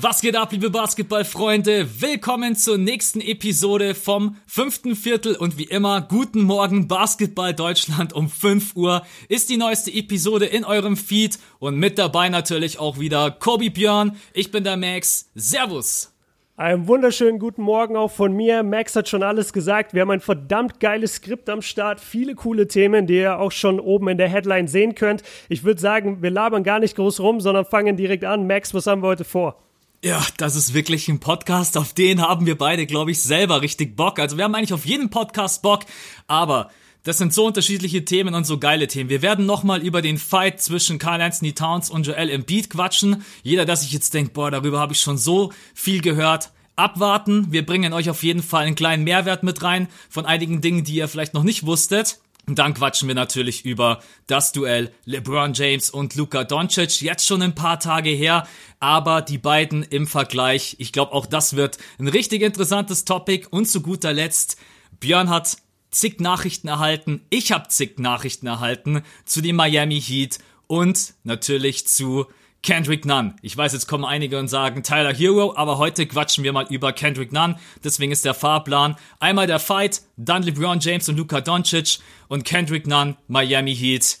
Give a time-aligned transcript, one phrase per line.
[0.00, 2.00] Was geht ab, liebe Basketballfreunde?
[2.00, 8.28] Willkommen zur nächsten Episode vom fünften Viertel und wie immer, guten Morgen Basketball Deutschland um
[8.28, 13.32] 5 Uhr ist die neueste Episode in eurem Feed und mit dabei natürlich auch wieder
[13.32, 14.14] Kobi Björn.
[14.34, 15.32] Ich bin der Max.
[15.34, 16.14] Servus.
[16.56, 18.62] Einen wunderschönen guten Morgen auch von mir.
[18.62, 19.94] Max hat schon alles gesagt.
[19.94, 22.00] Wir haben ein verdammt geiles Skript am Start.
[22.00, 25.24] Viele coole Themen, die ihr auch schon oben in der Headline sehen könnt.
[25.48, 28.46] Ich würde sagen, wir labern gar nicht groß rum, sondern fangen direkt an.
[28.46, 29.56] Max, was haben wir heute vor?
[30.04, 33.96] Ja, das ist wirklich ein Podcast, auf den haben wir beide, glaube ich, selber richtig
[33.96, 34.20] Bock.
[34.20, 35.86] Also wir haben eigentlich auf jeden Podcast Bock,
[36.28, 36.70] aber
[37.02, 39.10] das sind so unterschiedliche Themen und so geile Themen.
[39.10, 43.24] Wir werden nochmal über den Fight zwischen Carl Anthony Towns und Joel Embiid quatschen.
[43.42, 46.52] Jeder, der sich jetzt denkt, boah, darüber habe ich schon so viel gehört.
[46.76, 47.50] Abwarten.
[47.50, 50.94] Wir bringen euch auf jeden Fall einen kleinen Mehrwert mit rein von einigen Dingen, die
[50.94, 52.20] ihr vielleicht noch nicht wusstet.
[52.54, 57.00] Dann quatschen wir natürlich über das Duell LeBron James und Luka Doncic.
[57.00, 58.46] Jetzt schon ein paar Tage her,
[58.80, 60.76] aber die beiden im Vergleich.
[60.78, 63.46] Ich glaube, auch das wird ein richtig interessantes Topic.
[63.50, 64.56] Und zu guter Letzt,
[65.00, 65.58] Björn hat
[65.90, 67.22] zig Nachrichten erhalten.
[67.30, 72.26] Ich habe zig Nachrichten erhalten zu den Miami Heat und natürlich zu
[72.62, 73.34] Kendrick Nunn.
[73.40, 76.92] Ich weiß, jetzt kommen einige und sagen Tyler Hero, aber heute quatschen wir mal über
[76.92, 77.56] Kendrick Nunn.
[77.84, 81.98] Deswegen ist der Fahrplan einmal der Fight, dann LeBron James und Luka Doncic
[82.28, 84.18] und Kendrick Nunn, Miami Heat.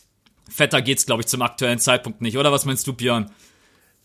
[0.48, 3.30] Fetter geht's, glaube ich, zum aktuellen Zeitpunkt nicht, oder was meinst du, Björn?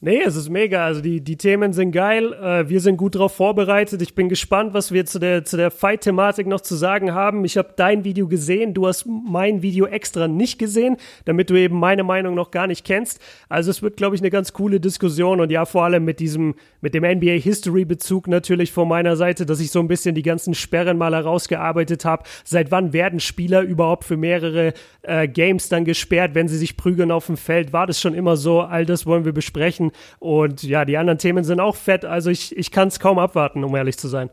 [0.06, 0.84] Nee, es ist mega.
[0.84, 2.34] Also die, die Themen sind geil.
[2.34, 4.02] Äh, wir sind gut darauf vorbereitet.
[4.02, 7.46] Ich bin gespannt, was wir zu der, zu der Fight-Thematik noch zu sagen haben.
[7.46, 8.74] Ich habe dein Video gesehen.
[8.74, 12.84] Du hast mein Video extra nicht gesehen, damit du eben meine Meinung noch gar nicht
[12.84, 13.22] kennst.
[13.48, 15.40] Also es wird, glaube ich, eine ganz coole Diskussion.
[15.40, 19.62] Und ja, vor allem mit diesem, mit dem NBA History-Bezug natürlich von meiner Seite, dass
[19.62, 22.24] ich so ein bisschen die ganzen Sperren mal herausgearbeitet habe.
[22.44, 24.74] Seit wann werden Spieler überhaupt für mehrere
[25.04, 27.72] äh, Games dann gesperrt, wenn sie sich prügeln auf dem Feld?
[27.72, 28.60] War das schon immer so?
[28.60, 29.93] All das wollen wir besprechen.
[30.20, 32.06] Und ja, die anderen Themen sind auch fett.
[32.06, 34.30] Also ich, ich kann es kaum abwarten, um ehrlich zu sein.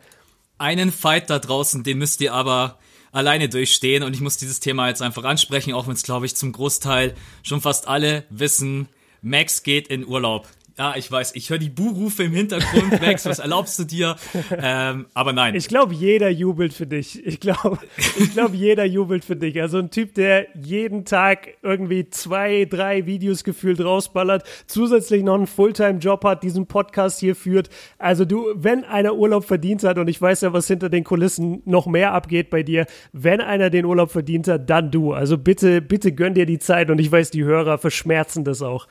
[0.58, 2.78] Einen Fight da draußen, den müsst ihr aber
[3.12, 4.02] alleine durchstehen.
[4.02, 7.14] Und ich muss dieses Thema jetzt einfach ansprechen, auch wenn es, glaube ich, zum Großteil
[7.42, 8.88] schon fast alle wissen.
[9.22, 10.46] Max geht in Urlaub.
[10.80, 14.16] Ja, ich weiß, ich höre die Buhrufe im Hintergrund, Max, was erlaubst du dir?
[14.50, 15.54] Ähm, aber nein.
[15.54, 17.22] Ich glaube, jeder jubelt für dich.
[17.26, 17.80] Ich glaube,
[18.18, 19.60] ich glaube, jeder jubelt für dich.
[19.60, 25.46] Also ein Typ, der jeden Tag irgendwie zwei, drei Videos gefühlt rausballert, zusätzlich noch einen
[25.46, 27.68] Fulltime-Job hat, diesen Podcast hier führt.
[27.98, 31.60] Also du, wenn einer Urlaub verdient hat, und ich weiß ja, was hinter den Kulissen
[31.66, 35.12] noch mehr abgeht bei dir, wenn einer den Urlaub verdient hat, dann du.
[35.12, 38.86] Also bitte, bitte gönn dir die Zeit und ich weiß, die Hörer verschmerzen das auch.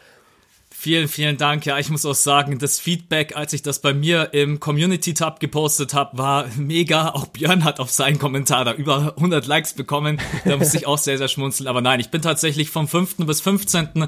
[0.82, 1.66] Vielen, vielen Dank.
[1.66, 5.94] Ja, ich muss auch sagen, das Feedback, als ich das bei mir im Community-Tab gepostet
[5.94, 7.10] habe, war mega.
[7.10, 10.22] Auch Björn hat auf seinen Kommentar da über 100 Likes bekommen.
[10.46, 11.68] Da musste ich auch sehr, sehr schmunzeln.
[11.68, 13.18] Aber nein, ich bin tatsächlich vom 5.
[13.18, 14.08] bis 15.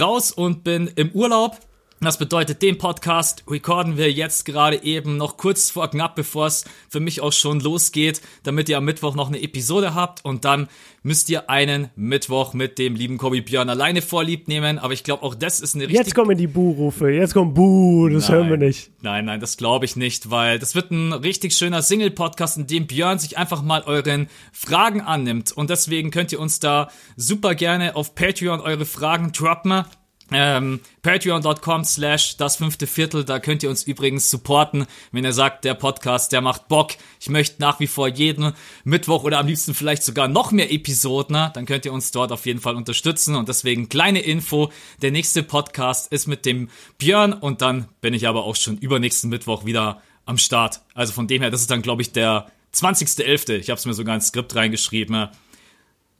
[0.00, 1.58] raus und bin im Urlaub.
[2.00, 6.64] Das bedeutet, den Podcast recorden wir jetzt gerade eben noch kurz vor knapp, bevor es
[6.88, 10.68] für mich auch schon losgeht, damit ihr am Mittwoch noch eine Episode habt und dann
[11.02, 14.78] müsst ihr einen Mittwoch mit dem lieben Kobi Björn alleine vorlieb nehmen.
[14.78, 16.04] Aber ich glaube, auch das ist eine richtige.
[16.04, 18.92] Jetzt kommen die Buhrufe, jetzt kommt Buh, das nein, hören wir nicht.
[19.02, 22.86] Nein, nein, das glaube ich nicht, weil das wird ein richtig schöner Single-Podcast, in dem
[22.86, 25.50] Björn sich einfach mal euren Fragen annimmt.
[25.50, 29.84] Und deswegen könnt ihr uns da super gerne auf Patreon eure Fragen droppen.
[30.30, 35.64] Ähm, Patreon.com slash das fünfte Viertel, da könnt ihr uns übrigens supporten, wenn ihr sagt,
[35.64, 36.92] der Podcast, der macht Bock.
[37.18, 38.52] Ich möchte nach wie vor jeden
[38.84, 42.44] Mittwoch oder am liebsten vielleicht sogar noch mehr Episoden, dann könnt ihr uns dort auf
[42.44, 46.68] jeden Fall unterstützen und deswegen kleine Info, der nächste Podcast ist mit dem
[46.98, 50.82] Björn und dann bin ich aber auch schon übernächsten Mittwoch wieder am Start.
[50.94, 53.54] Also von dem her, das ist dann glaube ich der 20.11.
[53.54, 55.28] Ich habe es mir sogar ins Skript reingeschrieben.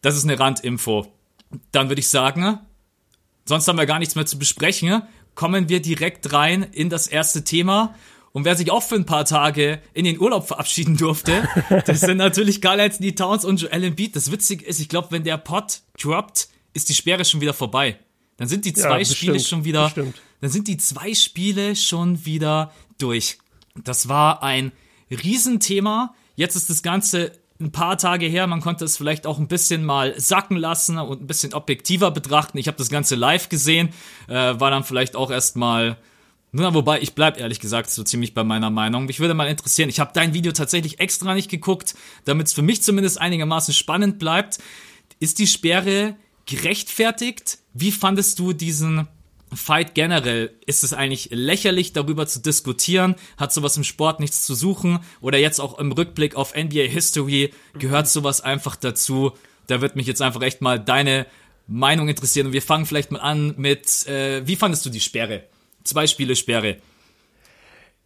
[0.00, 1.12] Das ist eine Randinfo.
[1.72, 2.58] Dann würde ich sagen,
[3.48, 5.02] sonst haben wir gar nichts mehr zu besprechen,
[5.34, 7.94] kommen wir direkt rein in das erste Thema.
[8.32, 11.48] Und wer sich auch für ein paar Tage in den Urlaub verabschieden durfte,
[11.86, 14.14] das sind natürlich Carl Anthony Towns und Joel Embiid.
[14.14, 17.98] Das Witzige ist, ich glaube, wenn der Pot droppt, ist die Sperre schon wieder vorbei.
[18.36, 20.20] Dann sind die zwei ja, Spiele schon wieder, bestimmt.
[20.40, 23.38] dann sind die zwei Spiele schon wieder durch.
[23.74, 24.72] Das war ein
[25.10, 26.14] Riesenthema.
[26.36, 28.46] Jetzt ist das Ganze ein paar Tage her.
[28.46, 32.58] Man konnte es vielleicht auch ein bisschen mal sacken lassen und ein bisschen objektiver betrachten.
[32.58, 33.90] Ich habe das Ganze live gesehen,
[34.28, 35.96] äh, war dann vielleicht auch erstmal
[36.50, 39.04] na, wobei, ich bleib ehrlich gesagt so ziemlich bei meiner Meinung.
[39.04, 41.94] Mich würde mal interessieren, ich habe dein Video tatsächlich extra nicht geguckt,
[42.24, 44.58] damit es für mich zumindest einigermaßen spannend bleibt.
[45.20, 46.16] Ist die Sperre
[46.46, 47.58] gerechtfertigt?
[47.74, 49.08] Wie fandest du diesen
[49.54, 53.14] Fight generell, ist es eigentlich lächerlich, darüber zu diskutieren?
[53.36, 55.00] Hat sowas im Sport nichts zu suchen?
[55.20, 59.32] Oder jetzt auch im Rückblick auf NBA History gehört sowas einfach dazu?
[59.66, 61.26] Da wird mich jetzt einfach echt mal deine
[61.66, 62.48] Meinung interessieren.
[62.48, 65.44] Und wir fangen vielleicht mal an mit, äh, wie fandest du die Sperre?
[65.84, 66.78] Zwei Spiele Sperre.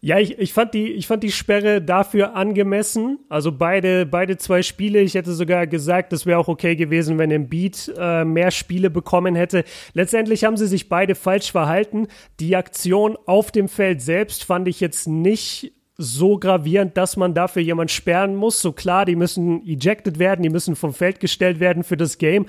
[0.04, 3.20] Ja, ich, ich, fand die, ich fand die Sperre dafür angemessen.
[3.28, 5.00] Also beide, beide zwei Spiele.
[5.00, 9.36] Ich hätte sogar gesagt, das wäre auch okay gewesen, wenn Embiid äh, mehr Spiele bekommen
[9.36, 9.62] hätte.
[9.94, 12.08] Letztendlich haben sie sich beide falsch verhalten.
[12.40, 17.62] Die Aktion auf dem Feld selbst fand ich jetzt nicht so gravierend, dass man dafür
[17.62, 18.60] jemand sperren muss.
[18.60, 22.46] So klar, die müssen ejected werden, die müssen vom Feld gestellt werden für das Game.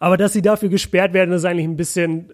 [0.00, 2.30] Aber dass sie dafür gesperrt werden, ist eigentlich ein bisschen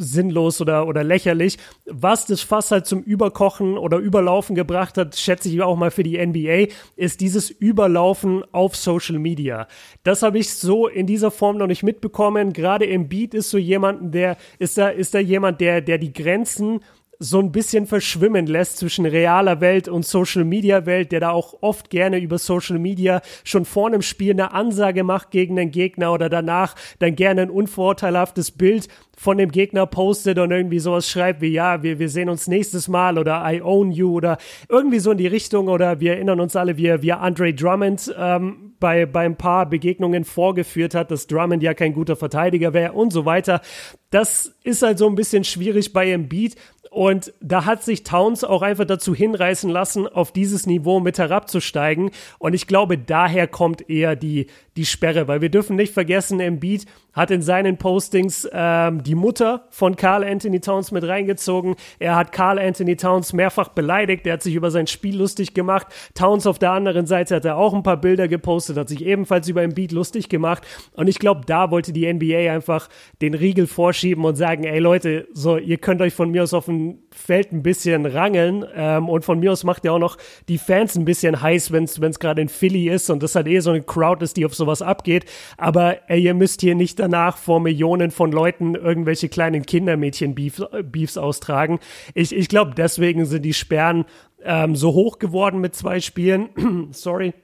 [0.00, 1.58] sinnlos oder, oder lächerlich.
[1.86, 6.02] Was das Fass halt zum Überkochen oder Überlaufen gebracht hat, schätze ich auch mal für
[6.02, 9.68] die NBA, ist dieses Überlaufen auf Social Media.
[10.02, 12.52] Das habe ich so in dieser Form noch nicht mitbekommen.
[12.52, 16.12] Gerade im Beat ist so jemand, der, ist da, ist da jemand, der, der die
[16.12, 16.80] Grenzen
[17.22, 21.58] so ein bisschen verschwimmen lässt zwischen realer Welt und Social Media Welt, der da auch
[21.60, 26.14] oft gerne über Social Media schon vor einem Spiel eine Ansage macht gegen den Gegner
[26.14, 28.88] oder danach dann gerne ein unvorteilhaftes Bild
[29.20, 32.88] von dem Gegner postet und irgendwie sowas schreibt wie, ja, wir, wir sehen uns nächstes
[32.88, 36.56] Mal oder I own you oder irgendwie so in die Richtung oder wir erinnern uns
[36.56, 41.62] alle, wie, wie Andre Drummond ähm, bei, bei ein paar Begegnungen vorgeführt hat, dass Drummond
[41.62, 43.60] ja kein guter Verteidiger wäre und so weiter.
[44.08, 46.56] Das ist halt so ein bisschen schwierig bei Embiid.
[46.90, 52.10] Und da hat sich Towns auch einfach dazu hinreißen lassen, auf dieses Niveau mit herabzusteigen.
[52.40, 56.86] Und ich glaube, daher kommt eher die, die Sperre, weil wir dürfen nicht vergessen, Embiid
[57.12, 61.74] hat in seinen Postings ähm, die Mutter von Carl Anthony Towns mit reingezogen.
[61.98, 64.26] Er hat Carl Anthony Towns mehrfach beleidigt.
[64.26, 65.88] Er hat sich über sein Spiel lustig gemacht.
[66.14, 69.48] Towns auf der anderen Seite hat er auch ein paar Bilder gepostet, hat sich ebenfalls
[69.48, 70.62] über Embiid lustig gemacht.
[70.92, 72.88] Und ich glaube, da wollte die NBA einfach
[73.20, 76.66] den Riegel vorschieben und sagen, ey Leute, so, ihr könnt euch von mir aus auf
[76.66, 78.64] dem Feld ein bisschen rangeln.
[78.74, 80.16] Ähm, und von mir aus macht ihr auch noch
[80.48, 83.60] die Fans ein bisschen heiß, wenn es gerade in Philly ist und das halt eh
[83.60, 85.24] so eine Crowd ist, die auf sowas abgeht.
[85.56, 91.80] Aber ey, ihr müsst hier nicht danach vor Millionen von Leuten irgendwelche kleinen Kindermädchen-Beefs austragen.
[92.14, 94.04] Ich, ich glaube, deswegen sind die Sperren
[94.42, 96.88] ähm, so hoch geworden mit zwei Spielen.
[96.92, 97.34] Sorry.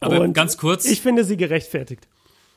[0.00, 0.84] Aber Und ganz kurz.
[0.84, 2.06] Ich finde sie gerechtfertigt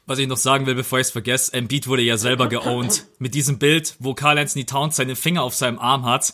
[0.08, 3.36] was ich noch sagen will, bevor ich es vergesse, Embiid wurde ja selber geowned mit
[3.36, 6.34] diesem Bild, wo Carl Anthony Towns seine Finger auf seinem Arm hat.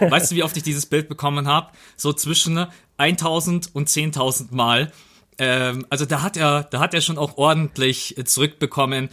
[0.00, 1.72] Weißt du, wie oft ich dieses Bild bekommen habe?
[1.96, 2.66] So zwischen
[2.98, 4.92] 1000 und 10.000 Mal.
[5.38, 9.08] Ähm, also da hat er, da hat er schon auch ordentlich zurückbekommen.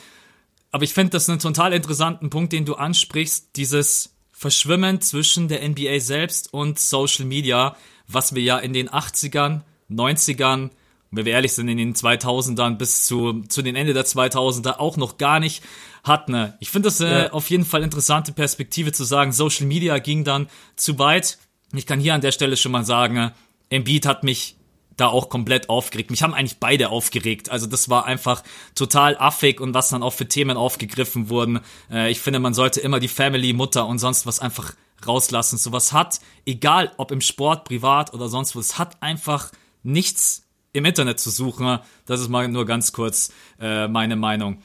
[0.72, 5.68] Aber ich finde das einen total interessanten Punkt, den du ansprichst, dieses Verschwimmen zwischen der
[5.68, 7.78] NBA selbst und Social Media,
[8.08, 10.72] was wir ja in den 80ern, 90ern,
[11.12, 14.98] wenn wir ehrlich sind, in den 2000ern bis zu, zu den Ende der 2000er auch
[14.98, 15.64] noch gar nicht
[16.04, 16.54] hatten.
[16.60, 17.32] Ich finde das äh, ja.
[17.32, 21.38] auf jeden Fall interessante Perspektive zu sagen, Social Media ging dann zu weit.
[21.74, 23.32] Ich kann hier an der Stelle schon mal sagen,
[23.70, 24.58] Embiid hat mich
[24.98, 26.10] da auch komplett aufgeregt.
[26.10, 27.50] Mich haben eigentlich beide aufgeregt.
[27.50, 28.44] Also das war einfach
[28.76, 31.60] total affig und was dann auch für Themen aufgegriffen wurden.
[31.92, 34.74] Äh, ich finde, man sollte immer die Family, Mutter und sonst was einfach
[35.06, 35.58] rauslassen.
[35.58, 39.52] Sowas hat, egal ob im Sport, privat oder sonst was, hat einfach
[39.84, 40.44] nichts
[40.74, 41.80] im Internet zu suchen.
[42.06, 44.62] Das ist mal nur ganz kurz äh, meine Meinung.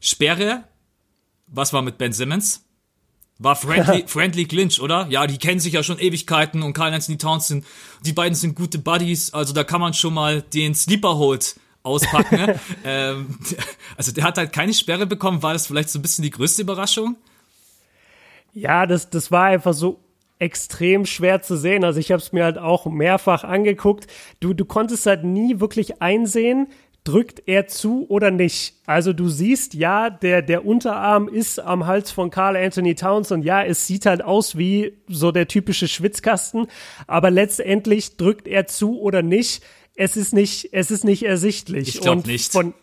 [0.00, 0.64] Sperre,
[1.46, 2.65] was war mit Ben Simmons?
[3.38, 5.06] War Friendly, Friendly Clinch, oder?
[5.10, 7.66] Ja, die kennen sich ja schon Ewigkeiten und Carl Anthony Towns sind,
[8.04, 12.36] die beiden sind gute Buddies, also da kann man schon mal den Sleeper Hold auspacken.
[12.36, 12.60] Ne?
[12.84, 13.38] ähm,
[13.96, 16.62] also der hat halt keine Sperre bekommen, war das vielleicht so ein bisschen die größte
[16.62, 17.16] Überraschung?
[18.54, 20.00] Ja, das, das war einfach so
[20.38, 21.84] extrem schwer zu sehen.
[21.84, 24.06] Also ich habe es mir halt auch mehrfach angeguckt.
[24.40, 26.68] Du, du konntest halt nie wirklich einsehen,
[27.06, 28.74] drückt er zu oder nicht.
[28.84, 33.42] Also du siehst, ja, der, der Unterarm ist am Hals von Carl Anthony Towns und
[33.42, 36.66] ja, es sieht halt aus wie so der typische Schwitzkasten,
[37.06, 39.62] aber letztendlich drückt er zu oder nicht.
[39.94, 41.88] Es ist nicht, es ist nicht ersichtlich.
[41.88, 42.52] Ich glaube nicht.
[42.52, 42.74] Von,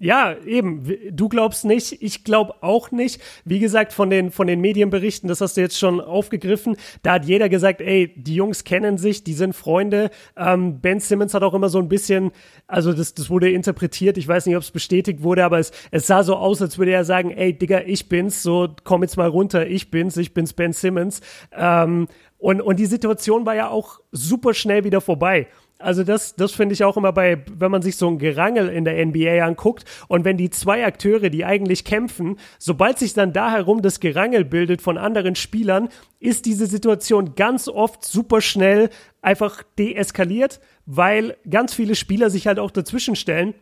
[0.00, 0.94] ja, eben.
[1.10, 3.20] Du glaubst nicht, ich glaube auch nicht.
[3.44, 7.24] Wie gesagt, von den, von den Medienberichten, das hast du jetzt schon aufgegriffen, da hat
[7.24, 10.10] jeder gesagt, ey, die Jungs kennen sich, die sind Freunde.
[10.36, 12.30] Ähm, ben Simmons hat auch immer so ein bisschen,
[12.68, 16.06] also das, das wurde interpretiert, ich weiß nicht, ob es bestätigt wurde, aber es, es
[16.06, 19.28] sah so aus, als würde er sagen, ey, Digga, ich bin's, so komm jetzt mal
[19.28, 21.20] runter, ich bin's, ich bin's Ben Simmons.
[21.50, 22.06] Ähm,
[22.38, 25.48] und, und die Situation war ja auch super schnell wieder vorbei.
[25.80, 28.84] Also das, das finde ich auch immer bei, wenn man sich so ein Gerangel in
[28.84, 33.52] der NBA anguckt und wenn die zwei Akteure, die eigentlich kämpfen, sobald sich dann da
[33.52, 38.90] herum das Gerangel bildet von anderen Spielern, ist diese Situation ganz oft super schnell
[39.22, 43.54] einfach deeskaliert, weil ganz viele Spieler sich halt auch dazwischen stellen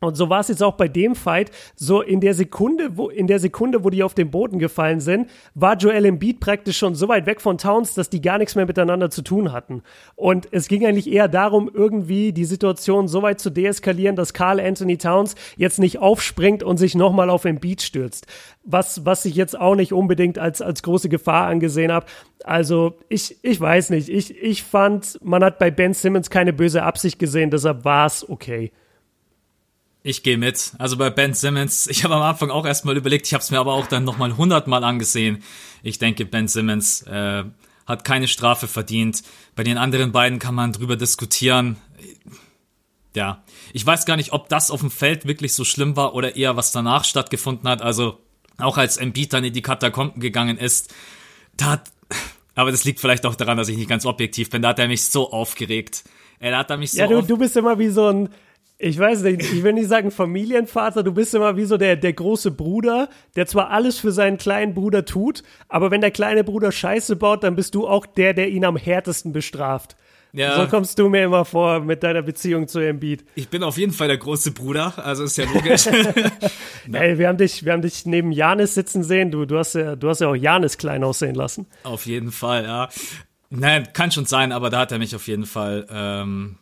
[0.00, 1.50] Und so war es jetzt auch bei dem Fight.
[1.76, 5.30] So in der Sekunde, wo, in der Sekunde, wo die auf den Boden gefallen sind,
[5.54, 8.66] war Joel Embiid praktisch schon so weit weg von Towns, dass die gar nichts mehr
[8.66, 9.82] miteinander zu tun hatten.
[10.14, 14.60] Und es ging eigentlich eher darum, irgendwie die Situation so weit zu deeskalieren, dass Carl
[14.60, 18.26] Anthony Towns jetzt nicht aufspringt und sich nochmal auf Embiid stürzt.
[18.64, 22.06] Was, was ich jetzt auch nicht unbedingt als, als große Gefahr angesehen habe.
[22.44, 24.08] Also, ich, ich weiß nicht.
[24.08, 28.28] Ich, ich fand, man hat bei Ben Simmons keine böse Absicht gesehen, deshalb war es
[28.28, 28.72] okay.
[30.06, 30.72] Ich gehe mit.
[30.76, 33.58] Also bei Ben Simmons, ich habe am Anfang auch erstmal überlegt, ich habe es mir
[33.58, 35.42] aber auch dann nochmal hundertmal angesehen.
[35.82, 37.44] Ich denke, Ben Simmons äh,
[37.86, 39.22] hat keine Strafe verdient.
[39.56, 41.78] Bei den anderen beiden kann man drüber diskutieren.
[43.16, 46.36] Ja, ich weiß gar nicht, ob das auf dem Feld wirklich so schlimm war oder
[46.36, 47.80] eher was danach stattgefunden hat.
[47.80, 48.18] Also
[48.58, 50.92] auch als Embiid dann in die Katakomben gegangen ist,
[51.56, 51.90] da hat,
[52.54, 54.86] aber das liegt vielleicht auch daran, dass ich nicht ganz objektiv bin, da hat er
[54.86, 56.04] mich so aufgeregt.
[56.40, 58.28] Er hat mich so Ja, du, du bist immer wie so ein
[58.78, 62.12] ich weiß nicht, ich will nicht sagen Familienvater, du bist immer wie so der, der
[62.12, 66.72] große Bruder, der zwar alles für seinen kleinen Bruder tut, aber wenn der kleine Bruder
[66.72, 69.96] Scheiße baut, dann bist du auch der, der ihn am härtesten bestraft.
[70.32, 70.60] Ja.
[70.60, 73.24] So kommst du mir immer vor mit deiner Beziehung zu Embiid.
[73.36, 75.86] Ich bin auf jeden Fall der große Bruder, also ist ja logisch.
[76.92, 79.30] Ey, wir haben dich, wir haben dich neben Janis sitzen sehen.
[79.30, 81.66] Du, du hast ja, du hast ja auch Janis klein aussehen lassen.
[81.84, 82.88] Auf jeden Fall, ja.
[83.50, 86.56] Nein, kann schon sein, aber da hat er mich auf jeden Fall ähm,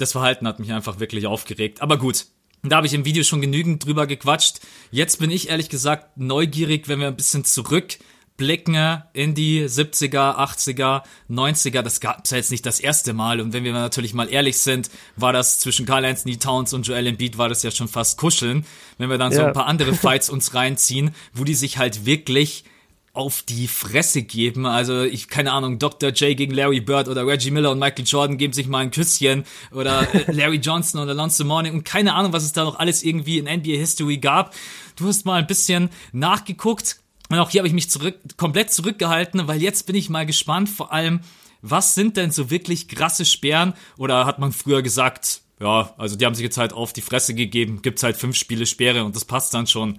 [0.00, 1.82] das Verhalten hat mich einfach wirklich aufgeregt.
[1.82, 2.26] Aber gut,
[2.62, 4.60] da habe ich im Video schon genügend drüber gequatscht.
[4.90, 11.02] Jetzt bin ich ehrlich gesagt neugierig, wenn wir ein bisschen zurückblicken in die 70er, 80er,
[11.30, 11.82] 90er.
[11.82, 13.40] Das gab es ja jetzt nicht das erste Mal.
[13.40, 17.06] Und wenn wir natürlich mal ehrlich sind, war das zwischen Carl Anthony Towns und Joel
[17.06, 18.66] Embiid war das ja schon fast kuscheln.
[18.98, 19.38] Wenn wir dann ja.
[19.38, 22.64] so ein paar andere Fights uns reinziehen, wo die sich halt wirklich
[23.12, 24.66] auf die Fresse geben.
[24.66, 26.10] Also ich, keine Ahnung, Dr.
[26.10, 29.44] J gegen Larry Bird oder Reggie Miller und Michael Jordan geben sich mal ein Küsschen
[29.72, 33.02] oder äh, Larry Johnson oder Alonso Morning und keine Ahnung, was es da noch alles
[33.02, 34.54] irgendwie in NBA History gab.
[34.96, 37.00] Du hast mal ein bisschen nachgeguckt
[37.30, 40.68] und auch hier habe ich mich zurück, komplett zurückgehalten, weil jetzt bin ich mal gespannt,
[40.68, 41.20] vor allem,
[41.62, 46.24] was sind denn so wirklich krasse Sperren oder hat man früher gesagt, ja, also die
[46.26, 49.24] haben sich jetzt halt auf die Fresse gegeben, gibt's halt fünf Spiele Sperre und das
[49.24, 49.98] passt dann schon.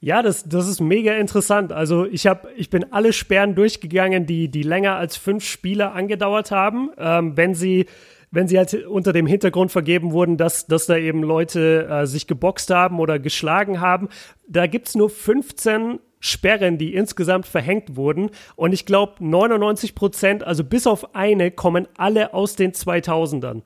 [0.00, 1.72] Ja, das, das ist mega interessant.
[1.72, 6.52] Also ich habe, ich bin alle Sperren durchgegangen, die, die länger als fünf Spiele angedauert
[6.52, 6.90] haben.
[6.96, 7.86] Ähm, wenn sie,
[8.30, 12.28] wenn sie halt unter dem Hintergrund vergeben wurden, dass, dass da eben Leute äh, sich
[12.28, 14.08] geboxt haben oder geschlagen haben.
[14.46, 18.30] Da gibt's nur 15 Sperren, die insgesamt verhängt wurden.
[18.54, 23.62] Und ich glaube, 99 Prozent, also bis auf eine, kommen alle aus den 2000ern.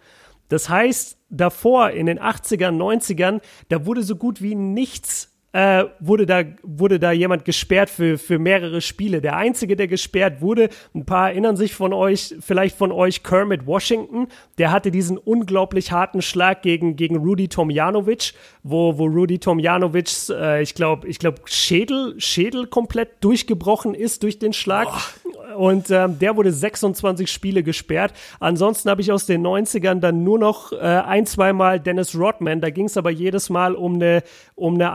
[0.48, 6.26] Das heißt, davor in den 80ern, 90ern, da wurde so gut wie nichts äh, wurde,
[6.26, 9.20] da, wurde da jemand gesperrt für, für mehrere Spiele.
[9.20, 13.66] Der einzige, der gesperrt wurde, ein paar erinnern sich von euch, vielleicht von euch, Kermit
[13.66, 14.28] Washington,
[14.58, 18.32] der hatte diesen unglaublich harten Schlag gegen, gegen Rudy Tomjanovic,
[18.62, 24.38] wo, wo Rudy Tomjanovic, äh, ich glaube, ich glaube, Schädel, Schädel komplett durchgebrochen ist durch
[24.38, 24.86] den Schlag.
[24.86, 28.12] Boah und ähm, der wurde 26 Spiele gesperrt.
[28.40, 32.60] Ansonsten habe ich aus den 90ern dann nur noch äh, ein, zweimal Dennis Rodman.
[32.60, 34.22] Da ging es aber jedes Mal um eine,
[34.54, 34.92] um eine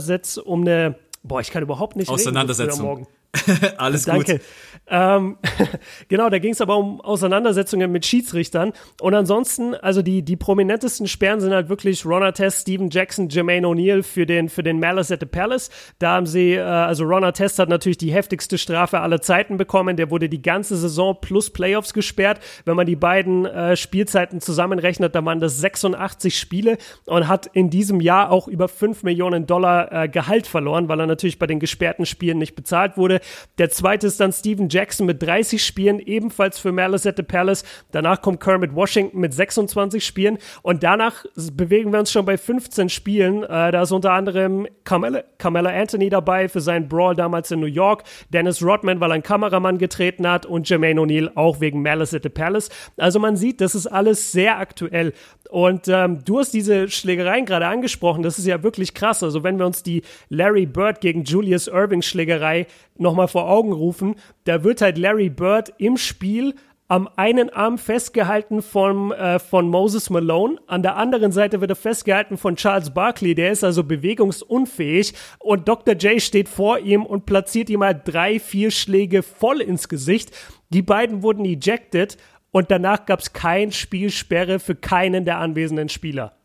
[0.00, 3.06] Aneinandersetzung, um eine, boah, ich kann überhaupt nicht Auseinandersetzung.
[3.76, 4.34] Alles Danke.
[4.34, 4.42] gut.
[4.86, 5.38] Ähm,
[6.08, 8.72] genau, da ging es aber um Auseinandersetzungen mit Schiedsrichtern.
[9.00, 13.66] Und ansonsten, also die, die prominentesten Sperren sind halt wirklich Ron Artest, Steven Jackson, Jermaine
[13.66, 15.70] O'Neal für den, für den Malice at the Palace.
[15.98, 19.96] Da haben sie, äh, also Ron Artest hat natürlich die heftigste Strafe aller Zeiten bekommen.
[19.96, 22.40] Der wurde die ganze Saison plus Playoffs gesperrt.
[22.64, 26.76] Wenn man die beiden äh, Spielzeiten zusammenrechnet, dann waren das 86 Spiele
[27.06, 31.06] und hat in diesem Jahr auch über 5 Millionen Dollar äh, Gehalt verloren, weil er
[31.06, 33.20] natürlich bei den gesperrten Spielen nicht bezahlt wurde.
[33.58, 37.64] Der zweite ist dann Steven Jackson mit 30 Spielen, ebenfalls für Malice at the Palace.
[37.92, 42.88] Danach kommt Kermit Washington mit 26 Spielen und danach bewegen wir uns schon bei 15
[42.88, 43.44] Spielen.
[43.44, 47.66] Äh, da ist unter anderem Carmella, Carmella Anthony dabei für seinen Brawl damals in New
[47.66, 52.14] York, Dennis Rodman, weil er einen Kameramann getreten hat und Jermaine O'Neal auch wegen Malice
[52.14, 52.68] at the Palace.
[52.96, 55.12] Also man sieht, das ist alles sehr aktuell.
[55.50, 59.22] Und ähm, du hast diese Schlägereien gerade angesprochen, das ist ja wirklich krass.
[59.22, 62.66] Also wenn wir uns die Larry Bird gegen Julius Irving Schlägerei
[62.96, 66.54] nochmal vor Augen rufen, da wird halt Larry Bird im Spiel
[66.88, 71.76] am einen Arm festgehalten von, äh, von Moses Malone, an der anderen Seite wird er
[71.76, 75.94] festgehalten von Charles Barkley, der ist also bewegungsunfähig und Dr.
[75.94, 80.32] J steht vor ihm und platziert ihm halt drei, vier Schläge voll ins Gesicht.
[80.68, 82.18] Die beiden wurden ejected
[82.50, 86.36] und danach gab es kein Spielsperre für keinen der anwesenden Spieler.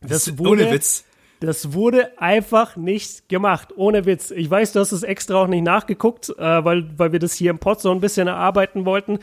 [0.00, 1.04] Das wurde, Ohne Witz.
[1.40, 3.70] Das wurde einfach nicht gemacht.
[3.76, 4.30] Ohne Witz.
[4.30, 7.50] Ich weiß, du hast es extra auch nicht nachgeguckt, äh, weil, weil wir das hier
[7.50, 9.18] im Pod so ein bisschen erarbeiten wollten.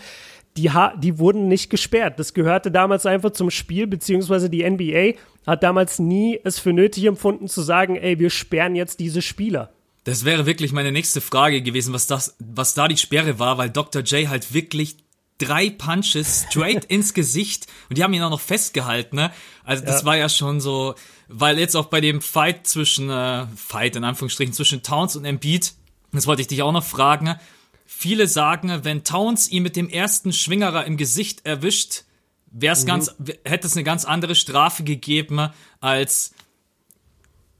[0.57, 2.19] die, die wurden nicht gesperrt.
[2.19, 5.13] Das gehörte damals einfach zum Spiel, beziehungsweise die NBA
[5.45, 9.71] hat damals nie es für nötig empfunden zu sagen, ey, wir sperren jetzt diese Spieler.
[10.03, 13.69] Das wäre wirklich meine nächste Frage gewesen, was das, was da die Sperre war, weil
[13.69, 14.01] Dr.
[14.01, 14.97] J halt wirklich
[15.37, 19.31] drei Punches straight ins Gesicht und die haben ihn auch noch festgehalten, ne?
[19.63, 20.05] Also das ja.
[20.05, 20.95] war ja schon so,
[21.27, 25.73] weil jetzt auch bei dem Fight zwischen, äh, Fight in Anführungsstrichen, zwischen Towns und Embiid,
[26.11, 27.37] das wollte ich dich auch noch fragen,
[27.89, 32.03] Viele sagen, wenn Towns ihn mit dem ersten Schwingerer im Gesicht erwischt,
[32.47, 32.87] wär's mhm.
[32.87, 33.15] ganz,
[33.45, 36.33] hätte es eine ganz andere Strafe gegeben, als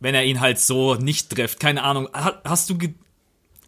[0.01, 1.61] wenn er ihn halt so nicht trifft.
[1.61, 2.09] Keine Ahnung.
[2.13, 2.77] Hast du,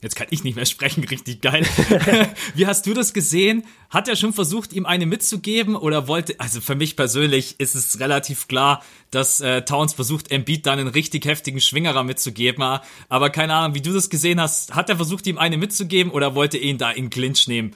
[0.02, 1.66] Jetzt kann ich nicht mehr sprechen, richtig geil.
[2.56, 3.64] Wie hast du das gesehen?
[3.90, 8.00] Hat er schon versucht, ihm eine mitzugeben oder wollte, also für mich persönlich ist es
[8.00, 12.64] relativ klar, dass äh, Towns versucht, Embiid dann einen richtig heftigen Schwingerer mitzugeben,
[13.10, 16.34] aber keine Ahnung, wie du das gesehen hast, hat er versucht, ihm eine mitzugeben oder
[16.34, 17.76] wollte ihn da in Clinch nehmen?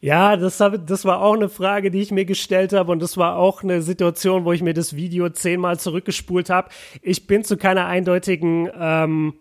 [0.00, 3.16] Ja, das, hab, das war auch eine Frage, die ich mir gestellt habe und das
[3.16, 6.68] war auch eine Situation, wo ich mir das Video zehnmal zurückgespult habe.
[7.00, 9.34] Ich bin zu keiner eindeutigen ähm,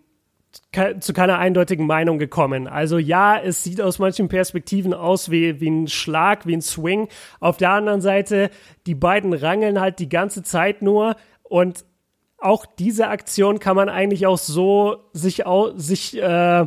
[0.99, 2.67] zu keiner eindeutigen Meinung gekommen.
[2.67, 7.09] Also ja, es sieht aus manchen Perspektiven aus wie, wie ein Schlag, wie ein Swing.
[7.39, 8.49] Auf der anderen Seite,
[8.85, 11.85] die beiden rangeln halt die ganze Zeit nur und
[12.37, 16.65] auch diese Aktion kann man eigentlich auch so sich, auch, sich äh,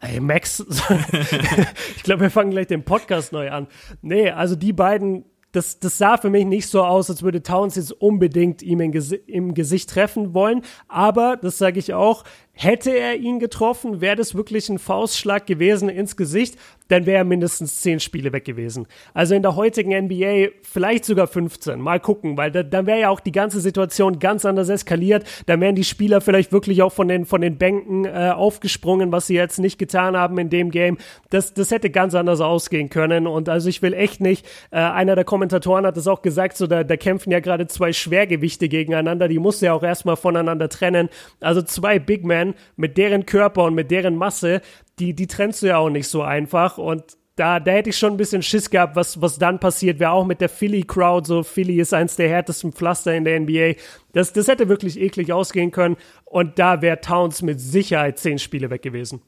[0.00, 0.60] Ey, Max,
[1.96, 3.68] ich glaube, wir fangen gleich den Podcast neu an.
[4.02, 7.76] Nee, also die beiden das, das sah für mich nicht so aus, als würde Towns
[7.76, 10.62] jetzt unbedingt ihm im Gesicht treffen wollen.
[10.88, 15.88] Aber, das sage ich auch, Hätte er ihn getroffen, wäre das wirklich ein Faustschlag gewesen
[15.88, 18.86] ins Gesicht, dann wäre er mindestens zehn Spiele weg gewesen.
[19.14, 21.80] Also in der heutigen NBA vielleicht sogar 15.
[21.80, 25.24] Mal gucken, weil da, dann wäre ja auch die ganze Situation ganz anders eskaliert.
[25.46, 29.28] Dann wären die Spieler vielleicht wirklich auch von den, von den Bänken äh, aufgesprungen, was
[29.28, 30.98] sie jetzt nicht getan haben in dem Game.
[31.30, 33.26] Das, das hätte ganz anders ausgehen können.
[33.26, 36.66] Und also ich will echt nicht, äh, einer der Kommentatoren hat es auch gesagt, so
[36.66, 39.28] da, da kämpfen ja gerade zwei Schwergewichte gegeneinander.
[39.28, 41.08] Die muss ja auch erstmal voneinander trennen.
[41.40, 44.60] Also zwei Big Men Man mit deren Körper und mit deren Masse,
[44.98, 46.78] die, die trennst du ja auch nicht so einfach.
[46.78, 50.10] Und da, da hätte ich schon ein bisschen Schiss gehabt, was, was dann passiert wäre,
[50.10, 51.26] auch mit der Philly-Crowd.
[51.26, 53.74] So, Philly ist eins der härtesten Pflaster in der NBA.
[54.12, 55.96] Das, das hätte wirklich eklig ausgehen können.
[56.24, 59.22] Und da wäre Towns mit Sicherheit zehn Spiele weg gewesen.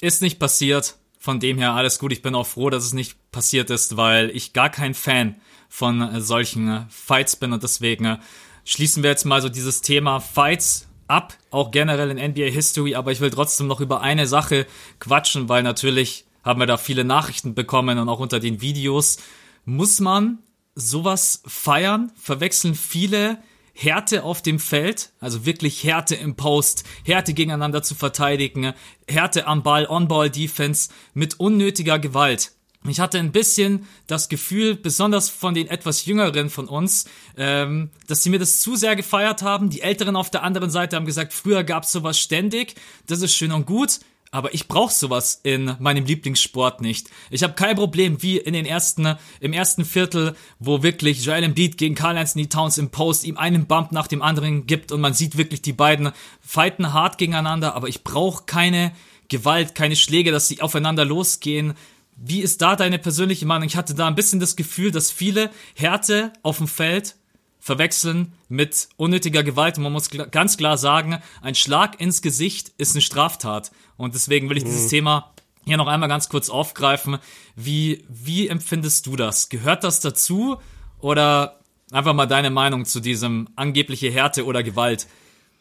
[0.00, 0.96] Ist nicht passiert.
[1.20, 2.12] Von dem her alles gut.
[2.12, 5.34] Ich bin auch froh, dass es nicht passiert ist, weil ich gar kein Fan
[5.68, 8.18] von solchen Fights bin und deswegen
[8.64, 13.12] schließen wir jetzt mal so dieses Thema Fights ab, auch generell in NBA History, aber
[13.12, 14.66] ich will trotzdem noch über eine Sache
[15.00, 19.18] quatschen, weil natürlich haben wir da viele Nachrichten bekommen und auch unter den Videos.
[19.64, 20.38] Muss man
[20.74, 22.12] sowas feiern?
[22.14, 23.38] Verwechseln viele
[23.74, 28.72] Härte auf dem Feld, also wirklich Härte im Post, Härte gegeneinander zu verteidigen,
[29.06, 32.52] Härte am Ball, On-Ball-Defense mit unnötiger Gewalt.
[32.86, 38.22] Ich hatte ein bisschen das Gefühl, besonders von den etwas jüngeren von uns, ähm, dass
[38.22, 39.68] sie mir das zu sehr gefeiert haben.
[39.68, 43.52] Die Älteren auf der anderen Seite haben gesagt, früher gab's sowas ständig, das ist schön
[43.52, 47.08] und gut, aber ich brauche sowas in meinem Lieblingssport nicht.
[47.30, 51.78] Ich habe kein Problem, wie in den ersten, im ersten Viertel, wo wirklich Joel Embiid
[51.78, 55.14] gegen Carl Anthony Towns im Post ihm einen Bump nach dem anderen gibt und man
[55.14, 58.92] sieht wirklich die beiden fighten hart gegeneinander, aber ich brauche keine
[59.28, 61.74] Gewalt, keine Schläge, dass sie aufeinander losgehen
[62.20, 63.66] wie ist da deine persönliche Meinung?
[63.66, 67.16] Ich hatte da ein bisschen das Gefühl, dass viele Härte auf dem Feld
[67.60, 69.76] verwechseln mit unnötiger Gewalt.
[69.76, 73.70] Und man muss ganz klar sagen, ein Schlag ins Gesicht ist eine Straftat.
[73.96, 74.90] Und deswegen will ich dieses mhm.
[74.90, 77.18] Thema hier noch einmal ganz kurz aufgreifen.
[77.54, 79.48] Wie, wie empfindest du das?
[79.48, 80.56] Gehört das dazu?
[81.00, 81.60] Oder
[81.92, 85.06] einfach mal deine Meinung zu diesem angebliche Härte oder Gewalt?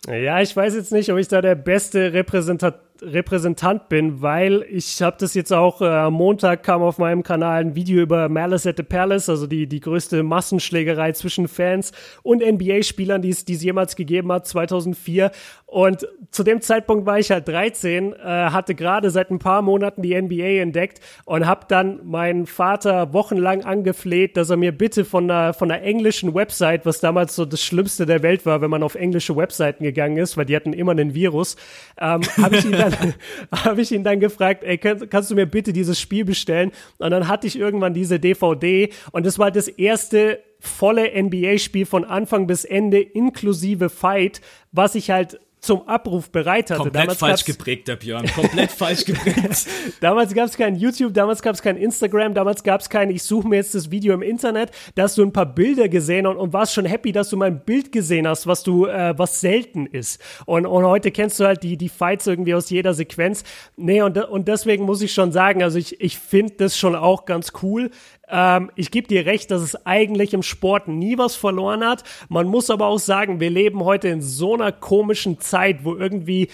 [0.08, 5.02] Ja, ich weiß jetzt nicht, ob ich da der beste Repräsentant Repräsentant bin, weil ich
[5.02, 8.68] habe das jetzt auch äh, am Montag kam auf meinem Kanal ein Video über Malice
[8.68, 11.92] at the Palace, also die, die größte Massenschlägerei zwischen Fans
[12.24, 15.32] und NBA-Spielern, die es, jemals gegeben hat, 2004.
[15.66, 20.02] Und zu dem Zeitpunkt war ich halt 13, äh, hatte gerade seit ein paar Monaten
[20.02, 25.30] die NBA entdeckt und habe dann meinen Vater wochenlang angefleht, dass er mir bitte von
[25.30, 28.82] einer, von einer englischen Website, was damals so das Schlimmste der Welt war, wenn man
[28.82, 31.58] auf englische Webseiten gegangen ist, weil die hatten immer einen Virus,
[32.00, 33.14] ähm, habe ich ihn dann dann
[33.52, 36.72] habe ich ihn dann gefragt, ey, kannst, kannst du mir bitte dieses Spiel bestellen?
[36.98, 42.04] Und dann hatte ich irgendwann diese DVD und das war das erste volle NBA-Spiel von
[42.04, 46.84] Anfang bis Ende inklusive Fight, was ich halt zum Abruf bereit hatte.
[46.84, 48.26] Komplett damals falsch geprägt, der Björn.
[48.34, 49.68] Komplett falsch geprägt.
[50.00, 53.22] damals gab es kein YouTube, damals gab es kein Instagram, damals gab es kein, ich
[53.24, 54.72] suche mir jetzt das Video im Internet.
[54.96, 57.64] Da hast du ein paar Bilder gesehen und, und warst schon happy, dass du mein
[57.64, 60.22] Bild gesehen hast, was du, äh, was selten ist.
[60.46, 63.44] Und, und heute kennst du halt die, die Fights irgendwie aus jeder Sequenz.
[63.76, 67.26] Nee, und, und deswegen muss ich schon sagen, also ich, ich finde das schon auch
[67.26, 67.92] ganz cool.
[68.30, 72.04] Ähm, ich gebe dir recht, dass es eigentlich im Sport nie was verloren hat.
[72.30, 76.50] Man muss aber auch sagen, wir leben heute in so einer komischen Zeit, wo irgendwie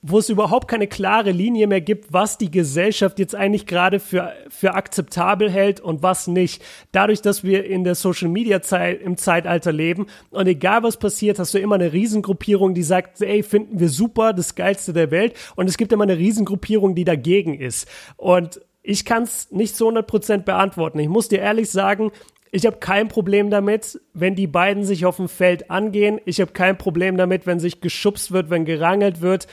[0.00, 4.32] wo es überhaupt keine klare Linie mehr gibt, was die Gesellschaft jetzt eigentlich gerade für,
[4.48, 6.62] für akzeptabel hält und was nicht.
[6.92, 11.40] Dadurch, dass wir in der Social Media Zeit, im Zeitalter leben und egal was passiert,
[11.40, 15.34] hast du immer eine Riesengruppierung, die sagt, ey, finden wir super, das geilste der Welt
[15.56, 17.88] und es gibt immer eine Riesengruppierung, die dagegen ist.
[18.16, 20.98] Und ich kann es nicht zu 100% beantworten.
[20.98, 22.10] Ich muss dir ehrlich sagen,
[22.50, 26.18] ich habe kein Problem damit, wenn die beiden sich auf dem Feld angehen.
[26.24, 29.46] Ich habe kein Problem damit, wenn sich geschubst wird, wenn gerangelt wird.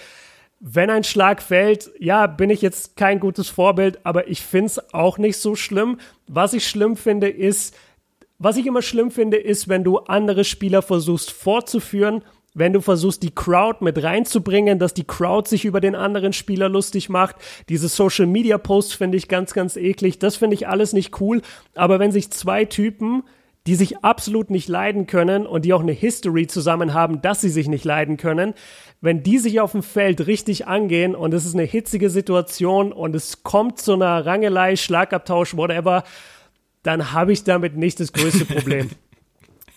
[0.62, 4.94] Wenn ein Schlag fällt, ja, bin ich jetzt kein gutes Vorbild, aber ich finde es
[4.94, 6.00] auch nicht so schlimm.
[6.28, 7.76] Was ich schlimm finde, ist,
[8.40, 12.24] was ich immer schlimm finde, ist, wenn du andere Spieler versuchst vorzuführen
[12.56, 16.70] wenn du versuchst, die Crowd mit reinzubringen, dass die Crowd sich über den anderen Spieler
[16.70, 17.36] lustig macht.
[17.70, 20.18] Diese Social Media Posts finde ich ganz, ganz eklig.
[20.18, 21.42] Das finde ich alles nicht cool.
[21.76, 23.24] Aber wenn sich zwei Typen,
[23.68, 27.50] die sich absolut nicht leiden können und die auch eine History zusammen haben, dass sie
[27.50, 28.54] sich nicht leiden können,
[29.02, 33.16] wenn die sich auf dem Feld richtig angehen und es ist eine hitzige Situation und
[33.16, 36.04] es kommt zu einer Rangelei, Schlagabtausch, whatever,
[36.84, 38.92] dann habe ich damit nicht das größte Problem.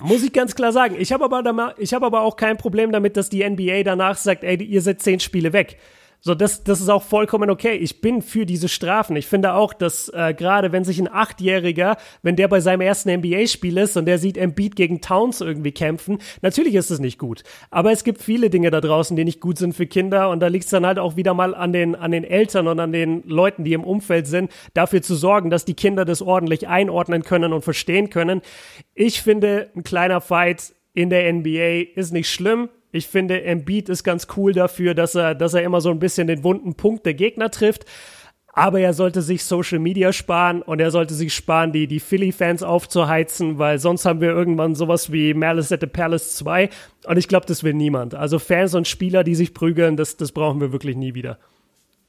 [0.01, 0.97] Muss ich ganz klar sagen.
[0.99, 4.63] Ich habe aber, hab aber auch kein Problem damit, dass die NBA danach sagt, ey,
[4.63, 5.77] ihr seid zehn Spiele weg.
[6.21, 7.77] So, das, das ist auch vollkommen okay.
[7.77, 9.15] Ich bin für diese Strafen.
[9.15, 13.11] Ich finde auch, dass äh, gerade wenn sich ein Achtjähriger, wenn der bei seinem ersten
[13.11, 17.45] NBA-Spiel ist und der sieht Embiid gegen Towns irgendwie kämpfen, natürlich ist es nicht gut.
[17.71, 20.49] Aber es gibt viele Dinge da draußen, die nicht gut sind für Kinder und da
[20.49, 23.23] liegt es dann halt auch wieder mal an den, an den Eltern und an den
[23.25, 27.53] Leuten, die im Umfeld sind, dafür zu sorgen, dass die Kinder das ordentlich einordnen können
[27.53, 28.43] und verstehen können.
[28.93, 32.71] Ich finde, ein kleiner Fight in der NBA ist nicht schlimm.
[32.91, 36.27] Ich finde, Embiid ist ganz cool dafür, dass er, dass er immer so ein bisschen
[36.27, 37.85] den wunden Punkt der Gegner trifft.
[38.55, 42.65] Aber er sollte sich Social Media sparen und er sollte sich sparen, die, die Philly-Fans
[42.65, 46.69] aufzuheizen, weil sonst haben wir irgendwann sowas wie Malice at the Palace 2.
[47.07, 48.17] Und ich glaube, das will niemand.
[48.17, 51.39] Also Fans und Spieler, die sich prügeln, das, das brauchen wir wirklich nie wieder.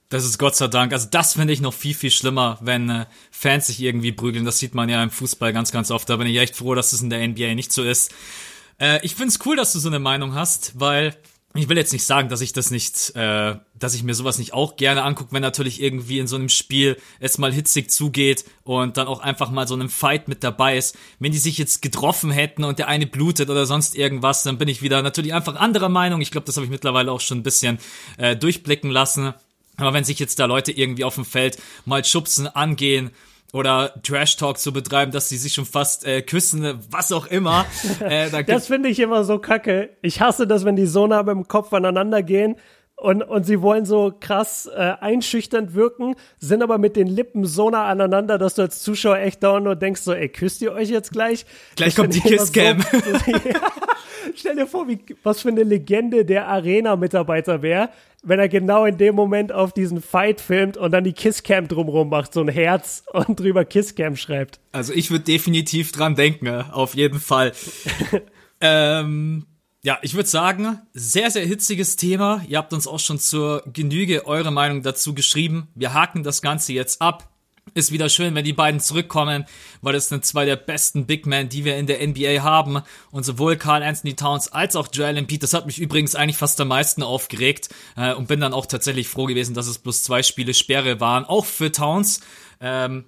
[0.10, 0.92] Das ist Gott sei Dank.
[0.92, 4.44] Also das finde ich noch viel, viel schlimmer, wenn äh, Fans sich irgendwie prügeln.
[4.44, 6.10] Das sieht man ja im Fußball ganz, ganz oft.
[6.10, 8.12] Da bin ich echt froh, dass es in der NBA nicht so ist.
[8.80, 11.15] Äh, ich find's cool, dass du so eine Meinung hast, weil
[11.56, 14.54] ich will jetzt nicht sagen, dass ich das nicht, äh, dass ich mir sowas nicht
[14.54, 18.98] auch gerne angucke, wenn natürlich irgendwie in so einem Spiel es mal hitzig zugeht und
[18.98, 20.96] dann auch einfach mal so einem Fight mit dabei ist.
[21.18, 24.68] Wenn die sich jetzt getroffen hätten und der eine blutet oder sonst irgendwas, dann bin
[24.68, 26.22] ich wieder natürlich einfach anderer Meinung.
[26.22, 27.80] Ich glaube, das habe ich mittlerweile auch schon ein bisschen
[28.18, 29.34] äh, durchblicken lassen.
[29.78, 33.10] Aber wenn sich jetzt da Leute irgendwie auf dem Feld mal schubsen, angehen
[33.54, 37.66] oder Trash Talk zu betreiben, dass sie sich schon fast äh, küssen, was auch immer.
[38.00, 39.90] Äh, da das finde ich immer so kacke.
[40.02, 42.56] Ich hasse das, wenn die so nah beim Kopf aneinander gehen
[42.96, 47.70] und, und sie wollen so krass äh, einschüchternd wirken, sind aber mit den Lippen so
[47.70, 50.90] nah aneinander, dass du als Zuschauer echt dauernd nur denkst so, ey, küsst ihr euch
[50.90, 51.46] jetzt gleich?
[51.76, 52.82] Gleich das kommt die Kisscam.
[52.82, 53.62] So, ja.
[54.36, 57.90] Stell dir vor, wie, was für eine Legende der Arena-Mitarbeiter wäre,
[58.24, 62.10] wenn er genau in dem Moment auf diesen Fight filmt und dann die Kisscam drumrum
[62.10, 64.60] macht, so ein Herz und drüber Kisscam schreibt.
[64.72, 67.54] Also ich würde definitiv dran denken, auf jeden Fall.
[68.62, 69.46] ähm,
[69.82, 72.44] ja, ich würde sagen, sehr, sehr hitziges Thema.
[72.48, 75.70] Ihr habt uns auch schon zur Genüge eure Meinung dazu geschrieben.
[75.74, 77.30] Wir haken das Ganze jetzt ab.
[77.74, 79.46] Ist wieder schön, wenn die beiden zurückkommen,
[79.82, 82.82] weil das sind zwei der besten Big Men, die wir in der NBA haben.
[83.12, 86.60] Und sowohl Carl Anthony Towns als auch Joel Embiid, das hat mich übrigens eigentlich fast
[86.62, 90.24] am meisten aufgeregt äh, und bin dann auch tatsächlich froh gewesen, dass es bloß zwei
[90.24, 92.22] Spiele Sperre waren, auch für Towns,
[92.62, 93.06] ähm,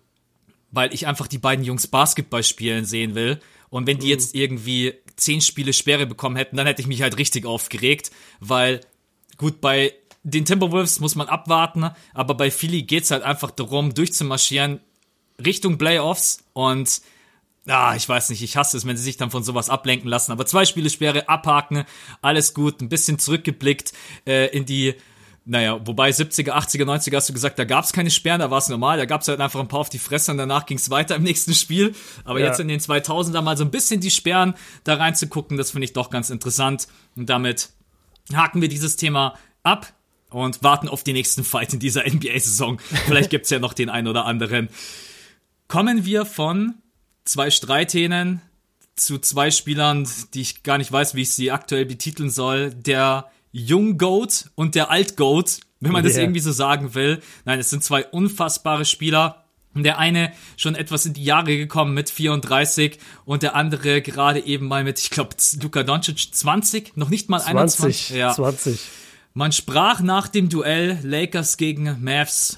[0.72, 3.40] weil ich einfach die beiden Jungs Basketball spielen sehen will.
[3.70, 4.12] Und wenn die mhm.
[4.12, 8.82] jetzt irgendwie zehn Spiele Sperre bekommen hätten, dann hätte ich mich halt richtig aufgeregt, weil
[9.38, 14.80] gut, bei den Timberwolves muss man abwarten, aber bei Philly geht's halt einfach darum, durchzumarschieren
[15.44, 17.02] Richtung Playoffs und
[17.68, 20.32] ah, ich weiß nicht, ich hasse es, wenn sie sich dann von sowas ablenken lassen.
[20.32, 21.86] Aber zwei Spiele Sperre, abhaken,
[22.22, 23.94] alles gut, ein bisschen zurückgeblickt
[24.26, 24.96] äh, in die
[25.44, 28.98] naja, wobei 70er, 80er, 90er hast du gesagt, da gab's keine Sperren, da war's normal,
[28.98, 31.56] da gab's halt einfach ein paar auf die Fresse und danach ging's weiter im nächsten
[31.56, 31.96] Spiel.
[32.26, 32.46] Aber ja.
[32.46, 34.54] jetzt in den 2000er mal so ein bisschen die Sperren
[34.84, 36.88] da reinzugucken, das finde ich doch ganz interessant.
[37.16, 37.70] Und damit
[38.34, 39.92] haken wir dieses Thema ab
[40.32, 42.80] und warten auf die nächsten Fight in dieser NBA-Saison.
[43.06, 44.70] Vielleicht gibt's ja noch den einen oder anderen.
[45.68, 46.76] Kommen wir von
[47.24, 48.42] zwei Streithähnen
[48.96, 52.72] zu zwei Spielern, die ich gar nicht weiß, wie ich sie aktuell betiteln soll.
[52.74, 56.12] Der Jung-Goat und der Alt-Goat, wenn man yeah.
[56.12, 57.22] das irgendwie so sagen will.
[57.46, 59.46] Nein, es sind zwei unfassbare Spieler.
[59.74, 64.68] Der eine schon etwas in die Jahre gekommen mit 34 und der andere gerade eben
[64.68, 68.10] mal mit, ich glaube, Luka Doncic 20, noch nicht mal 20, 21.
[68.10, 68.34] Ja.
[68.34, 68.80] 20.
[69.34, 72.58] Man sprach nach dem Duell Lakers gegen Mavs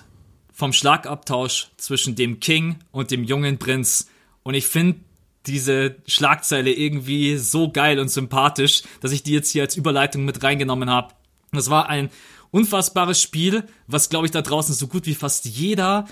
[0.51, 4.07] vom Schlagabtausch zwischen dem King und dem jungen Prinz.
[4.41, 4.99] Und ich finde
[5.45, 10.41] diese Schlagzeile irgendwie so geil und sympathisch, dass ich die jetzt hier als Überleitung mit
[10.41, 11.13] reingenommen habe.
[11.51, 12.09] Das war ein
[12.49, 16.07] unfassbares Spiel, was glaube ich da draußen so gut wie fast jeder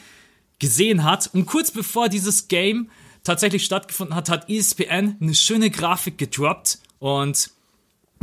[0.59, 1.27] gesehen hat.
[1.33, 2.91] Und kurz bevor dieses Game
[3.23, 7.49] tatsächlich stattgefunden hat, hat ESPN eine schöne Grafik gedroppt und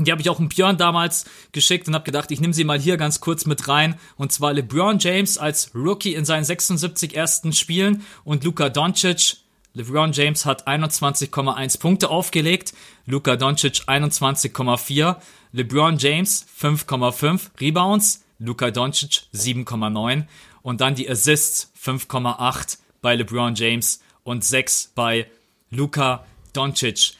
[0.04, 2.78] die habe ich auch dem Björn damals geschickt und habe gedacht, ich nehme sie mal
[2.78, 3.98] hier ganz kurz mit rein.
[4.16, 9.38] Und zwar LeBron James als Rookie in seinen 76 ersten Spielen und Luka Doncic.
[9.74, 12.72] LeBron James hat 21,1 Punkte aufgelegt,
[13.06, 15.16] Luka Doncic 21,4,
[15.52, 20.24] LeBron James 5,5 Rebounds, Luka Doncic 7,9
[20.62, 25.30] und dann die Assists 5,8 bei LeBron James und 6 bei
[25.70, 27.14] Luka Doncic.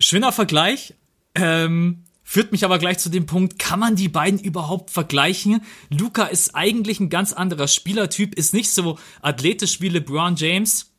[0.00, 0.94] Schöner Vergleich.
[1.34, 5.62] Ähm, führt mich aber gleich zu dem Punkt, kann man die beiden überhaupt vergleichen?
[5.90, 10.90] Luca ist eigentlich ein ganz anderer Spielertyp, ist nicht so athletisch wie LeBron James.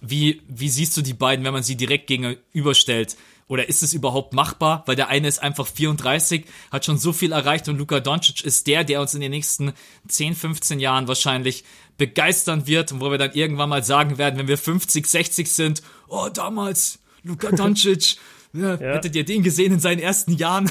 [0.00, 3.16] Wie, wie siehst du die beiden, wenn man sie direkt gegenüberstellt?
[3.46, 4.82] Oder ist es überhaupt machbar?
[4.86, 8.66] Weil der eine ist einfach 34, hat schon so viel erreicht und Luka Doncic ist
[8.66, 9.72] der, der uns in den nächsten
[10.08, 11.64] 10, 15 Jahren wahrscheinlich
[11.98, 15.82] begeistern wird und wo wir dann irgendwann mal sagen werden, wenn wir 50, 60 sind,
[16.08, 18.16] oh, damals, Luka Doncic,
[18.54, 20.70] ja, hättet ihr den gesehen in seinen ersten Jahren?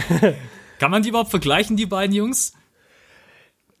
[0.78, 2.52] Kann man die überhaupt vergleichen, die beiden Jungs?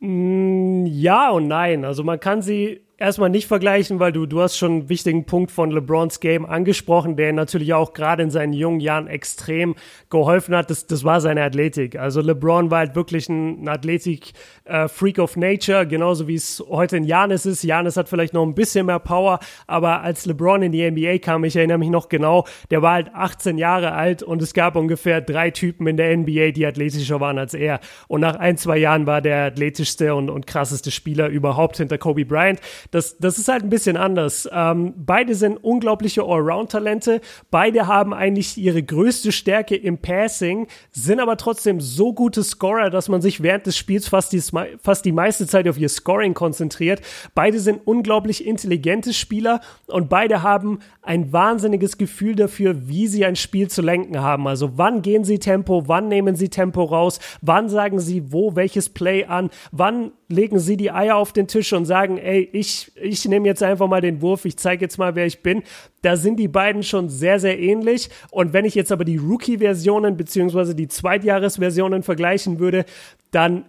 [0.00, 1.84] Mm, ja und nein.
[1.84, 5.50] Also man kann sie erstmal nicht vergleichen, weil du, du hast schon einen wichtigen Punkt
[5.50, 9.74] von LeBrons Game angesprochen, der natürlich auch gerade in seinen jungen Jahren extrem
[10.10, 10.70] geholfen hat.
[10.70, 11.96] Das, das war seine Athletik.
[11.98, 17.04] Also LeBron war halt wirklich ein, Athletik-Freak äh, of Nature, genauso wie es heute in
[17.04, 17.64] Janis ist.
[17.64, 21.44] Janis hat vielleicht noch ein bisschen mehr Power, aber als LeBron in die NBA kam,
[21.44, 25.20] ich erinnere mich noch genau, der war halt 18 Jahre alt und es gab ungefähr
[25.20, 27.80] drei Typen in der NBA, die athletischer waren als er.
[28.06, 32.24] Und nach ein, zwei Jahren war der athletischste und, und krasseste Spieler überhaupt hinter Kobe
[32.24, 34.48] Bryant das, das ist halt ein bisschen anders.
[34.52, 37.20] Ähm, beide sind unglaubliche Allround-Talente.
[37.50, 43.08] Beide haben eigentlich ihre größte Stärke im Passing, sind aber trotzdem so gute Scorer, dass
[43.08, 44.42] man sich während des Spiels fast die,
[44.82, 47.00] fast die meiste Zeit auf ihr Scoring konzentriert.
[47.34, 53.36] Beide sind unglaublich intelligente Spieler und beide haben ein wahnsinniges Gefühl dafür, wie sie ein
[53.36, 54.46] Spiel zu lenken haben.
[54.48, 58.88] Also wann gehen sie Tempo, wann nehmen sie Tempo raus, wann sagen sie wo welches
[58.88, 63.24] Play an, wann legen sie die Eier auf den Tisch und sagen, ey, ich, ich
[63.26, 65.62] nehme jetzt einfach mal den Wurf, ich zeige jetzt mal, wer ich bin.
[66.02, 68.10] Da sind die beiden schon sehr, sehr ähnlich.
[68.30, 72.84] Und wenn ich jetzt aber die Rookie-Versionen beziehungsweise die Zweitjahres-Versionen vergleichen würde,
[73.30, 73.64] dann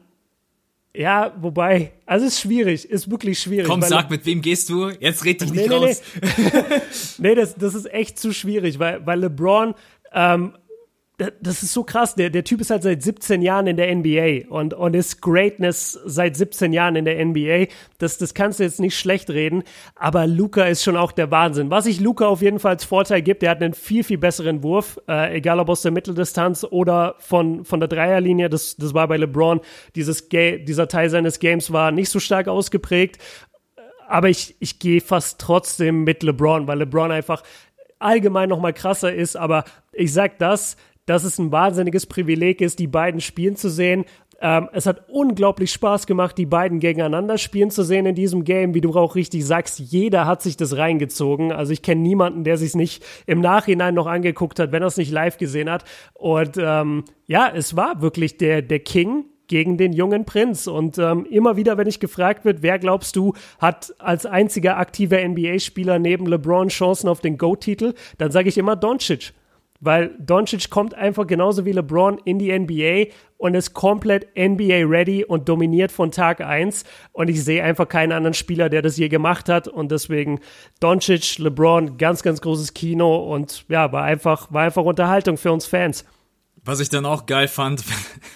[0.98, 3.68] ja, wobei, also es ist schwierig, ist wirklich schwierig.
[3.68, 4.90] Komm, sag, mit wem gehst du?
[4.90, 6.02] Jetzt red dich nicht nee, raus.
[6.38, 6.52] Nee,
[7.30, 9.76] nee das, das ist echt zu schwierig, weil, weil LeBron
[10.14, 10.54] ähm,
[11.18, 12.16] das ist so krass.
[12.16, 15.94] Der, der Typ ist halt seit 17 Jahren in der NBA und, und ist Greatness
[16.06, 17.68] seit 17 Jahren in der NBA.
[18.00, 19.64] Das, das kannst du jetzt nicht schlecht reden.
[19.96, 21.70] Aber Luca ist schon auch der Wahnsinn.
[21.70, 24.62] Was ich Luca auf jeden Fall als Vorteil gibt, der hat einen viel, viel besseren
[24.62, 25.00] Wurf.
[25.08, 28.50] Äh, egal ob aus der Mitteldistanz oder von, von der Dreierlinie.
[28.50, 29.62] Das, das war bei LeBron.
[29.96, 33.22] Dieses Ga dieser Teil seines Games war nicht so stark ausgeprägt.
[34.08, 37.42] Aber ich, ich gehe fast trotzdem mit LeBron, weil LeBron einfach
[38.00, 39.36] allgemein noch mal krasser ist.
[39.36, 40.76] Aber ich sag das,
[41.06, 44.06] dass es ein wahnsinniges Privileg ist, die beiden spielen zu sehen.
[44.42, 48.74] Ähm, es hat unglaublich Spaß gemacht, die beiden gegeneinander spielen zu sehen in diesem Game.
[48.74, 51.52] Wie du auch richtig sagst, jeder hat sich das reingezogen.
[51.52, 54.98] Also ich kenne niemanden, der sich nicht im Nachhinein noch angeguckt hat, wenn er es
[54.98, 55.86] nicht live gesehen hat.
[56.14, 60.68] Und ähm, ja, es war wirklich der, der King, gegen den jungen Prinz.
[60.68, 65.18] Und ähm, immer wieder, wenn ich gefragt wird, wer glaubst du, hat als einziger aktiver
[65.24, 69.34] NBA-Spieler neben LeBron Chancen auf den GO-Titel, dann sage ich immer Doncic.
[69.86, 75.48] Weil Doncic kommt einfach genauso wie LeBron in die NBA und ist komplett NBA-ready und
[75.48, 76.86] dominiert von Tag 1.
[77.12, 79.68] Und ich sehe einfach keinen anderen Spieler, der das je gemacht hat.
[79.68, 80.40] Und deswegen
[80.80, 85.68] Doncic, LeBron, ganz, ganz großes Kino und ja, war einfach, war einfach Unterhaltung für uns
[85.68, 86.04] Fans.
[86.64, 87.84] Was ich dann auch geil fand,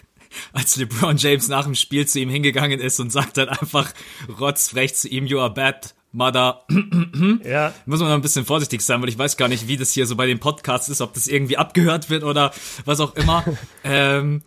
[0.54, 3.92] als LeBron James nach dem Spiel zu ihm hingegangen ist und sagt dann einfach
[4.40, 5.96] rotzfrech zu ihm, you are bad.
[6.12, 6.66] Mada.
[7.44, 7.74] ja.
[7.86, 10.06] Muss man noch ein bisschen vorsichtig sein, weil ich weiß gar nicht, wie das hier
[10.06, 12.52] so bei den Podcasts ist, ob das irgendwie abgehört wird oder
[12.86, 13.44] was auch immer.
[13.84, 14.42] ähm,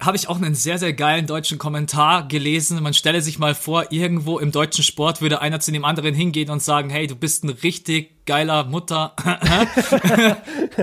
[0.00, 2.82] habe ich auch einen sehr, sehr geilen deutschen Kommentar gelesen.
[2.82, 6.50] Man stelle sich mal vor, irgendwo im deutschen Sport würde einer zu dem anderen hingehen
[6.50, 9.14] und sagen, hey, du bist ein richtig geiler Mutter.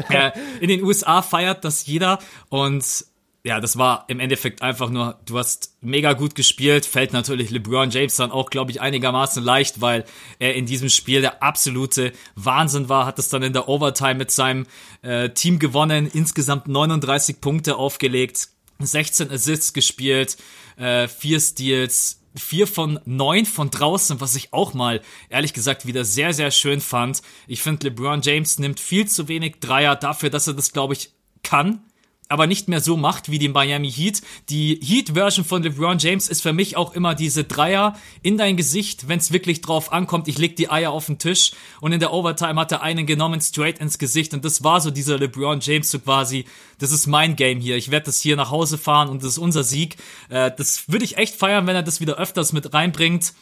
[0.10, 2.20] Äh, in den USA feiert das jeder
[2.50, 3.06] und
[3.50, 7.90] ja, das war im Endeffekt einfach nur, du hast mega gut gespielt, fällt natürlich LeBron
[7.90, 10.06] James dann auch, glaube ich, einigermaßen leicht, weil
[10.38, 14.30] er in diesem Spiel der absolute Wahnsinn war, hat es dann in der Overtime mit
[14.30, 14.68] seinem
[15.02, 20.38] äh, Team gewonnen, insgesamt 39 Punkte aufgelegt, 16 Assists gespielt,
[20.78, 26.06] äh, vier Steals, vier von neun von draußen, was ich auch mal ehrlich gesagt wieder
[26.06, 27.24] sehr, sehr schön fand.
[27.48, 31.14] Ich finde, LeBron James nimmt viel zu wenig Dreier dafür, dass er das, glaube ich,
[31.42, 31.82] kann
[32.30, 34.22] aber nicht mehr so macht wie die Miami Heat.
[34.50, 39.08] Die Heat-Version von LeBron James ist für mich auch immer diese Dreier in dein Gesicht,
[39.08, 40.28] wenn es wirklich drauf ankommt.
[40.28, 43.42] Ich leg die Eier auf den Tisch und in der Overtime hat er einen genommen
[43.42, 46.46] straight ins Gesicht und das war so dieser LeBron James so quasi.
[46.78, 47.78] Das ist mein Game hier.
[47.78, 49.98] Ich werde das hier nach Hause fahren und das ist unser Sieg.
[50.30, 53.34] Äh, das würde ich echt feiern, wenn er das wieder öfters mit reinbringt.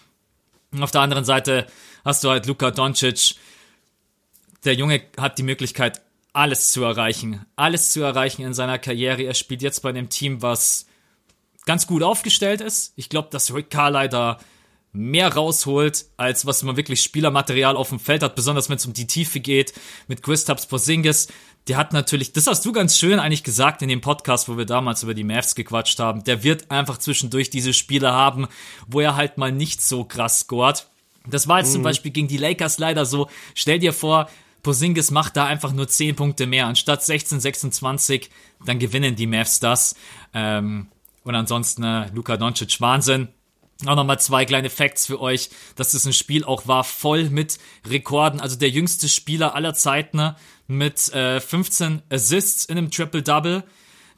[0.72, 1.68] Und auf der anderen Seite
[2.06, 3.36] hast du halt Luka Doncic.
[4.64, 6.02] Der Junge hat die Möglichkeit,
[6.38, 7.46] alles zu erreichen.
[7.56, 9.24] Alles zu erreichen in seiner Karriere.
[9.24, 10.86] Er spielt jetzt bei einem Team, was
[11.66, 12.94] ganz gut aufgestellt ist.
[12.96, 14.38] Ich glaube, dass Rick Carly da
[14.94, 18.94] mehr rausholt, als was man wirklich Spielermaterial auf dem Feld hat, besonders wenn es um
[18.94, 19.74] die Tiefe geht.
[20.08, 21.28] Mit Kristaps Porzingis,
[21.68, 24.66] der hat natürlich, das hast du ganz schön eigentlich gesagt in dem Podcast, wo wir
[24.66, 26.24] damals über die Mavs gequatscht haben.
[26.24, 28.48] Der wird einfach zwischendurch diese Spiele haben,
[28.88, 30.88] wo er halt mal nicht so krass scored.
[31.26, 31.74] Das war jetzt mhm.
[31.74, 33.28] zum Beispiel gegen die Lakers leider so.
[33.56, 34.30] Stell dir vor,
[34.68, 36.68] Posingis macht da einfach nur 10 Punkte mehr.
[36.68, 38.30] Anstatt 16, 26,
[38.66, 39.96] dann gewinnen die Mavs das.
[40.34, 40.88] Ähm,
[41.24, 43.30] und ansonsten äh, Luka Doncic Wahnsinn.
[43.86, 47.60] Auch nochmal zwei kleine Facts für euch, dass das ein Spiel auch war, voll mit
[47.88, 48.42] Rekorden.
[48.42, 50.36] Also der jüngste Spieler aller Zeiten ne,
[50.68, 53.64] mit äh, 15 Assists in einem Triple-Double.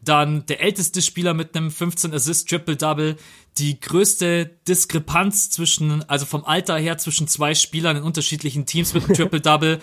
[0.03, 3.17] Dann der älteste Spieler mit einem 15 Assist Triple-Double.
[3.59, 9.03] Die größte Diskrepanz zwischen, also vom Alter her zwischen zwei Spielern in unterschiedlichen Teams mit
[9.03, 9.79] einem Triple-Double.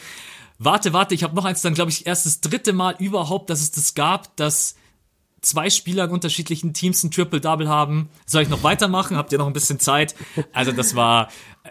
[0.59, 3.61] Warte, warte, ich habe noch eins, dann glaube ich erst das dritte Mal überhaupt, dass
[3.61, 4.77] es das gab, dass
[5.43, 8.09] zwei Spieler in unterschiedlichen Teams ein Triple-Double haben.
[8.25, 9.17] Soll ich noch weitermachen?
[9.17, 10.15] Habt ihr noch ein bisschen Zeit?
[10.53, 11.29] Also das war,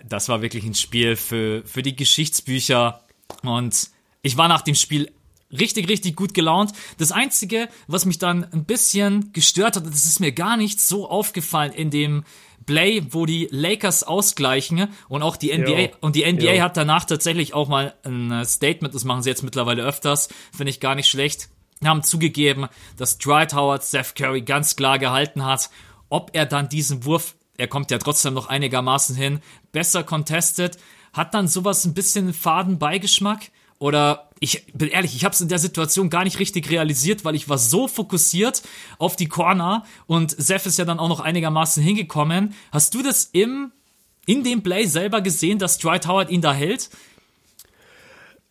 [0.07, 3.01] das war wirklich ein Spiel für, für die Geschichtsbücher.
[3.41, 3.89] Und
[4.21, 5.11] ich war nach dem Spiel
[5.51, 6.71] richtig, richtig gut gelaunt.
[6.97, 11.09] Das Einzige, was mich dann ein bisschen gestört hat, das ist mir gar nicht so
[11.09, 12.23] aufgefallen in dem
[12.65, 15.89] Play, wo die Lakers ausgleichen und auch die NBA jo.
[16.01, 16.61] und die NBA jo.
[16.61, 20.71] hat danach tatsächlich auch mal ein äh, Statement, das machen sie jetzt mittlerweile öfters, finde
[20.71, 21.49] ich gar nicht schlecht,
[21.83, 25.69] haben zugegeben, dass Dwight Howard Steph Curry ganz klar gehalten hat,
[26.09, 30.77] ob er dann diesen Wurf, er kommt ja trotzdem noch einigermaßen hin, besser contestet,
[31.13, 35.47] hat dann sowas ein bisschen faden Beigeschmack oder ich bin ehrlich, ich habe es in
[35.47, 38.63] der Situation gar nicht richtig realisiert, weil ich war so fokussiert
[38.97, 42.53] auf die Corner und Seth ist ja dann auch noch einigermaßen hingekommen.
[42.71, 43.71] Hast du das im
[44.25, 46.89] in dem Play selber gesehen, dass Dwight Howard ihn da hält?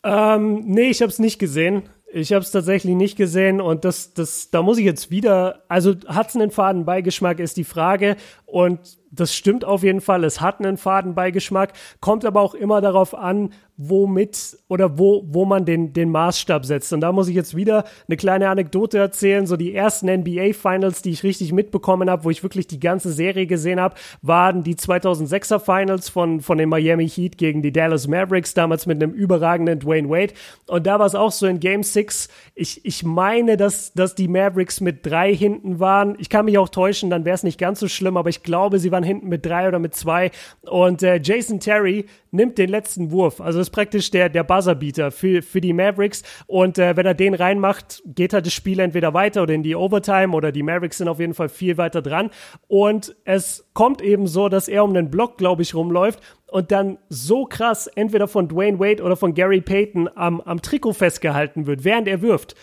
[0.05, 1.83] Ähm, nee, ich habe es nicht gesehen.
[2.13, 5.97] Ich habe es tatsächlich nicht gesehen und das, das, da muss ich jetzt wieder, also
[6.07, 8.17] hat es einen Fadenbeigeschmack, ist die Frage
[8.47, 8.79] und
[9.11, 13.53] das stimmt auf jeden Fall, es hat einen Fadenbeigeschmack, kommt aber auch immer darauf an,
[13.77, 16.93] womit oder wo, wo man den, den Maßstab setzt.
[16.93, 19.47] Und da muss ich jetzt wieder eine kleine Anekdote erzählen.
[19.47, 23.47] So die ersten NBA-Finals, die ich richtig mitbekommen habe, wo ich wirklich die ganze Serie
[23.47, 28.55] gesehen habe, waren die 2006er Finals von, von den Miami Heat gegen die Dallas Mavericks,
[28.55, 30.35] damals mit einem überragenden Dwayne Wade.
[30.69, 32.29] Und da war es auch so in Game 6.
[32.55, 36.15] Ich, ich meine, dass, dass die Mavericks mit drei hinten waren.
[36.19, 38.79] Ich kann mich auch täuschen, dann wäre es nicht ganz so schlimm, aber ich glaube,
[38.79, 40.31] sie waren hinten mit drei oder mit zwei.
[40.63, 43.41] Und äh, Jason Terry nimmt den letzten Wurf.
[43.41, 46.23] Also ist praktisch der, der Buzzerbeater für, für die Mavericks.
[46.47, 49.77] Und äh, wenn er den reinmacht, geht halt das Spiel entweder weiter oder in die
[49.77, 52.31] Overtime oder die Mavericks sind auf jeden Fall viel weiter dran.
[52.69, 56.21] Und es kommt eben so, dass er um den Block, glaube ich, rumläuft
[56.55, 60.93] und dann so krass entweder von Dwayne Wade oder von Gary Payton am, am Trikot
[60.93, 62.55] festgehalten wird, während er wirft.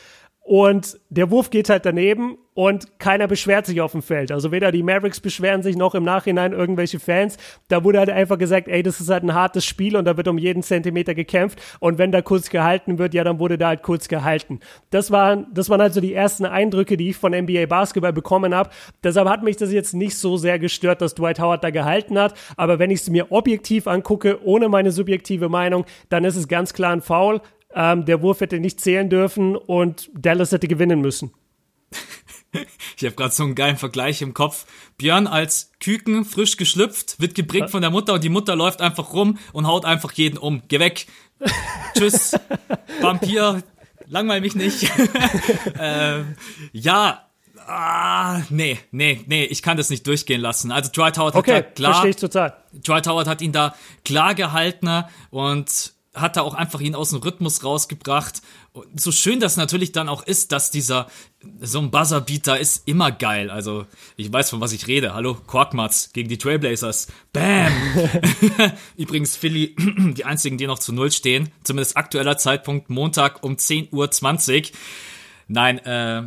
[0.44, 4.32] Und der Wurf geht halt daneben und keiner beschwert sich auf dem Feld.
[4.32, 7.38] Also weder die Mavericks beschweren sich noch im Nachhinein irgendwelche Fans.
[7.68, 10.28] Da wurde halt einfach gesagt, ey, das ist halt ein hartes Spiel und da wird
[10.28, 11.62] um jeden Zentimeter gekämpft.
[11.80, 14.60] Und wenn da kurz gehalten wird, ja, dann wurde da halt kurz gehalten.
[14.90, 18.72] Das waren, das waren also die ersten Eindrücke, die ich von NBA Basketball bekommen habe.
[19.04, 22.34] Deshalb hat mich das jetzt nicht so sehr gestört, dass Dwight Howard da gehalten hat.
[22.58, 26.74] Aber wenn ich es mir objektiv angucke, ohne meine subjektive Meinung, dann ist es ganz
[26.74, 27.42] klar ein Foul.
[27.74, 31.32] Ähm, der Wurf hätte nicht zählen dürfen und Dallas hätte gewinnen müssen.
[32.98, 34.66] Ich habe gerade so einen geilen Vergleich im Kopf.
[34.98, 39.14] Björn als Küken, frisch geschlüpft, wird geprägt von der Mutter und die Mutter läuft einfach
[39.14, 40.62] rum und haut einfach jeden um.
[40.68, 41.08] Geh weg.
[41.98, 42.36] Tschüss.
[43.00, 43.64] Vampir.
[44.08, 44.92] Langweil mich nicht.
[45.80, 46.36] ähm,
[46.74, 47.32] ja,
[47.68, 50.72] Ah, nee, nee, nee, ich kann das nicht durchgehen lassen.
[50.72, 52.58] Also Howard okay, hat da klar, verstehe ich total.
[52.74, 57.20] Dwight Howard hat ihn da klar gehalten und hat er auch einfach ihn aus dem
[57.20, 58.42] Rhythmus rausgebracht.
[58.74, 61.08] Und so schön das natürlich dann auch ist, dass dieser,
[61.62, 63.50] so ein Buzzerbeater ist immer geil.
[63.50, 63.86] Also,
[64.18, 65.14] ich weiß, von was ich rede.
[65.14, 67.08] Hallo, Quarkmatz gegen die Trailblazers.
[67.32, 67.72] Bam!
[68.98, 71.50] Übrigens, Philly, die einzigen, die noch zu Null stehen.
[71.64, 74.78] Zumindest aktueller Zeitpunkt, Montag um 10.20 Uhr.
[75.48, 76.24] Nein, äh,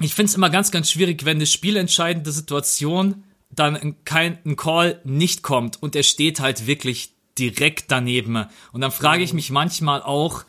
[0.00, 5.00] ich finde es immer ganz, ganz schwierig, wenn eine spielentscheidende Situation dann kein ein Call
[5.04, 8.46] nicht kommt und er steht halt wirklich direkt daneben.
[8.72, 10.44] Und dann frage ich mich manchmal auch,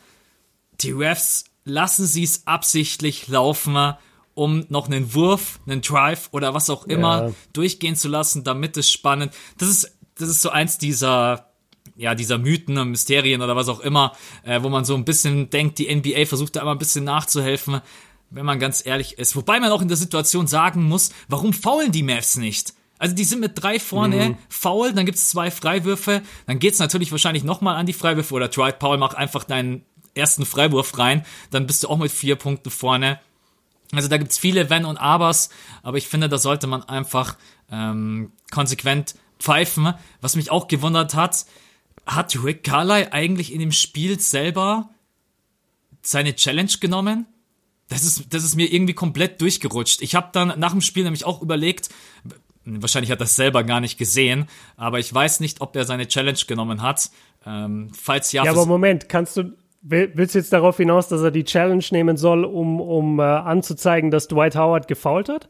[0.80, 3.94] die Refs lassen sie es absichtlich laufen,
[4.34, 7.32] um noch einen Wurf, einen Drive oder was auch immer ja.
[7.52, 9.32] durchgehen zu lassen, damit es spannend.
[9.58, 11.52] Das ist, das ist so eins dieser,
[11.96, 14.12] ja, dieser Mythen und Mysterien oder was auch immer,
[14.44, 17.80] äh, wo man so ein bisschen denkt, die NBA versucht da immer ein bisschen nachzuhelfen,
[18.30, 19.36] wenn man ganz ehrlich ist.
[19.36, 22.74] Wobei man auch in der Situation sagen muss, warum faulen die Mavs nicht?
[23.02, 24.36] Also die sind mit drei vorne mhm.
[24.48, 28.78] faul, dann gibt's zwei Freiwürfe, dann geht's natürlich wahrscheinlich nochmal an die Freiwürfe oder Dwight
[28.78, 29.84] Paul macht einfach deinen
[30.14, 33.18] ersten Freiwurf rein, dann bist du auch mit vier Punkten vorne.
[33.90, 35.50] Also da gibt's viele Wenn und Abers,
[35.82, 37.36] aber ich finde, da sollte man einfach
[37.72, 39.94] ähm, konsequent pfeifen.
[40.20, 41.44] Was mich auch gewundert hat,
[42.06, 44.90] hat Rick Carly eigentlich in dem Spiel selber
[46.02, 47.26] seine Challenge genommen?
[47.88, 50.02] Das ist, das ist mir irgendwie komplett durchgerutscht.
[50.02, 51.88] Ich habe dann nach dem Spiel nämlich auch überlegt,
[52.64, 54.46] Wahrscheinlich hat er es selber gar nicht gesehen,
[54.76, 57.10] aber ich weiß nicht, ob er seine Challenge genommen hat.
[57.44, 58.44] Ähm, falls ja.
[58.44, 62.16] Ja, aber Moment, kannst du, willst du jetzt darauf hinaus, dass er die Challenge nehmen
[62.16, 65.48] soll, um, um äh, anzuzeigen, dass Dwight Howard gefault hat?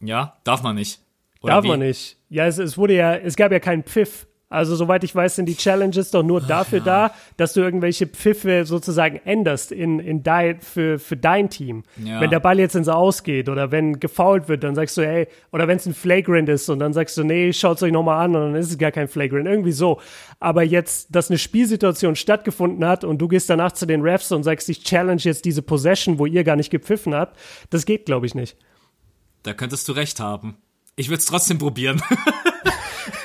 [0.00, 1.00] Ja, darf man nicht.
[1.42, 1.68] Oder darf wie?
[1.68, 2.16] man nicht.
[2.28, 4.26] Ja, es, es wurde ja, es gab ja keinen Pfiff.
[4.50, 6.84] Also soweit ich weiß, sind die Challenges doch nur dafür ja.
[6.84, 11.84] da, dass du irgendwelche Pfiffe sozusagen änderst in, in dein, für, für dein Team.
[12.04, 12.20] Ja.
[12.20, 15.68] Wenn der Ball jetzt ins Ausgeht oder wenn gefoult wird, dann sagst du, ey, oder
[15.68, 18.42] wenn es ein Flagrant ist und dann sagst du, nee, schaut's euch nochmal an und
[18.42, 19.46] dann ist es gar kein Flagrant.
[19.46, 20.00] Irgendwie so.
[20.40, 24.42] Aber jetzt, dass eine Spielsituation stattgefunden hat und du gehst danach zu den Refs und
[24.42, 27.38] sagst, ich challenge jetzt diese Possession, wo ihr gar nicht gepfiffen habt,
[27.70, 28.56] das geht, glaube ich, nicht.
[29.44, 30.56] Da könntest du recht haben.
[30.96, 32.02] Ich würde es trotzdem probieren.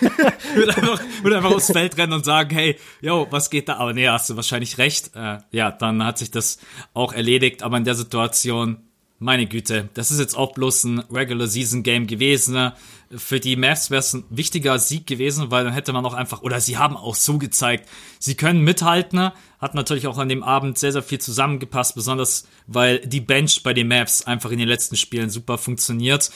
[0.56, 3.78] würde einfach, würde einfach aufs Feld rennen und sagen, hey, yo, was geht da?
[3.78, 5.12] Aber nee, hast du wahrscheinlich recht.
[5.16, 6.60] Äh, ja, dann hat sich das
[6.94, 7.64] auch erledigt.
[7.64, 8.78] Aber in der Situation,
[9.20, 12.72] meine Güte, das ist jetzt auch bloß ein Regular Season Game gewesen.
[13.16, 16.42] Für die Mavs wäre es ein wichtiger Sieg gewesen, weil dann hätte man auch einfach,
[16.42, 17.90] oder sie haben auch so gezeigt,
[18.20, 19.32] sie können mithalten.
[19.60, 23.74] Hat natürlich auch an dem Abend sehr, sehr viel zusammengepasst, besonders weil die Bench bei
[23.74, 26.30] den Mavs einfach in den letzten Spielen super funktioniert.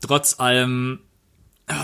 [0.00, 1.00] Trotz allem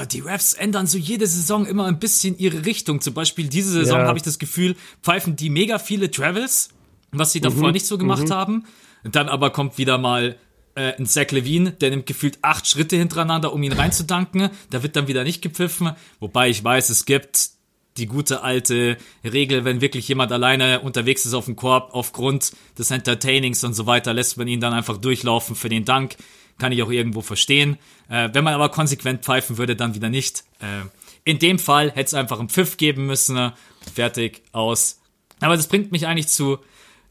[0.07, 3.01] die Refs ändern so jede Saison immer ein bisschen ihre Richtung.
[3.01, 4.07] Zum Beispiel diese Saison ja.
[4.07, 6.71] habe ich das Gefühl, pfeifen die mega viele Travels,
[7.13, 7.73] was sie davor mhm.
[7.73, 8.35] nicht so gemacht mhm.
[8.35, 8.65] haben.
[9.05, 10.37] Dann aber kommt wieder mal
[10.75, 14.51] äh, ein Zach Levine, der nimmt gefühlt acht Schritte hintereinander, um ihn reinzudanken.
[14.71, 15.93] Da wird dann wieder nicht gepfiffen.
[16.21, 17.51] Wobei ich weiß, es gibt
[17.97, 22.91] die gute alte Regel, wenn wirklich jemand alleine unterwegs ist auf dem Korb aufgrund des
[22.91, 26.17] Entertainings und so weiter, lässt man ihn dann einfach durchlaufen für den Dank
[26.59, 27.79] kann ich auch irgendwo verstehen.
[28.09, 30.45] Äh, wenn man aber konsequent pfeifen würde, dann wieder nicht.
[30.61, 30.87] Äh,
[31.25, 33.53] in dem Fall hätte es einfach einen Pfiff geben müssen.
[33.95, 35.01] Fertig, aus.
[35.41, 36.59] Aber das bringt mich eigentlich zu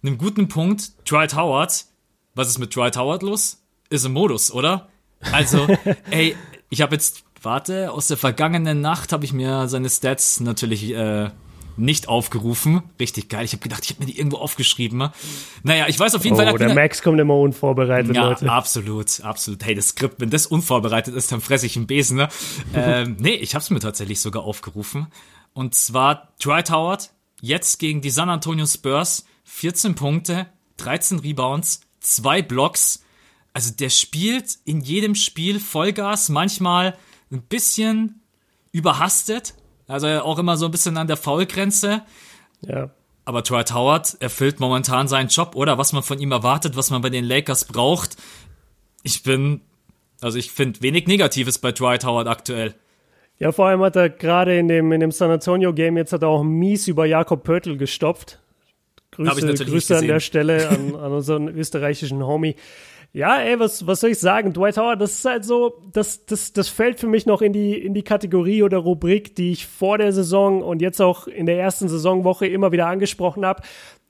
[0.01, 0.91] einem guten Punkt.
[1.09, 1.85] Dwight Howard.
[2.33, 3.61] Was ist mit Dwight Howard los?
[3.89, 4.89] Ist im Modus, oder?
[5.31, 5.67] Also,
[6.09, 6.35] ey,
[6.69, 11.29] ich habe jetzt, warte, aus der vergangenen Nacht habe ich mir seine Stats natürlich äh,
[11.77, 12.83] nicht aufgerufen.
[12.99, 13.45] Richtig geil.
[13.45, 15.09] Ich habe gedacht, ich habe mir die irgendwo aufgeschrieben.
[15.63, 16.53] Naja, ich weiß auf jeden oh, Fall.
[16.53, 18.49] Oh, der Max kommt immer unvorbereitet, ja, Leute.
[18.51, 19.63] absolut, absolut.
[19.63, 22.17] Hey, das Skript, wenn das unvorbereitet ist, dann fresse ich einen Besen.
[22.17, 22.29] Ne?
[22.73, 25.07] ähm, nee, ich habe es mir tatsächlich sogar aufgerufen.
[25.53, 27.11] Und zwar Dwight Howard,
[27.41, 30.47] jetzt gegen die San Antonio Spurs, 14 Punkte,
[30.77, 33.03] 13 Rebounds, zwei Blocks.
[33.53, 36.97] Also der spielt in jedem Spiel Vollgas, manchmal
[37.31, 38.21] ein bisschen
[38.71, 39.53] überhastet,
[39.87, 42.01] also auch immer so ein bisschen an der Foulgrenze.
[42.61, 42.89] Ja.
[43.25, 45.77] Aber Dwight Howard erfüllt momentan seinen Job, oder?
[45.77, 48.17] Was man von ihm erwartet, was man bei den Lakers braucht.
[49.03, 49.61] Ich bin,
[50.21, 52.75] also ich finde wenig Negatives bei Dwight Howard aktuell.
[53.37, 56.21] Ja, vor allem hat er gerade in dem, in dem San Antonio Game jetzt hat
[56.21, 58.39] er auch mies über Jakob Pörtl gestopft.
[59.11, 62.55] Grüße, Grüße an der Stelle an, an unseren österreichischen Homie.
[63.15, 64.51] Ja, ey, was, was soll ich sagen?
[64.51, 67.73] Dwight Howard, das ist halt so, das, das, das fällt für mich noch in die,
[67.73, 71.57] in die Kategorie oder Rubrik, die ich vor der Saison und jetzt auch in der
[71.57, 73.63] ersten Saisonwoche immer wieder angesprochen habe.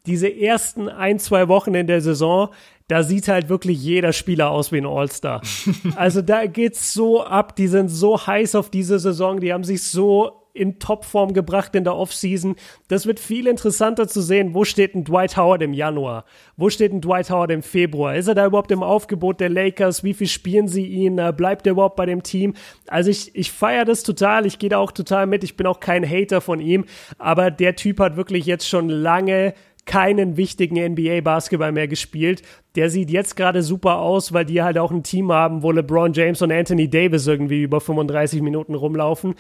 [0.08, 2.50] Diese ersten ein, zwei Wochen in der Saison,
[2.88, 5.44] da sieht halt wirklich jeder Spieler aus wie ein All-Star.
[5.96, 9.84] also da geht's so ab, die sind so heiß auf diese Saison, die haben sich
[9.84, 12.56] so in Topform gebracht in der Offseason.
[12.88, 14.54] Das wird viel interessanter zu sehen.
[14.54, 16.26] Wo steht ein Dwight Howard im Januar?
[16.58, 18.16] Wo steht ein Dwight Howard im Februar?
[18.16, 20.04] Ist er da überhaupt im Aufgebot der Lakers?
[20.04, 21.18] Wie viel spielen sie ihn?
[21.18, 22.54] Äh, bleibt er überhaupt bei dem Team?
[22.88, 24.46] Also ich, ich feiere das total.
[24.46, 25.44] Ich gehe da auch total mit.
[25.44, 26.86] Ich bin auch kein Hater von ihm.
[27.18, 29.54] Aber der Typ hat wirklich jetzt schon lange
[29.86, 32.42] keinen wichtigen NBA-Basketball mehr gespielt.
[32.76, 36.12] Der sieht jetzt gerade super aus, weil die halt auch ein Team haben, wo LeBron
[36.14, 39.36] James und Anthony Davis irgendwie über 35 Minuten rumlaufen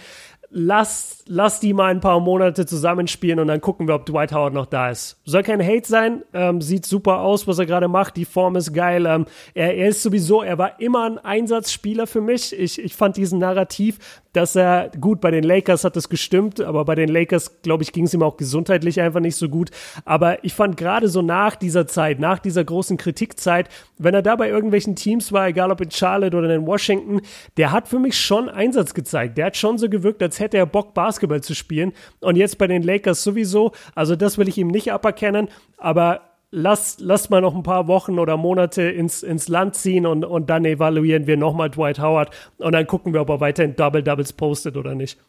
[0.57, 4.53] lass, lass die mal ein paar Monate zusammenspielen und dann gucken wir, ob Dwight Howard
[4.53, 5.19] noch da ist.
[5.25, 8.73] Soll kein Hate sein, ähm, sieht super aus, was er gerade macht, die Form ist
[8.73, 9.05] geil.
[9.05, 12.57] Ähm, er, er ist sowieso, er war immer ein Einsatzspieler für mich.
[12.57, 13.99] Ich, ich fand diesen Narrativ,
[14.35, 17.91] dass er, gut, bei den Lakers hat das gestimmt, aber bei den Lakers, glaube ich,
[17.91, 19.71] ging es ihm auch gesundheitlich einfach nicht so gut.
[20.03, 24.35] Aber ich fand gerade so nach dieser Zeit, nach dieser großen Kritikzeit, wenn er da
[24.35, 27.21] bei irgendwelchen Teams war, egal ob in Charlotte oder in Washington,
[27.57, 29.37] der hat für mich schon Einsatz gezeigt.
[29.37, 31.93] Der hat schon so gewirkt, als hätte er Bock, Basketball zu spielen.
[32.19, 33.71] Und jetzt bei den Lakers sowieso.
[33.93, 35.47] Also das will ich ihm nicht aberkennen.
[35.77, 36.21] Aber
[36.55, 40.49] lass, lass mal noch ein paar Wochen oder Monate ins, ins Land ziehen und, und
[40.49, 44.33] dann evaluieren wir nochmal Dwight Howard und dann gucken wir, ob er weiterhin Double Doubles
[44.33, 45.19] postet oder nicht.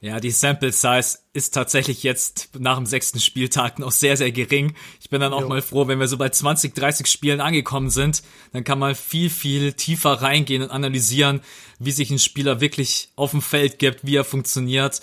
[0.00, 4.74] Ja, die Sample Size ist tatsächlich jetzt nach dem sechsten Spieltag noch sehr, sehr gering.
[5.00, 5.48] Ich bin dann auch jo.
[5.48, 8.22] mal froh, wenn wir so bei 20, 30 Spielen angekommen sind,
[8.52, 11.40] dann kann man viel, viel tiefer reingehen und analysieren,
[11.78, 15.00] wie sich ein Spieler wirklich auf dem Feld gibt, wie er funktioniert.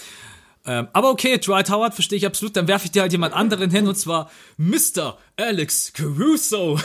[0.66, 2.56] Ähm, aber okay, Dwight Howard verstehe ich absolut.
[2.56, 5.18] Dann werfe ich dir halt jemand anderen hin und zwar Mr.
[5.38, 6.80] Alex Caruso.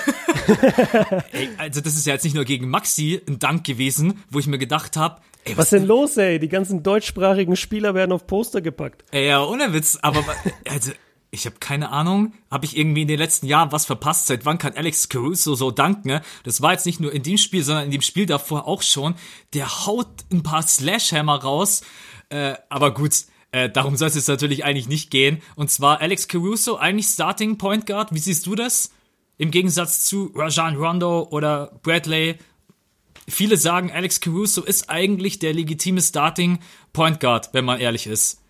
[1.32, 4.46] ey, also das ist ja jetzt nicht nur gegen Maxi ein Dank gewesen, wo ich
[4.46, 6.40] mir gedacht habe, Ey, was, was denn los, ey?
[6.40, 9.04] Die ganzen deutschsprachigen Spieler werden auf Poster gepackt.
[9.12, 10.24] Ey, ja, ohne Witz, aber
[10.68, 10.90] also
[11.30, 14.26] ich habe keine Ahnung, habe ich irgendwie in den letzten Jahren was verpasst?
[14.26, 16.08] Seit wann kann Alex Caruso so danken?
[16.08, 16.22] Ne?
[16.44, 19.14] Das war jetzt nicht nur in dem Spiel, sondern in dem Spiel davor auch schon.
[19.52, 21.82] Der haut ein paar Slashhammer raus.
[22.28, 23.12] Äh, aber gut,
[23.56, 25.42] äh, darum soll es jetzt natürlich eigentlich nicht gehen.
[25.54, 28.12] Und zwar Alex Caruso, eigentlich Starting Point Guard.
[28.12, 28.90] Wie siehst du das?
[29.38, 32.38] Im Gegensatz zu Rajan Rondo oder Bradley
[33.28, 36.60] Viele sagen, Alex Caruso ist eigentlich der legitime Starting
[36.92, 38.40] Point Guard, wenn man ehrlich ist.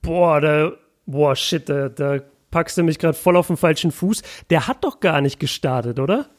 [0.00, 0.72] Boah, da,
[1.06, 4.22] boah, shit, da, da packst du mich gerade voll auf den falschen Fuß.
[4.50, 6.30] Der hat doch gar nicht gestartet, oder?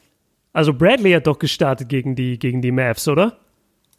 [0.52, 3.38] Also Bradley hat doch gestartet gegen die, gegen die Mavs, oder?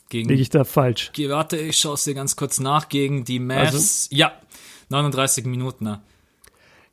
[0.09, 1.11] Gegen, Liege ich da falsch?
[1.17, 2.89] Warte, ich schaue es dir ganz kurz nach.
[2.89, 3.73] Gegen die Mavs.
[3.73, 4.07] Also?
[4.15, 4.33] Ja,
[4.89, 5.85] 39 Minuten.
[5.85, 6.01] Ne?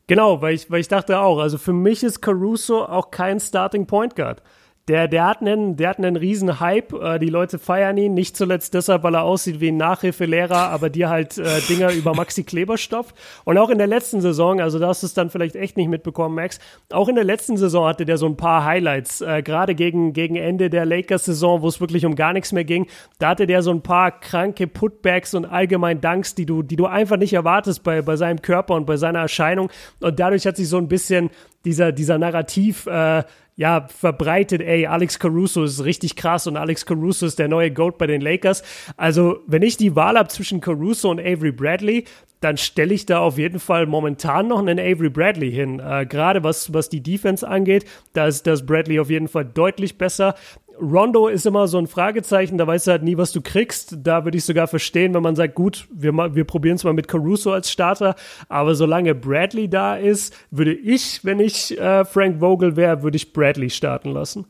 [0.07, 3.87] Genau, weil ich, weil ich dachte auch, also für mich ist Caruso auch kein Starting
[3.87, 4.43] Point Guard.
[4.89, 6.93] Der, der, hat einen, der hat einen riesen Hype.
[6.93, 8.15] Äh, die Leute feiern ihn.
[8.15, 12.15] Nicht zuletzt deshalb, weil er aussieht wie ein Nachhilfelehrer, aber dir halt äh, Dinger über
[12.15, 13.15] Maxi Kleber stopft.
[13.45, 15.89] Und auch in der letzten Saison, also da hast du es dann vielleicht echt nicht
[15.89, 16.59] mitbekommen, Max.
[16.91, 19.21] Auch in der letzten Saison hatte der so ein paar Highlights.
[19.21, 22.89] Äh, Gerade gegen, gegen Ende der Lakers-Saison, wo es wirklich um gar nichts mehr ging.
[23.21, 26.87] Da hatte der so ein paar kranke Putbacks und allgemein Dunks, die du, die du
[26.87, 29.71] einfach nicht erwartest bei, bei seinem Körper und bei seiner Erscheinung.
[30.01, 31.31] Und dadurch hat sich so ein bisschen
[31.65, 33.23] dieser, dieser Narrativ äh,
[33.57, 37.99] ja, verbreitet, ey, Alex Caruso ist richtig krass und Alex Caruso ist der neue Goat
[37.99, 38.63] bei den Lakers.
[38.97, 42.05] Also, wenn ich die Wahl habe zwischen Caruso und Avery Bradley,
[42.41, 45.81] dann stelle ich da auf jeden Fall momentan noch einen Avery Bradley hin.
[45.81, 47.85] Äh, Gerade was, was die Defense angeht,
[48.15, 50.35] da ist das Bradley auf jeden Fall deutlich besser.
[50.81, 53.97] Rondo ist immer so ein Fragezeichen, da weißt du halt nie, was du kriegst.
[54.03, 57.09] Da würde ich sogar verstehen, wenn man sagt, gut, wir, wir probieren es mal mit
[57.09, 58.15] Caruso als Starter,
[58.49, 63.33] aber solange Bradley da ist, würde ich, wenn ich äh, Frank Vogel wäre, würde ich
[63.33, 64.47] Bradley starten lassen.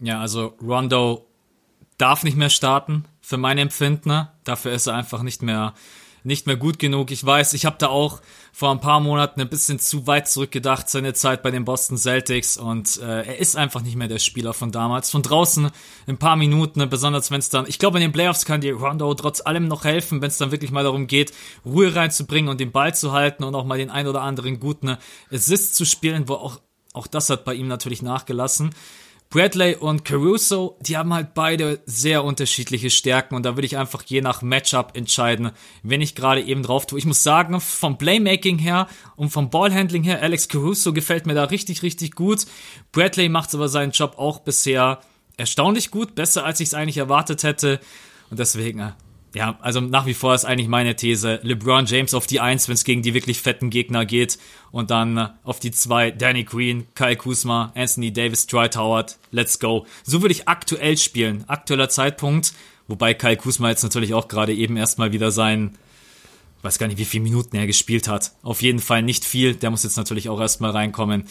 [0.00, 1.26] Ja, also Rondo
[1.98, 4.26] darf nicht mehr starten, für meine Empfinden.
[4.44, 5.74] Dafür ist er einfach nicht mehr
[6.24, 7.10] nicht mehr gut genug.
[7.10, 8.20] Ich weiß, ich habe da auch
[8.52, 12.56] vor ein paar Monaten ein bisschen zu weit zurückgedacht, seine Zeit bei den Boston Celtics
[12.56, 15.10] und äh, er ist einfach nicht mehr der Spieler von damals.
[15.10, 15.70] Von draußen
[16.06, 19.12] ein paar Minuten, besonders wenn es dann, ich glaube in den Playoffs kann dir Rondo
[19.14, 21.32] trotz allem noch helfen, wenn es dann wirklich mal darum geht,
[21.64, 24.96] Ruhe reinzubringen und den Ball zu halten und auch mal den ein oder anderen guten
[25.30, 26.60] Assist zu spielen, wo auch
[26.92, 28.70] auch das hat bei ihm natürlich nachgelassen.
[29.32, 34.02] Bradley und Caruso, die haben halt beide sehr unterschiedliche Stärken und da würde ich einfach
[34.04, 35.52] je nach Matchup entscheiden,
[35.84, 36.98] wenn ich gerade eben drauf tue.
[36.98, 41.44] Ich muss sagen, vom Playmaking her und vom Ballhandling her, Alex Caruso gefällt mir da
[41.44, 42.44] richtig, richtig gut.
[42.90, 44.98] Bradley macht aber seinen Job auch bisher
[45.36, 47.78] erstaunlich gut, besser als ich es eigentlich erwartet hätte
[48.30, 48.92] und deswegen äh,
[49.34, 52.74] ja, also nach wie vor ist eigentlich meine These, LeBron James auf die Eins, wenn
[52.74, 54.38] es gegen die wirklich fetten Gegner geht.
[54.72, 59.86] Und dann auf die zwei Danny Green, Kyle Kuzma, Anthony Davis, Dwight Howard, let's go.
[60.02, 62.54] So würde ich aktuell spielen, aktueller Zeitpunkt,
[62.88, 65.76] wobei Kyle Kuzma jetzt natürlich auch gerade eben erstmal wieder sein,
[66.62, 68.32] weiß gar nicht, wie viele Minuten er gespielt hat.
[68.42, 71.24] Auf jeden Fall nicht viel, der muss jetzt natürlich auch erstmal reinkommen.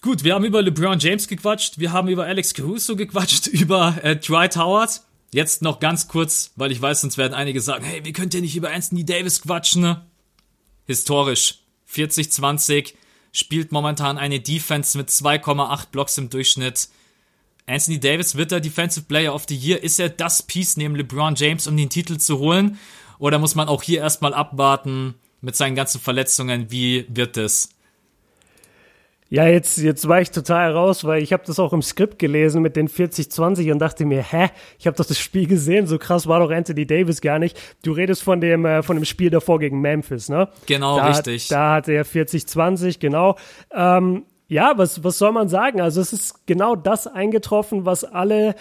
[0.00, 4.16] Gut, wir haben über LeBron James gequatscht, wir haben über Alex Caruso gequatscht, über äh,
[4.16, 5.02] Dwight Howard
[5.34, 8.40] Jetzt noch ganz kurz, weil ich weiß, sonst werden einige sagen, hey, wie könnt ihr
[8.40, 9.82] nicht über Anthony Davis quatschen?
[9.82, 10.06] Ne?
[10.86, 11.58] Historisch.
[11.92, 12.94] 40-20,
[13.32, 16.88] spielt momentan eine Defense mit 2,8 Blocks im Durchschnitt.
[17.66, 19.82] Anthony Davis wird der Defensive Player of the Year.
[19.82, 22.78] Ist er das Piece neben LeBron James, um den Titel zu holen?
[23.18, 26.70] Oder muss man auch hier erstmal abwarten mit seinen ganzen Verletzungen?
[26.70, 27.70] Wie wird es?
[29.34, 32.62] Ja, jetzt, jetzt war ich total raus, weil ich habe das auch im Skript gelesen
[32.62, 36.28] mit den 40-20 und dachte mir, hä, ich habe doch das Spiel gesehen, so krass
[36.28, 37.58] war doch Anthony Davis gar nicht.
[37.82, 40.48] Du redest von dem, äh, von dem Spiel davor gegen Memphis, ne?
[40.66, 41.48] Genau, da, richtig.
[41.48, 43.34] Da hatte er 40-20, genau.
[43.72, 45.80] Ähm, ja, was, was soll man sagen?
[45.80, 48.54] Also es ist genau das eingetroffen, was alle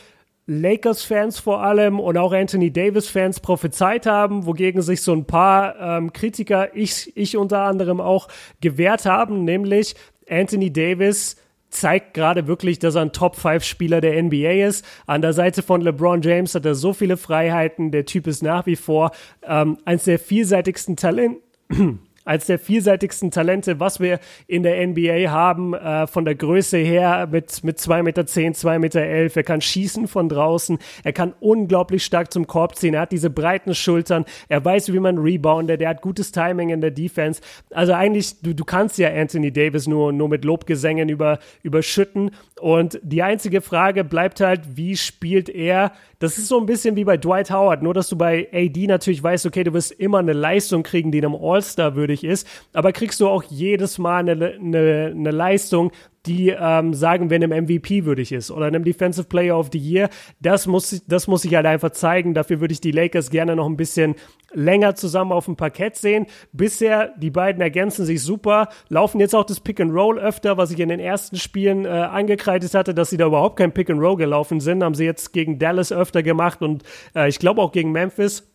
[0.45, 6.11] Lakers-Fans vor allem und auch Anthony Davis-Fans prophezeit haben, wogegen sich so ein paar ähm,
[6.11, 8.28] Kritiker, ich, ich unter anderem auch,
[8.59, 9.95] gewehrt haben, nämlich
[10.30, 11.38] Anthony Davis
[11.69, 14.86] zeigt gerade wirklich, dass er ein Top-5-Spieler der NBA ist.
[15.07, 17.91] An der Seite von LeBron James hat er so viele Freiheiten.
[17.91, 19.11] Der Typ ist nach wie vor
[19.43, 21.41] ähm, eines der vielseitigsten Talente
[22.26, 27.28] als der vielseitigsten Talente, was wir in der NBA haben, äh, von der Größe her
[27.32, 29.01] mit, mit 2,10 Meter, 2,11 Meter.
[29.01, 29.36] Elf.
[29.36, 30.78] Er kann schießen von draußen.
[31.03, 32.93] Er kann unglaublich stark zum Korb ziehen.
[32.93, 34.26] Er hat diese breiten Schultern.
[34.49, 35.82] Er weiß, wie man reboundet.
[35.82, 37.41] Er hat gutes Timing in der Defense.
[37.71, 42.32] Also eigentlich, du, du kannst ja Anthony Davis nur, nur mit Lobgesängen über, überschütten.
[42.59, 45.91] Und die einzige Frage bleibt halt, wie spielt er
[46.24, 49.21] das ist so ein bisschen wie bei Dwight Howard, nur dass du bei AD natürlich
[49.21, 53.19] weißt, okay, du wirst immer eine Leistung kriegen, die einem All-Star würdig ist, aber kriegst
[53.19, 55.91] du auch jedes Mal eine, eine, eine Leistung,
[56.26, 60.09] die ähm, sagen, wenn einem MVP würdig ist oder einem Defensive Player of the Year.
[60.39, 62.34] Das muss, das muss ich halt einfach zeigen.
[62.34, 64.15] Dafür würde ich die Lakers gerne noch ein bisschen
[64.53, 66.28] länger zusammen auf dem Parkett sehen.
[66.51, 70.71] Bisher, die beiden ergänzen sich super, laufen jetzt auch das Pick and Roll öfter, was
[70.71, 74.01] ich in den ersten Spielen äh, angekreidet hatte, dass sie da überhaupt kein Pick and
[74.01, 76.84] Roll gelaufen sind, haben sie jetzt gegen Dallas öfter gemacht und
[77.15, 78.49] äh, ich glaube auch gegen Memphis.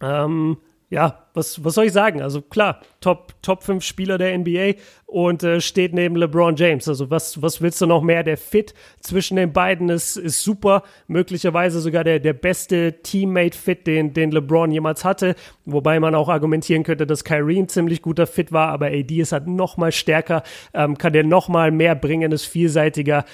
[0.00, 0.58] Ähm,
[0.88, 2.22] ja, was, was soll ich sagen?
[2.22, 4.74] Also klar, Top, Top 5 Spieler der NBA
[5.06, 6.86] und äh, steht neben LeBron James.
[6.88, 8.22] Also was, was willst du noch mehr?
[8.22, 10.84] Der Fit zwischen den beiden ist, ist super.
[11.08, 15.34] Möglicherweise sogar der, der beste Teammate-Fit, den, den LeBron jemals hatte.
[15.64, 19.32] Wobei man auch argumentieren könnte, dass Kyrie ein ziemlich guter Fit war, aber AD ist
[19.32, 23.24] halt noch mal stärker, ähm, kann der noch mal mehr bringen, ist vielseitiger.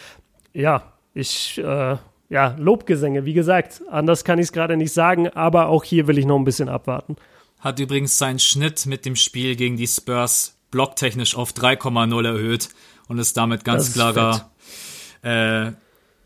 [0.54, 1.96] Ja, ich, äh,
[2.30, 3.82] ja, Lobgesänge, wie gesagt.
[3.90, 6.70] Anders kann ich es gerade nicht sagen, aber auch hier will ich noch ein bisschen
[6.70, 7.16] abwarten
[7.62, 12.68] hat übrigens seinen Schnitt mit dem Spiel gegen die Spurs blocktechnisch auf 3,0 erhöht
[13.06, 14.50] und ist damit ganz ist klarer
[15.22, 15.72] äh,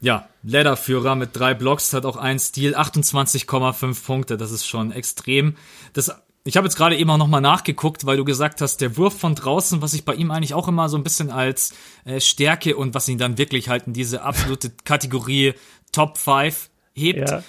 [0.00, 5.56] ja, Lederführer mit drei Blocks, hat auch einen Stil, 28,5 Punkte, das ist schon extrem.
[5.92, 6.14] Das,
[6.44, 9.34] ich habe jetzt gerade eben auch nochmal nachgeguckt, weil du gesagt hast, der Wurf von
[9.34, 11.74] draußen, was ich bei ihm eigentlich auch immer so ein bisschen als
[12.04, 15.54] äh, Stärke und was ihn dann wirklich halt in diese absolute Kategorie
[15.92, 17.28] Top 5 hebt.
[17.28, 17.42] Ja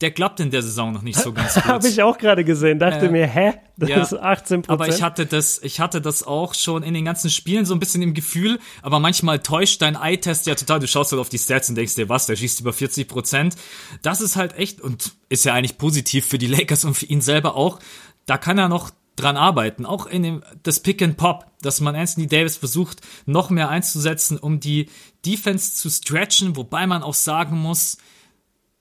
[0.00, 1.64] der klappt in der Saison noch nicht so ganz gut.
[1.64, 5.02] Habe ich auch gerade gesehen, dachte äh, mir, hä, das ja, ist 18% Aber ich
[5.02, 8.14] hatte das, ich hatte das auch schon in den ganzen Spielen so ein bisschen im
[8.14, 10.78] Gefühl, aber manchmal täuscht dein Eye-Test ja total.
[10.78, 13.56] Du schaust halt auf die Stats und denkst dir, was, der schießt über 40 Prozent.
[14.02, 17.20] Das ist halt echt und ist ja eigentlich positiv für die Lakers und für ihn
[17.20, 17.80] selber auch.
[18.26, 21.96] Da kann er noch dran arbeiten, auch in dem, das Pick and Pop, dass man
[21.96, 24.88] Anthony Davis versucht, noch mehr einzusetzen, um die
[25.26, 27.98] Defense zu stretchen, wobei man auch sagen muss,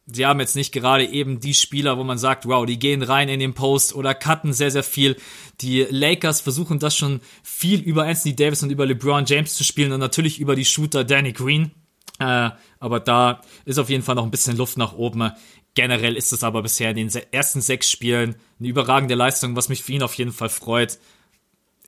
[0.07, 3.29] sie haben jetzt nicht gerade eben die Spieler, wo man sagt, wow, die gehen rein
[3.29, 5.17] in den Post oder cutten sehr, sehr viel.
[5.61, 9.91] Die Lakers versuchen das schon viel über Anthony Davis und über LeBron James zu spielen
[9.91, 11.71] und natürlich über die Shooter Danny Green.
[12.19, 12.49] Äh,
[12.79, 15.31] aber da ist auf jeden Fall noch ein bisschen Luft nach oben.
[15.75, 19.83] Generell ist es aber bisher in den ersten sechs Spielen eine überragende Leistung, was mich
[19.83, 20.97] für ihn auf jeden Fall freut.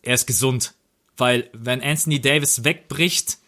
[0.04, 0.76] Er ist gesund,
[1.18, 3.40] weil wenn Anthony Davis wegbricht,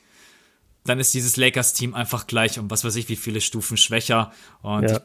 [0.83, 4.31] dann ist dieses Lakers-Team einfach gleich um was weiß ich wie viele Stufen schwächer.
[4.61, 4.97] Und ja.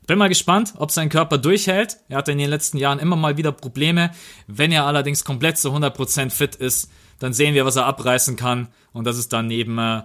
[0.00, 1.98] ich bin mal gespannt, ob sein Körper durchhält.
[2.08, 4.10] Er hatte in den letzten Jahren immer mal wieder Probleme.
[4.46, 8.68] Wenn er allerdings komplett zu 100% fit ist, dann sehen wir, was er abreißen kann.
[8.92, 10.02] Und das ist dann neben äh,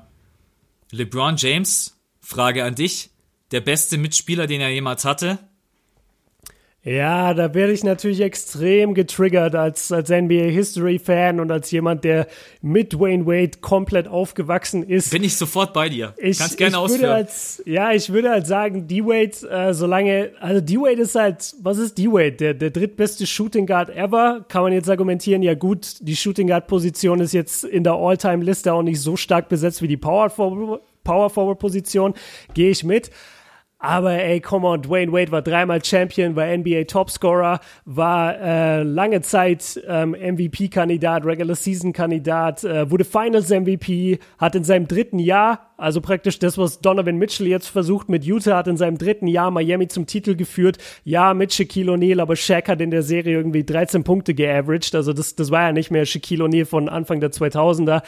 [0.91, 3.09] LeBron James, Frage an dich,
[3.51, 5.39] der beste Mitspieler, den er jemals hatte.
[6.87, 12.05] Ja, da werde ich natürlich extrem getriggert als, als NBA History Fan und als jemand,
[12.05, 12.27] der
[12.61, 15.11] mit Wayne Wade komplett aufgewachsen ist.
[15.11, 16.13] Bin ich sofort bei dir.
[16.17, 17.01] Ich, Kannst gerne ich ausführen.
[17.01, 21.77] Würde als, ja, ich würde halt sagen, D-Wade, äh, solange, also D-Wade ist halt, was
[21.77, 22.31] ist D-Wade?
[22.31, 24.45] Der, der drittbeste Shooting Guard ever.
[24.47, 28.45] Kann man jetzt argumentieren, ja gut, die Shooting Guard Position ist jetzt in der All-Time
[28.45, 32.13] Liste auch nicht so stark besetzt wie die Power Forward Position.
[32.53, 33.11] Gehe ich mit.
[33.79, 39.21] Aber ey, come on, Dwayne Wade war dreimal Champion, war NBA Topscorer, war äh, lange
[39.21, 46.01] Zeit ähm, MVP-Kandidat, Regular Season-Kandidat, äh, wurde Finals MVP, hat in seinem dritten Jahr, also
[46.01, 49.87] praktisch das, was Donovan Mitchell jetzt versucht mit Utah, hat in seinem dritten Jahr Miami
[49.87, 50.79] zum Titel geführt.
[51.03, 55.13] Ja, mit Shaquille O'Neal, aber Shaq hat in der Serie irgendwie 13 Punkte geaveraged, also
[55.13, 58.01] das, das war ja nicht mehr Shaquille O'Neal von Anfang der 2000er.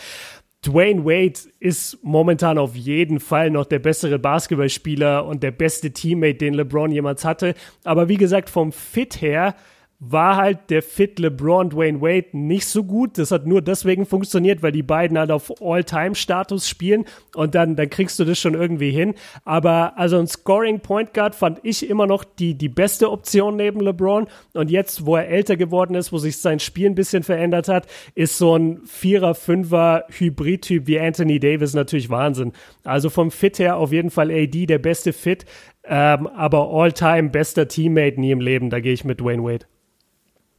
[0.66, 6.36] Dwayne Wade ist momentan auf jeden Fall noch der bessere Basketballspieler und der beste Teammate,
[6.36, 7.54] den LeBron jemals hatte.
[7.86, 9.56] Aber wie gesagt, vom Fit her
[10.00, 13.18] war halt der Fit LeBron Dwayne Wade nicht so gut.
[13.18, 17.04] Das hat nur deswegen funktioniert, weil die beiden halt auf All-Time-Status spielen
[17.36, 19.14] und dann, dann kriegst du das schon irgendwie hin.
[19.44, 23.82] Aber also ein Scoring Point Guard fand ich immer noch die, die beste Option neben
[23.82, 24.28] LeBron.
[24.54, 27.86] Und jetzt, wo er älter geworden ist, wo sich sein Spiel ein bisschen verändert hat,
[28.16, 32.54] ist so ein Vierer, Fünfer Hybrid-Typ wie Anthony Davis natürlich Wahnsinn.
[32.86, 35.46] Also vom Fit her auf jeden Fall AD der beste Fit.
[35.84, 39.66] Ähm, aber All-Time bester Teammate nie im Leben, da gehe ich mit Dwayne Wade.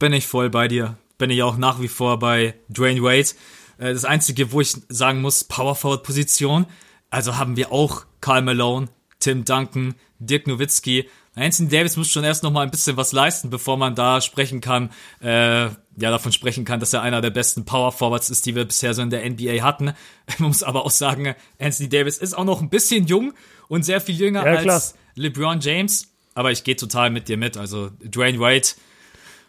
[0.01, 0.97] Bin ich voll bei dir.
[1.19, 3.29] Bin ich auch nach wie vor bei Dwayne Wade.
[3.77, 6.65] Äh, das Einzige, wo ich sagen muss, Power Forward Position.
[7.11, 8.87] Also haben wir auch Karl Malone,
[9.19, 11.07] Tim Duncan, Dirk Nowitzki.
[11.35, 14.59] Anthony Davis muss schon erst noch mal ein bisschen was leisten, bevor man da sprechen
[14.59, 14.89] kann,
[15.21, 18.65] äh, ja, davon sprechen kann, dass er einer der besten Power Forwards ist, die wir
[18.65, 19.93] bisher so in der NBA hatten.
[20.39, 23.33] Man muss aber auch sagen, Anthony Davis ist auch noch ein bisschen jung
[23.67, 24.95] und sehr viel jünger ja, als.
[25.13, 26.07] LeBron James.
[26.33, 27.55] Aber ich gehe total mit dir mit.
[27.55, 28.67] Also Dwayne Wade,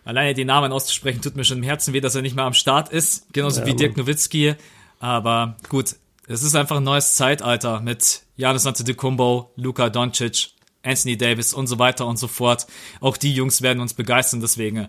[0.04, 2.54] Alleine den Namen auszusprechen tut mir schon im Herzen weh, dass er nicht mehr am
[2.54, 3.32] Start ist.
[3.32, 4.54] Genauso ja, wie Dirk Nowitzki.
[4.98, 5.96] Aber gut,
[6.26, 10.50] es ist einfach ein neues Zeitalter mit Janis Antetokounmpo, Luka Doncic,
[10.82, 12.66] Anthony Davis und so weiter und so fort.
[13.00, 14.88] Auch die Jungs werden uns begeistern, deswegen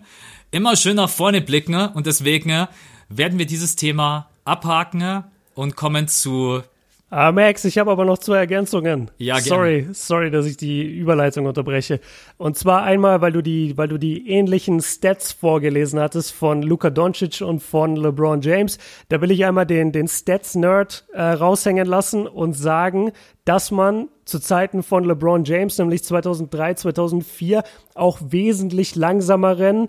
[0.50, 2.68] immer schön nach vorne blicken und deswegen
[3.08, 6.62] werden wir dieses Thema abhaken und kommen zu
[7.10, 9.10] Ah, Max, ich habe aber noch zwei Ergänzungen.
[9.18, 9.48] Ja, gerne.
[9.48, 12.00] Sorry, sorry, dass ich die Überleitung unterbreche.
[12.38, 16.90] Und zwar einmal, weil du die, weil du die ähnlichen Stats vorgelesen hattest von Luka
[16.90, 18.78] Doncic und von LeBron James.
[19.10, 23.12] Da will ich einmal den, den Stats-Nerd äh, raushängen lassen und sagen,
[23.44, 27.62] dass man zu Zeiten von LeBron James, nämlich 2003, 2004,
[27.94, 29.88] auch wesentlich langsameren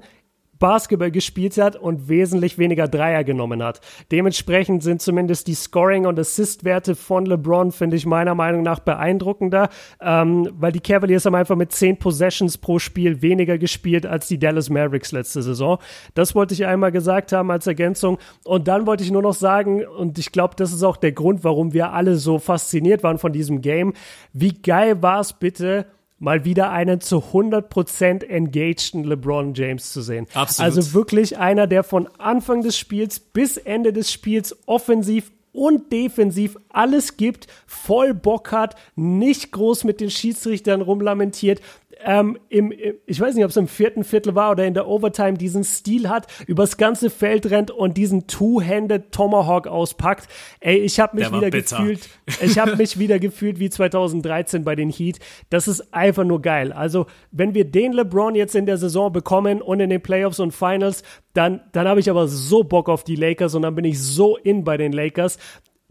[0.59, 3.81] Basketball gespielt hat und wesentlich weniger Dreier genommen hat.
[4.11, 9.69] Dementsprechend sind zumindest die Scoring- und Assist-Werte von LeBron, finde ich meiner Meinung nach beeindruckender,
[10.01, 14.39] ähm, weil die Cavaliers haben einfach mit 10 Possessions pro Spiel weniger gespielt als die
[14.39, 15.79] Dallas Mavericks letzte Saison.
[16.13, 18.17] Das wollte ich einmal gesagt haben als Ergänzung.
[18.43, 21.43] Und dann wollte ich nur noch sagen, und ich glaube, das ist auch der Grund,
[21.43, 23.93] warum wir alle so fasziniert waren von diesem Game.
[24.33, 25.87] Wie geil war es bitte,
[26.17, 30.27] mal wieder einen zu 100% engageden LeBron James zu sehen.
[30.33, 30.65] Absolut.
[30.65, 36.57] Also wirklich einer, der von Anfang des Spiels bis Ende des Spiels offensiv und defensiv
[36.69, 41.61] alles gibt, voll Bock hat, nicht groß mit den Schiedsrichtern rumlamentiert,
[42.05, 44.87] ähm, im, im, ich weiß nicht, ob es im vierten Viertel war oder in der
[44.87, 50.27] Overtime, diesen Stil hat, übers ganze Feld rennt und diesen Two-Handed Tomahawk auspackt.
[50.59, 51.77] Ey, ich habe mich wieder bitter.
[51.77, 52.09] gefühlt,
[52.41, 55.19] ich habe mich wieder gefühlt wie 2013 bei den Heat.
[55.49, 56.71] Das ist einfach nur geil.
[56.71, 60.51] Also, wenn wir den LeBron jetzt in der Saison bekommen und in den Playoffs und
[60.51, 61.03] Finals,
[61.33, 64.37] dann, dann habe ich aber so Bock auf die Lakers und dann bin ich so
[64.37, 65.37] in bei den Lakers.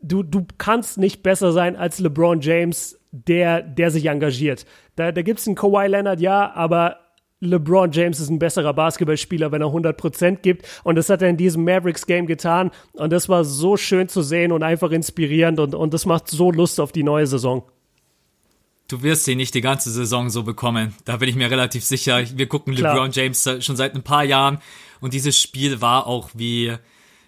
[0.06, 4.66] Du, du kannst nicht besser sein als LeBron James der, der sich engagiert.
[4.96, 6.98] Da, da gibt es einen Kawhi Leonard, ja, aber
[7.40, 10.66] LeBron James ist ein besserer Basketballspieler, wenn er 100% gibt.
[10.82, 12.70] Und das hat er in diesem Mavericks-Game getan.
[12.92, 15.60] Und das war so schön zu sehen und einfach inspirierend.
[15.60, 17.64] Und, und das macht so Lust auf die neue Saison.
[18.88, 20.94] Du wirst sie nicht die ganze Saison so bekommen.
[21.04, 22.22] Da bin ich mir relativ sicher.
[22.36, 22.94] Wir gucken Klar.
[22.94, 24.58] LeBron James schon seit ein paar Jahren.
[25.00, 26.74] Und dieses Spiel war auch wie,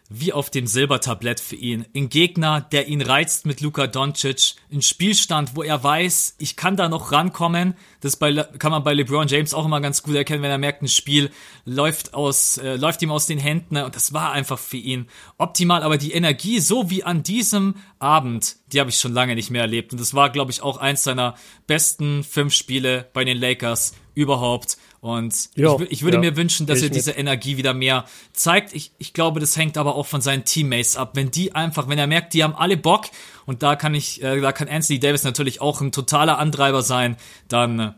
[0.09, 1.85] wie auf dem Silbertablett für ihn.
[1.95, 4.55] Ein Gegner, der ihn reizt mit Luka Doncic.
[4.73, 7.75] Ein Spielstand, wo er weiß, ich kann da noch rankommen.
[8.01, 10.83] Das bei, kann man bei LeBron James auch immer ganz gut erkennen, wenn er merkt,
[10.83, 11.31] ein Spiel
[11.65, 13.77] läuft aus, äh, läuft ihm aus den Händen.
[13.79, 15.83] Und das war einfach für ihn optimal.
[15.83, 19.63] Aber die Energie, so wie an diesem Abend, die habe ich schon lange nicht mehr
[19.63, 19.93] erlebt.
[19.93, 21.35] Und das war, glaube ich, auch eins seiner
[21.67, 24.77] besten fünf Spiele bei den Lakers überhaupt.
[25.01, 27.19] Und jo, ich, ich, würde ja, mir wünschen, dass er diese mit.
[27.19, 28.75] Energie wieder mehr zeigt.
[28.75, 31.13] Ich, ich glaube, das hängt aber auch von seinen Teammates ab.
[31.15, 33.07] Wenn die einfach, wenn er merkt, die haben alle Bock
[33.45, 37.17] und da kann ich, äh, da kann Anthony Davis natürlich auch ein totaler Antreiber sein,
[37.49, 37.93] dann, äh,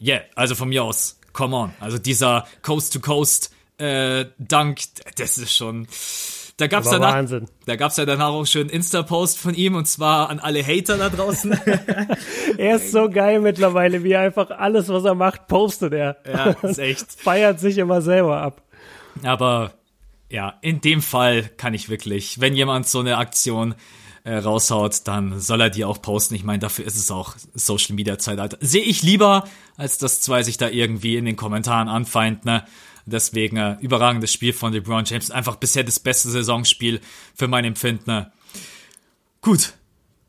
[0.00, 1.72] yeah, also von mir aus, come on.
[1.80, 4.80] Also dieser Coast to Coast äh, Dank,
[5.16, 5.86] das ist schon
[6.56, 7.48] da gab's danach, Wahnsinn.
[7.66, 11.10] da gab's ja danach auch schon Insta-Post von ihm und zwar an alle Hater da
[11.10, 11.52] draußen.
[12.58, 16.16] er ist so geil mittlerweile, wie er einfach alles, was er macht, postet er.
[16.26, 17.12] Ja, ist echt.
[17.20, 18.62] Feiert sich immer selber ab.
[19.22, 19.72] Aber
[20.30, 23.74] ja, in dem Fall kann ich wirklich, wenn jemand so eine Aktion
[24.24, 26.34] äh, raushaut, dann soll er die auch posten.
[26.34, 28.56] Ich meine, dafür ist es auch Social Media Zeitalter.
[28.60, 29.44] Sehe ich lieber,
[29.76, 32.50] als dass zwei sich da irgendwie in den Kommentaren anfeinden.
[32.50, 32.64] Ne?
[33.06, 35.30] Deswegen äh, überragendes Spiel von LeBron James.
[35.30, 37.00] Einfach bisher das beste Saisonspiel
[37.34, 38.26] für mein Empfinden.
[39.40, 39.74] Gut,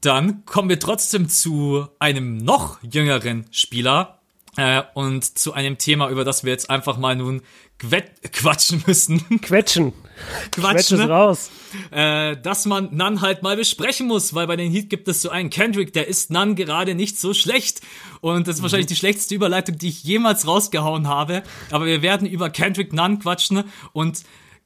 [0.02, 4.20] dann kommen wir trotzdem zu einem noch jüngeren Spieler
[4.58, 7.42] äh, und zu einem Thema, über das wir jetzt einfach mal nun
[8.32, 9.42] quatschen müssen.
[9.42, 9.94] Quetschen.
[10.52, 10.98] Quatschen.
[11.00, 11.50] Quetsch raus.
[11.92, 15.30] Äh, dass man Nan halt mal besprechen muss, weil bei den Heat gibt es so
[15.30, 17.82] einen Kendrick, der ist Nan gerade nicht so schlecht.
[18.22, 18.64] Und das ist mhm.
[18.64, 21.44] wahrscheinlich die schlechteste Überleitung, die ich jemals rausgehauen habe.
[21.72, 23.64] Aber wir werden über Kendrick Nan quatschen.
[23.94, 24.24] Und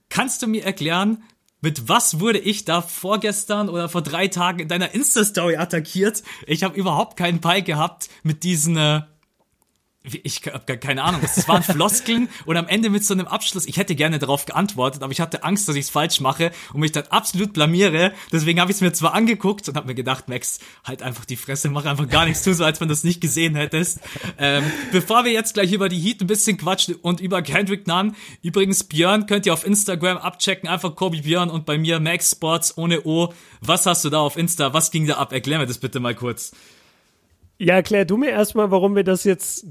[0.10, 1.24] kannst du mir erklären,
[1.62, 6.24] mit was wurde ich da vorgestern oder vor drei Tagen in deiner Insta-Story attackiert?
[6.47, 9.02] Ich habe überhaupt keinen Peil gehabt mit diesen äh,
[10.04, 13.68] ich habe gar keine Ahnung, das waren Floskeln und am Ende mit so einem Abschluss.
[13.68, 16.80] Ich hätte gerne darauf geantwortet, aber ich hatte Angst, dass ich es falsch mache und
[16.80, 18.12] mich dann absolut blamiere.
[18.32, 21.36] Deswegen habe ich es mir zwar angeguckt und habe mir gedacht, Max, halt einfach die
[21.36, 23.99] Fresse, mach einfach gar nichts, tu so, als wenn du es nicht gesehen hättest.
[24.39, 28.16] Ähm, bevor wir jetzt gleich über die Heat ein bisschen quatschen und über Kendrick Nunn.
[28.41, 32.76] Übrigens, Björn könnt ihr auf Instagram abchecken, einfach Kobe Björn und bei mir Max Sports
[32.76, 33.34] ohne O.
[33.62, 34.74] Was hast du da auf Insta?
[34.74, 35.32] Was ging da ab?
[35.32, 36.54] Erklär mir das bitte mal kurz.
[37.60, 39.68] Ja, erklär du mir erstmal, warum wir das jetzt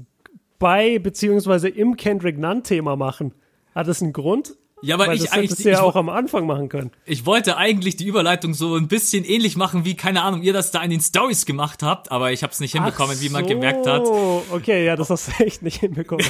[0.61, 3.33] bei beziehungsweise im Kendrick Nunn-Thema machen.
[3.73, 4.55] Hat das einen Grund?
[4.81, 6.91] Ja, weil, weil ich das eigentlich du ja auch am Anfang machen können.
[7.05, 10.71] Ich wollte eigentlich die Überleitung so ein bisschen ähnlich machen, wie keine Ahnung, ihr das
[10.71, 13.45] da in den Stories gemacht habt, aber ich habe es nicht hinbekommen, Ach wie man
[13.45, 14.03] gemerkt hat.
[14.51, 16.25] Okay, ja, das hast du echt nicht hinbekommen.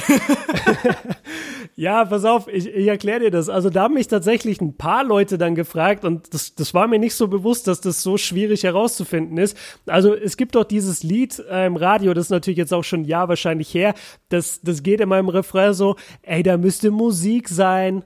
[1.76, 3.48] ja, pass auf, ich, ich erkläre dir das.
[3.48, 6.98] Also da haben mich tatsächlich ein paar Leute dann gefragt und das, das war mir
[6.98, 9.56] nicht so bewusst, dass das so schwierig herauszufinden ist.
[9.86, 13.02] Also es gibt doch dieses Lied äh, im Radio, das ist natürlich jetzt auch schon
[13.02, 13.94] ein Jahr wahrscheinlich her.
[14.28, 18.04] Das, das geht in meinem Refrain so, ey, da müsste Musik sein.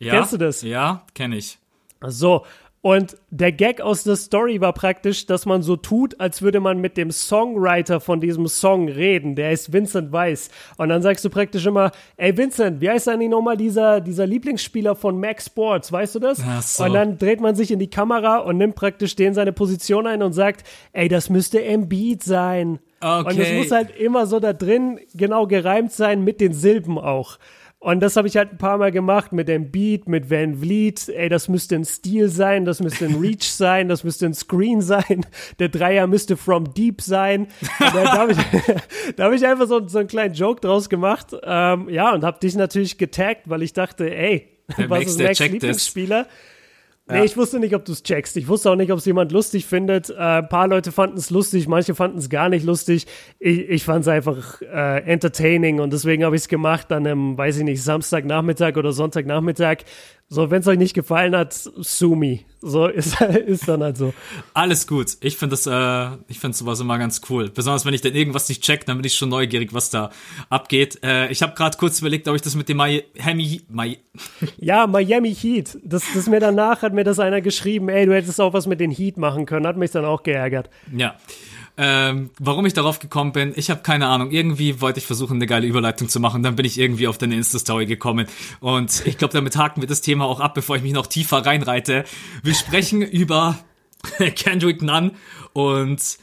[0.00, 0.62] Ja, Kennst du das?
[0.62, 1.58] Ja, kenne ich.
[2.04, 2.44] So,
[2.82, 6.80] und der Gag aus der Story war praktisch, dass man so tut, als würde man
[6.80, 9.34] mit dem Songwriter von diesem Song reden.
[9.34, 10.48] Der ist Vincent Weiss.
[10.78, 14.96] Und dann sagst du praktisch immer, ey Vincent, wie heißt eigentlich nochmal dieser, dieser Lieblingsspieler
[14.96, 15.92] von Max Sports?
[15.92, 16.42] Weißt du das?
[16.42, 16.84] Ach so.
[16.84, 20.22] Und dann dreht man sich in die Kamera und nimmt praktisch den seine Position ein
[20.22, 22.78] und sagt, ey, das müsste Embiid sein.
[23.02, 23.28] Okay.
[23.28, 27.38] Und es muss halt immer so da drin genau gereimt sein mit den Silben auch.
[27.82, 31.08] Und das habe ich halt ein paar Mal gemacht mit dem Beat, mit Van Vliet.
[31.08, 34.82] Ey, das müsste ein Stil sein, das müsste ein Reach sein, das müsste ein Screen
[34.82, 35.24] sein.
[35.58, 37.48] Der Dreier müsste From Deep sein.
[37.80, 38.38] Und da habe ich,
[39.16, 41.34] da hab ich einfach so, so einen kleinen Joke draus gemacht.
[41.42, 45.18] Ähm, ja, und habe dich natürlich getaggt, weil ich dachte, ey, der was Max, ist
[45.18, 46.24] der Max Lieblingsspieler?
[46.24, 46.32] das.
[47.12, 48.36] Nee, ich wusste nicht, ob du es checkst.
[48.36, 50.10] Ich wusste auch nicht, ob es jemand lustig findet.
[50.10, 53.06] Äh, ein paar Leute fanden es lustig, manche fanden es gar nicht lustig.
[53.38, 57.36] Ich, ich fand es einfach äh, entertaining und deswegen habe ich es gemacht dann am,
[57.36, 59.78] weiß ich nicht, Samstagnachmittag oder Sonntagnachmittag.
[60.32, 62.38] So, wenn es euch nicht gefallen hat, sue me.
[62.60, 64.14] So ist, ist dann halt so.
[64.54, 65.16] Alles gut.
[65.22, 67.50] Ich finde das, äh, ich finde sowas immer ganz cool.
[67.50, 70.10] Besonders wenn ich dann irgendwas nicht check, dann bin ich schon neugierig, was da
[70.48, 71.00] abgeht.
[71.02, 73.98] Äh, ich habe gerade kurz überlegt, ob ich das mit dem Miami, Mi
[74.58, 75.78] Ja, Miami Heat.
[75.82, 78.78] Das, das mir danach hat mir das einer geschrieben, ey, du hättest auch was mit
[78.78, 79.66] den Heat machen können.
[79.66, 80.70] Hat mich dann auch geärgert.
[80.96, 81.16] ja.
[81.76, 84.30] Ähm, warum ich darauf gekommen bin, ich habe keine Ahnung.
[84.30, 86.42] Irgendwie wollte ich versuchen, eine geile Überleitung zu machen.
[86.42, 88.26] Dann bin ich irgendwie auf deine Insta-Story gekommen.
[88.60, 91.44] Und ich glaube, damit haken wir das Thema auch ab, bevor ich mich noch tiefer
[91.44, 92.04] reinreite.
[92.42, 93.58] Wir sprechen über
[94.34, 95.12] Kendrick Nunn
[95.52, 96.18] und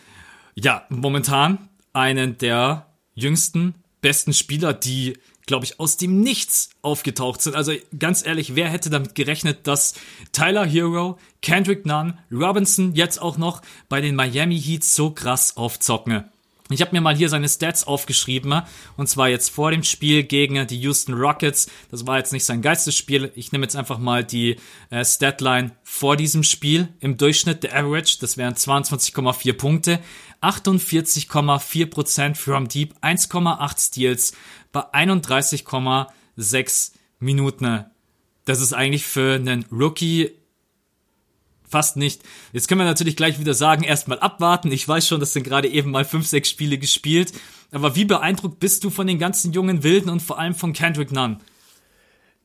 [0.56, 5.18] ja, momentan einen der jüngsten, besten Spieler, die
[5.48, 7.56] glaube ich, aus dem Nichts aufgetaucht sind.
[7.56, 9.96] Also ganz ehrlich, wer hätte damit gerechnet, dass
[10.32, 16.26] Tyler Hero, Kendrick Nunn, Robinson jetzt auch noch bei den Miami Heat so krass aufzocken?
[16.70, 18.62] Ich habe mir mal hier seine Stats aufgeschrieben,
[18.98, 21.70] und zwar jetzt vor dem Spiel gegen die Houston Rockets.
[21.92, 23.32] Das war jetzt nicht sein geilstes Spiel.
[23.36, 24.58] Ich nehme jetzt einfach mal die
[24.90, 26.90] äh, Statline vor diesem Spiel.
[27.00, 30.00] Im Durchschnitt der Average, das wären 22,4 Punkte,
[30.42, 34.34] 48,4% from Deep, 1,8 Steals
[34.72, 37.86] bei 31,6 Minuten.
[38.46, 40.32] Das ist eigentlich für einen Rookie
[41.68, 42.22] fast nicht.
[42.54, 44.72] Jetzt können wir natürlich gleich wieder sagen, erstmal abwarten.
[44.72, 47.34] Ich weiß schon, das sind gerade eben mal fünf, sechs Spiele gespielt.
[47.72, 51.12] Aber wie beeindruckt bist du von den ganzen jungen Wilden und vor allem von Kendrick
[51.12, 51.38] Nunn?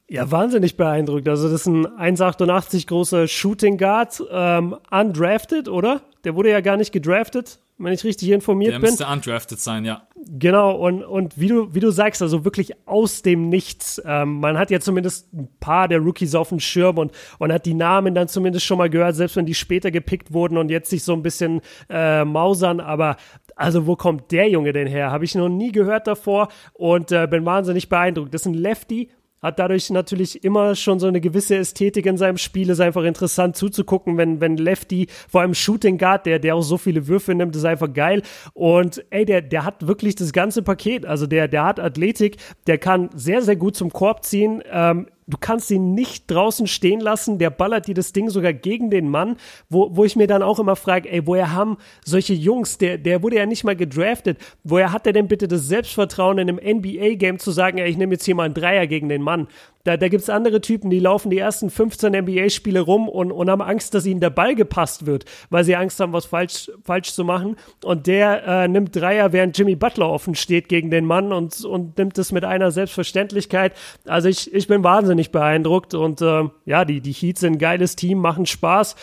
[0.09, 1.27] Ja, wahnsinnig beeindruckt.
[1.29, 6.03] Also das ist ein 1,88 großer Shooting Guard, ähm, undrafted, oder?
[6.25, 8.91] Der wurde ja gar nicht gedraftet, wenn ich richtig informiert Der bin.
[8.91, 10.07] müsste undrafted sein, ja.
[10.27, 14.01] Genau, und, und wie, du, wie du sagst, also wirklich aus dem Nichts.
[14.05, 17.67] Ähm, man hat ja zumindest ein paar der Rookies auf dem Schirm und, und hat
[17.67, 20.91] die Namen dann zumindest schon mal gehört, selbst wenn die später gepickt wurden und jetzt
[20.91, 22.81] sich so ein bisschen äh, mausern.
[22.81, 23.17] Aber
[23.57, 25.11] also wo kommt der Junge denn her?
[25.11, 28.33] Habe ich noch nie gehört davor und äh, bin wahnsinnig beeindruckt.
[28.33, 29.09] Das ist ein Lefty,
[29.43, 33.57] hat dadurch natürlich immer schon so eine gewisse Ästhetik in seinem Spiel, ist einfach interessant
[33.57, 37.57] zuzugucken, wenn, wenn Lefty, vor allem Shooting Guard, der, der auch so viele Würfe nimmt,
[37.57, 38.23] ist einfach geil.
[38.55, 41.05] Und ey, der, der hat wirklich das ganze Paket.
[41.05, 42.37] Also der, der hat Athletik,
[42.67, 44.63] der kann sehr, sehr gut zum Korb ziehen.
[44.71, 48.91] Ähm, du kannst ihn nicht draußen stehen lassen, der ballert dir das Ding sogar gegen
[48.91, 49.37] den Mann,
[49.69, 53.23] wo, wo ich mir dann auch immer frage, ey, woher haben solche Jungs, der, der
[53.23, 57.39] wurde ja nicht mal gedraftet, woher hat er denn bitte das Selbstvertrauen in einem NBA-Game
[57.39, 59.49] zu sagen, ey, ich nehme jetzt hier mal einen Dreier gegen den Mann?
[59.85, 63.51] Da, da gibt es andere Typen, die laufen die ersten 15 NBA-Spiele rum und, und
[63.51, 67.13] haben Angst, dass ihnen der Ball gepasst wird, weil sie Angst haben, was falsch, falsch
[67.13, 67.57] zu machen.
[67.83, 71.99] Und der äh, nimmt Dreier, während Jimmy Butler offen steht gegen den Mann und, und
[71.99, 73.73] nimmt es mit einer Selbstverständlichkeit.
[74.07, 77.97] Also ich, ich bin wahnsinnig beeindruckt und äh, ja, die, die Heats sind ein geiles
[77.97, 78.95] Team, machen Spaß.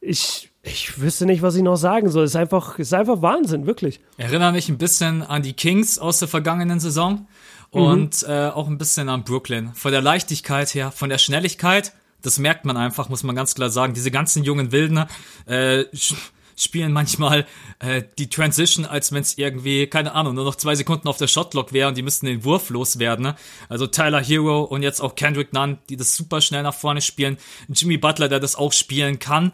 [0.00, 2.24] Ich, ich wüsste nicht, was ich noch sagen soll.
[2.24, 4.00] Es ist einfach, es ist einfach Wahnsinn, wirklich.
[4.16, 7.28] Erinnere mich ein bisschen an die Kings aus der vergangenen Saison
[7.74, 8.32] und mhm.
[8.32, 9.72] äh, auch ein bisschen an Brooklyn.
[9.74, 13.68] Von der Leichtigkeit her, von der Schnelligkeit, das merkt man einfach, muss man ganz klar
[13.68, 13.92] sagen.
[13.94, 15.04] Diese ganzen jungen Wilden
[15.46, 15.84] äh,
[16.56, 17.46] spielen manchmal
[17.80, 21.26] äh, die Transition, als wenn es irgendwie, keine Ahnung, nur noch zwei Sekunden auf der
[21.26, 23.24] Shotlock wäre und die müssten den Wurf loswerden.
[23.24, 23.36] Ne?
[23.68, 27.38] Also Tyler Hero und jetzt auch Kendrick Nunn, die das super schnell nach vorne spielen.
[27.68, 29.52] Jimmy Butler, der das auch spielen kann.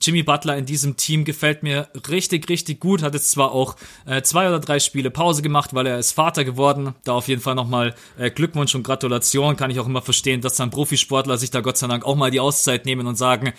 [0.00, 3.02] Jimmy Butler in diesem Team gefällt mir richtig, richtig gut.
[3.02, 3.76] Hat jetzt zwar auch
[4.06, 6.94] äh, zwei oder drei Spiele Pause gemacht, weil er ist Vater geworden.
[7.04, 9.56] Da auf jeden Fall nochmal äh, Glückwunsch und Gratulation.
[9.56, 12.30] Kann ich auch immer verstehen, dass dann Profisportler sich da Gott sei Dank auch mal
[12.30, 13.52] die Auszeit nehmen und sagen,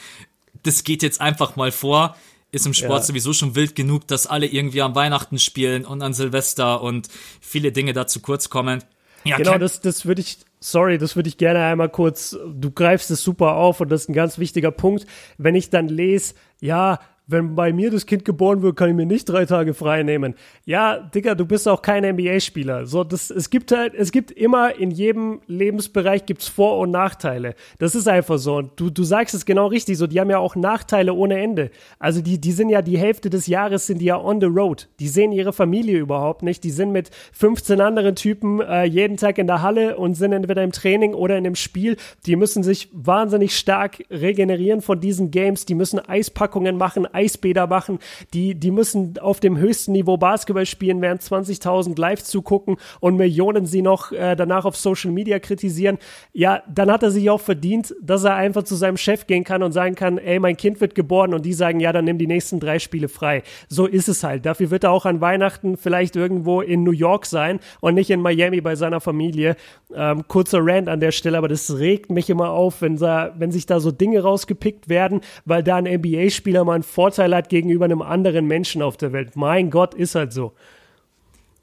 [0.64, 2.16] das geht jetzt einfach mal vor
[2.54, 3.01] ist im Sport ja.
[3.01, 7.10] sowieso schon wild genug, dass alle irgendwie am Weihnachten spielen und an Silvester und
[7.41, 8.84] viele Dinge da zu kurz kommen.
[9.26, 13.10] Ja, genau, das, das würde ich, sorry, das würde ich gerne einmal kurz, du greifst
[13.10, 15.08] es super auf und das ist ein ganz wichtiger Punkt.
[15.38, 19.05] Wenn ich dann lese, ja, wenn bei mir das Kind geboren wird, kann ich mir
[19.05, 20.36] nicht drei Tage frei nehmen.
[20.65, 22.86] Ja, Digga, du bist auch kein NBA-Spieler.
[22.86, 27.55] So, das, es gibt halt, es gibt immer in jedem Lebensbereich gibt's Vor- und Nachteile.
[27.80, 28.57] Das ist einfach so.
[28.57, 29.97] Und du, du sagst es genau richtig.
[29.97, 31.71] So, die haben ja auch Nachteile ohne Ende.
[31.97, 34.89] Also die, die sind ja die Hälfte des Jahres sind die ja on the road.
[34.99, 36.63] Die sehen ihre Familie überhaupt nicht.
[36.63, 40.63] Die sind mit 15 anderen Typen äh, jeden Tag in der Halle und sind entweder
[40.63, 41.95] im Training oder in dem Spiel.
[42.26, 45.65] Die müssen sich wahnsinnig stark regenerieren von diesen Games.
[45.65, 47.99] Die müssen Eispackungen machen, Eisbäder machen,
[48.34, 53.66] die, die müssen auf dem höchsten Niveau Basketball spielen, während 20.000 live zugucken und Millionen
[53.66, 55.97] sie noch äh, danach auf Social Media kritisieren.
[56.34, 59.64] Ja, dann hat er sich auch verdient, dass er einfach zu seinem Chef gehen kann
[59.64, 62.28] und sagen kann, ey, mein Kind wird geboren und die sagen, ja, dann nimm die
[62.28, 63.43] nächsten drei Spiele frei.
[63.70, 64.45] So ist es halt.
[64.45, 68.22] Dafür wird er auch an Weihnachten vielleicht irgendwo in New York sein und nicht in
[68.22, 69.55] Miami bei seiner Familie.
[69.95, 73.51] Ähm, kurzer Rant an der Stelle, aber das regt mich immer auf, wenn, da, wenn
[73.51, 77.84] sich da so Dinge rausgepickt werden, weil da ein NBA-Spieler mal einen Vorteil hat gegenüber
[77.84, 79.36] einem anderen Menschen auf der Welt.
[79.36, 80.54] Mein Gott, ist halt so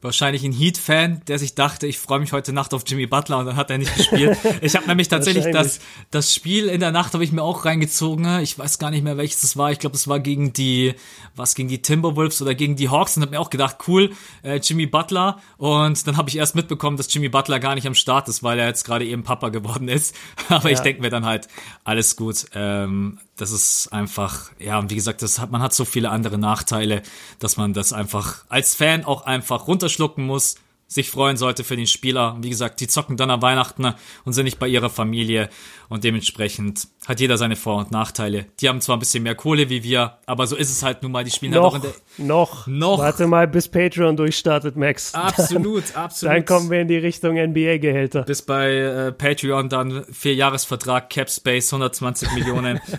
[0.02, 3.46] wahrscheinlich ein Heat-Fan, der sich dachte, ich freue mich heute Nacht auf Jimmy Butler und
[3.46, 4.36] dann hat er nicht gespielt.
[4.62, 5.80] Ich habe nämlich tatsächlich das,
[6.10, 8.40] das Spiel in der Nacht habe ich mir auch reingezogen.
[8.40, 9.72] Ich weiß gar nicht mehr, welches das war.
[9.72, 10.94] Ich glaube, es war gegen die,
[11.36, 14.12] was gegen die Timberwolves oder gegen die Hawks und habe mir auch gedacht, cool,
[14.42, 15.40] äh, Jimmy Butler.
[15.58, 18.58] Und dann habe ich erst mitbekommen, dass Jimmy Butler gar nicht am Start ist, weil
[18.58, 20.16] er jetzt gerade eben Papa geworden ist.
[20.48, 20.76] Aber ja.
[20.76, 21.48] ich denke mir dann halt,
[21.84, 22.46] alles gut.
[22.54, 27.02] Ähm, das ist einfach, ja, wie gesagt, das hat, man hat so viele andere Nachteile,
[27.38, 30.56] dass man das einfach als Fan auch einfach runterschlucken muss
[30.90, 32.36] sich freuen sollte für den Spieler.
[32.40, 35.48] Wie gesagt, die zocken dann am Weihnachten und sind nicht bei ihrer Familie
[35.88, 38.46] und dementsprechend hat jeder seine Vor- und Nachteile.
[38.58, 41.12] Die haben zwar ein bisschen mehr Kohle wie wir, aber so ist es halt nun
[41.12, 41.22] mal.
[41.22, 42.98] Die spielen noch, halt noch, noch.
[42.98, 45.14] Warte mal, bis Patreon durchstartet, Max.
[45.14, 46.34] Absolut, dann, absolut.
[46.34, 48.22] Dann kommen wir in die Richtung NBA-Gehälter.
[48.24, 52.80] Bis bei äh, Patreon dann vier Jahresvertrag, Cap Space, 120 Millionen.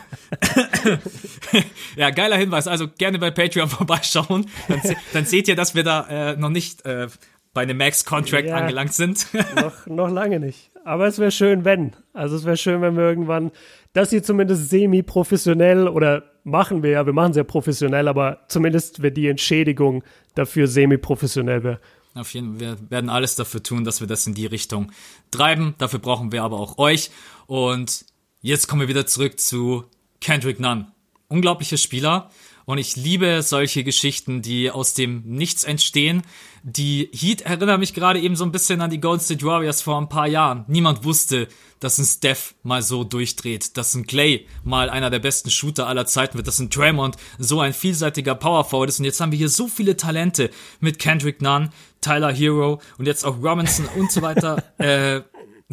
[1.97, 2.67] ja, geiler Hinweis.
[2.67, 4.49] Also gerne bei Patreon vorbeischauen.
[4.67, 4.81] Dann,
[5.13, 7.07] dann seht ihr, dass wir da äh, noch nicht äh,
[7.53, 9.27] bei einem Max-Contract ja, angelangt sind.
[9.55, 10.71] noch, noch lange nicht.
[10.85, 11.95] Aber es wäre schön, wenn.
[12.13, 13.51] Also es wäre schön, wenn wir irgendwann
[13.93, 19.01] das hier zumindest semi-professionell oder machen wir ja, wir machen es ja professionell, aber zumindest
[19.01, 20.03] wird die Entschädigung
[20.35, 21.79] dafür semi-professionell wäre.
[22.13, 24.91] Auf jeden Fall, wir werden alles dafür tun, dass wir das in die Richtung
[25.29, 25.75] treiben.
[25.77, 27.11] Dafür brauchen wir aber auch euch.
[27.47, 28.05] Und
[28.41, 29.85] jetzt kommen wir wieder zurück zu
[30.19, 30.87] Kendrick Nunn.
[31.27, 32.29] Unglaublicher Spieler.
[32.65, 36.23] Und ich liebe solche Geschichten, die aus dem Nichts entstehen.
[36.63, 39.99] Die Heat erinnern mich gerade eben so ein bisschen an die Golden State Warriors vor
[39.99, 40.63] ein paar Jahren.
[40.67, 41.47] Niemand wusste,
[41.79, 46.05] dass ein Steph mal so durchdreht, dass ein Clay mal einer der besten Shooter aller
[46.05, 48.99] Zeiten wird, dass ein Draymond so ein vielseitiger Power Forward ist.
[48.99, 53.25] Und jetzt haben wir hier so viele Talente mit Kendrick Nunn, Tyler Hero und jetzt
[53.25, 54.63] auch Robinson und so weiter.
[54.77, 55.21] äh,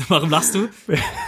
[0.08, 0.68] warum lachst du?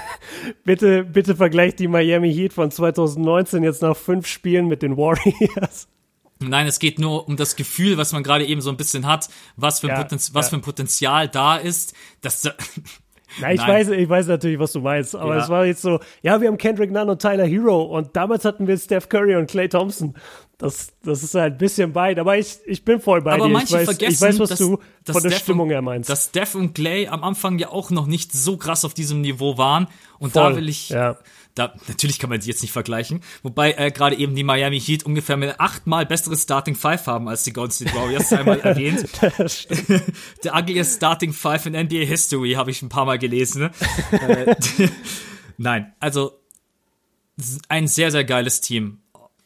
[0.64, 5.86] bitte, bitte vergleicht die Miami Heat von 2019 jetzt nach fünf Spielen mit den Warriors.
[6.41, 9.28] Nein, es geht nur um das Gefühl, was man gerade eben so ein bisschen hat,
[9.57, 10.51] was für, ja, Potenz was ja.
[10.51, 11.95] für ein Potenzial da ist.
[12.22, 12.49] Das,
[13.41, 15.43] Na, ich weiß, ich weiß natürlich, was du meinst, aber Ja.
[15.43, 18.66] es war jetzt so, ja, wir haben Kendrick Nunn und Tyler Hero und damals hatten
[18.66, 20.14] wir Steph Curry und Clay Thompson.
[20.59, 23.53] Das, das ist halt ein bisschen weit, aber ich, ich bin voll bei Aber dir.
[23.53, 25.80] manche ich weiß, vergessen, ich weiß, was dass, du dass von der Steph Stimmung her
[25.80, 26.11] meinst.
[26.11, 29.57] Dass Steph und Clay am Anfang ja auch noch nicht so krass auf diesem Niveau
[29.57, 29.86] waren.
[30.18, 31.16] Und Voll, da will ich, ja.
[31.61, 33.20] Da, natürlich kann man sie jetzt nicht vergleichen.
[33.42, 37.44] Wobei äh, gerade eben die Miami Heat ungefähr mit achtmal besseres Starting Five haben als
[37.44, 39.06] die Golden State Warriors, einmal erwähnt.
[40.44, 43.62] Der ugliest Starting Five in NBA History habe ich ein paar Mal gelesen.
[43.62, 43.70] Ne?
[44.12, 44.56] Äh,
[45.58, 46.40] Nein, also
[47.68, 49.00] ein sehr, sehr geiles Team.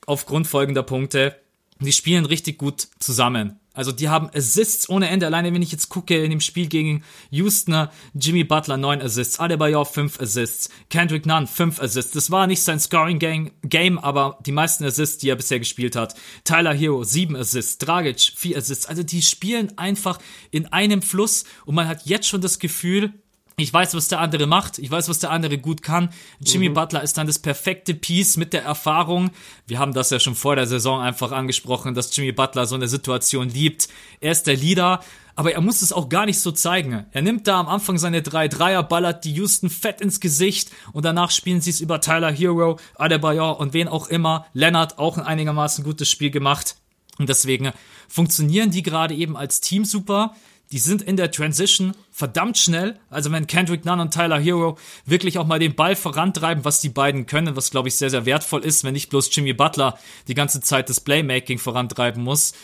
[0.06, 1.40] Aufgrund folgender Punkte.
[1.80, 3.58] Die spielen richtig gut zusammen.
[3.75, 5.27] Also die haben Assists ohne Ende.
[5.27, 9.85] Alleine wenn ich jetzt gucke in dem Spiel gegen Houston, Jimmy Butler 9 Assists, Adebayor
[9.85, 12.12] 5 Assists, Kendrick Nunn 5 Assists.
[12.12, 13.18] Das war nicht sein Scoring
[13.62, 16.14] Game, aber die meisten Assists, die er bisher gespielt hat.
[16.45, 18.87] Tyler Hero 7 Assists, Dragic 4 Assists.
[18.87, 20.18] Also die spielen einfach
[20.53, 23.12] in einem Fluss und man hat jetzt schon das Gefühl,
[23.57, 24.78] ich weiß, was der andere macht.
[24.78, 26.09] Ich weiß, was der andere gut kann.
[26.40, 29.30] Jimmy Butler ist dann das perfekte Piece mit der Erfahrung.
[29.66, 32.88] Wir haben das ja schon vor der Saison einfach angesprochen, dass Jimmy Butler so eine
[32.88, 33.88] Situation liebt.
[34.20, 35.00] Er ist der Leader,
[35.36, 37.07] aber er muss es auch gar nicht so zeigen.
[37.12, 41.05] Er nimmt da am Anfang seine drei Dreier, ballert die Houston fett ins Gesicht und
[41.05, 44.46] danach spielen sie es über Tyler Hero, Adebayor und wen auch immer.
[44.52, 46.76] Leonard auch ein einigermaßen gutes Spiel gemacht.
[47.18, 47.72] Und deswegen
[48.09, 50.34] funktionieren die gerade eben als Team super.
[50.72, 52.98] Die sind in der Transition verdammt schnell.
[53.10, 56.88] Also wenn Kendrick Nunn und Tyler Hero wirklich auch mal den Ball vorantreiben, was die
[56.88, 60.34] beiden können, was glaube ich sehr, sehr wertvoll ist, wenn nicht bloß Jimmy Butler die
[60.34, 62.54] ganze Zeit das Playmaking vorantreiben muss,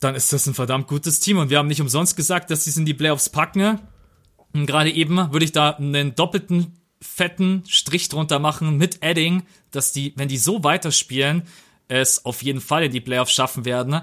[0.00, 1.38] dann ist das ein verdammt gutes Team.
[1.38, 3.80] Und wir haben nicht umsonst gesagt, dass sie es in die Playoffs packen.
[4.52, 9.92] Und gerade eben würde ich da einen doppelten fetten Strich drunter machen mit Adding, dass
[9.92, 11.42] die, wenn die so weiterspielen,
[11.88, 14.00] es auf jeden Fall in die Playoffs schaffen werden.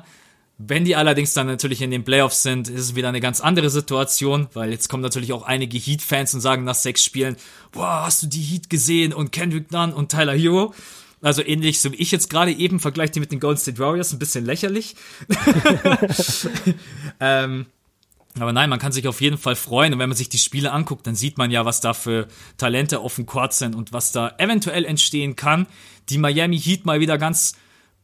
[0.59, 3.69] Wenn die allerdings dann natürlich in den Playoffs sind, ist es wieder eine ganz andere
[3.69, 7.37] Situation, weil jetzt kommen natürlich auch einige Heat-Fans und sagen nach sechs Spielen,
[7.71, 10.73] boah, hast du die Heat gesehen und Kendrick Nunn und Tyler Hero?
[11.23, 14.13] Also ähnlich, so wie ich jetzt gerade eben, vergleiche die mit den Golden State Warriors,
[14.13, 14.95] ein bisschen lächerlich.
[17.19, 17.65] ähm,
[18.39, 19.93] aber nein, man kann sich auf jeden Fall freuen.
[19.93, 22.27] Und wenn man sich die Spiele anguckt, dann sieht man ja, was da für
[22.57, 25.67] Talente auf dem Court sind und was da eventuell entstehen kann.
[26.09, 27.53] Die Miami Heat mal wieder ganz,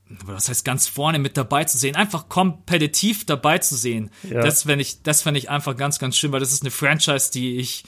[0.10, 4.10] was heißt ganz vorne mit dabei zu sehen, einfach kompetitiv dabei zu sehen.
[4.30, 4.42] Ja.
[4.42, 7.32] Das fände ich, das fände ich einfach ganz, ganz schön, weil das ist eine Franchise,
[7.32, 7.84] die ich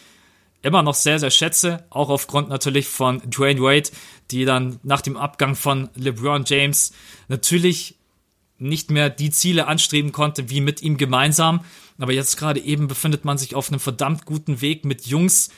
[0.61, 3.89] immer noch sehr, sehr schätze, auch aufgrund natürlich von Dwayne Wade,
[4.29, 6.93] die dann nach dem Abgang von LeBron James
[7.27, 7.95] natürlich
[8.59, 11.65] nicht mehr die Ziele anstreben konnte wie mit ihm gemeinsam.
[11.97, 15.49] Aber jetzt gerade eben befindet man sich auf einem verdammt guten Weg mit Jungs,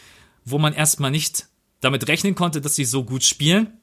[0.46, 1.48] wo man erstmal nicht
[1.82, 3.78] damit rechnen konnte, dass sie so gut spielen.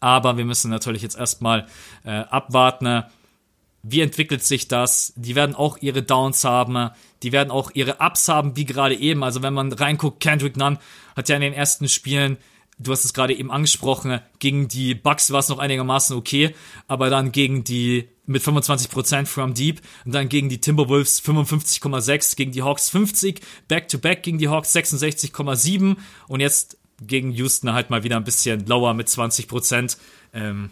[0.00, 1.66] Aber wir müssen natürlich jetzt erstmal
[2.04, 3.04] äh, abwarten.
[3.82, 5.12] Wie entwickelt sich das?
[5.16, 6.90] Die werden auch ihre Downs haben.
[7.22, 9.22] Die werden auch ihre Ups haben, wie gerade eben.
[9.22, 10.78] Also wenn man reinguckt, Kendrick Nunn
[11.14, 12.36] hat ja in den ersten Spielen
[12.78, 16.54] du hast es gerade eben angesprochen, gegen die Bucks war es noch einigermaßen okay,
[16.88, 22.52] aber dann gegen die mit 25% from deep und dann gegen die Timberwolves 55,6, gegen
[22.52, 25.96] die Hawks 50, back-to-back gegen die Hawks 66,7
[26.28, 29.96] und jetzt gegen Houston halt mal wieder ein bisschen lower mit 20%.
[30.32, 30.70] Ähm,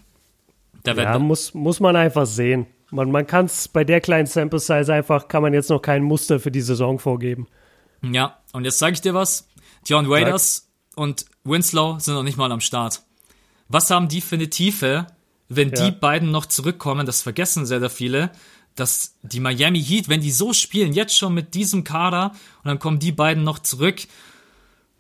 [0.83, 2.67] da Ja, muss, muss man einfach sehen.
[2.91, 6.03] Man, man kann es bei der kleinen Sample Size einfach, kann man jetzt noch kein
[6.03, 7.47] Muster für die Saison vorgeben.
[8.03, 9.49] Ja, und jetzt sage ich dir was.
[9.87, 13.03] John Raiders und Winslow sind noch nicht mal am Start.
[13.69, 15.07] Was haben die für eine Tiefe,
[15.49, 15.87] wenn Ja.
[15.87, 17.07] die beiden noch zurückkommen?
[17.07, 18.31] Das vergessen sehr, sehr viele.
[18.77, 22.79] Dass die Miami Heat, wenn die so spielen, jetzt schon mit diesem Kader und dann
[22.79, 24.03] kommen die beiden noch zurück,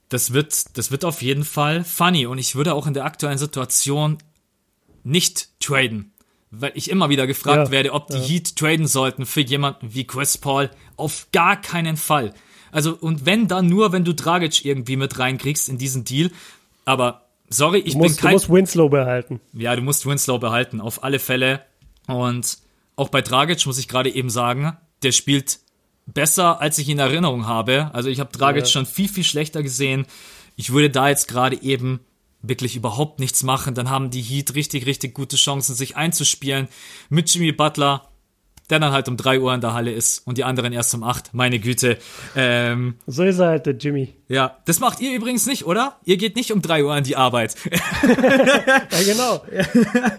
[0.09, 2.27] das wird, das wird auf jeden Fall funny.
[2.27, 4.19] Und ich würde auch in der aktuellen Situation
[5.03, 6.13] nicht traden.
[6.51, 10.07] Weil ich immer wieder gefragt Ja, werde, ob die Heat traden sollten für jemanden wie
[10.07, 10.71] Chris Paul.
[10.97, 12.33] Auf gar keinen Fall.
[12.71, 16.31] Also, und wenn dann nur, wenn du Dragic irgendwie mit reinkriegst in diesen Deal.
[16.85, 18.33] Aber, sorry, ich Du musst, bin du kein.
[18.35, 19.41] musst Winslow behalten.
[19.53, 21.63] Ja, du musst Winslow behalten, auf alle Fälle.
[22.07, 22.59] Und
[22.97, 25.59] auch bei Dragic muss ich gerade eben sagen, der spielt
[26.07, 27.91] besser, als ich in Erinnerung habe.
[27.93, 28.69] Also ich habe Dragic Ja.
[28.69, 30.07] schon viel, viel schlechter gesehen.
[30.57, 32.01] Ich würde da jetzt gerade eben
[32.43, 33.75] wirklich überhaupt nichts machen.
[33.75, 36.69] Dann haben die Heat richtig, richtig gute Chancen, sich einzuspielen
[37.09, 38.09] mit Jimmy Butler,
[38.71, 41.03] der dann halt um drei Uhr in der Halle ist und die anderen erst um
[41.03, 41.33] acht.
[41.35, 41.99] Meine Güte.
[42.37, 44.15] Ähm, So ist er halt, der Jimmy.
[44.29, 45.99] ja, das macht ihr übrigens nicht, oder?
[46.05, 47.57] Ihr geht nicht um drei Uhr an die Arbeit.
[48.05, 49.43] Ja, genau.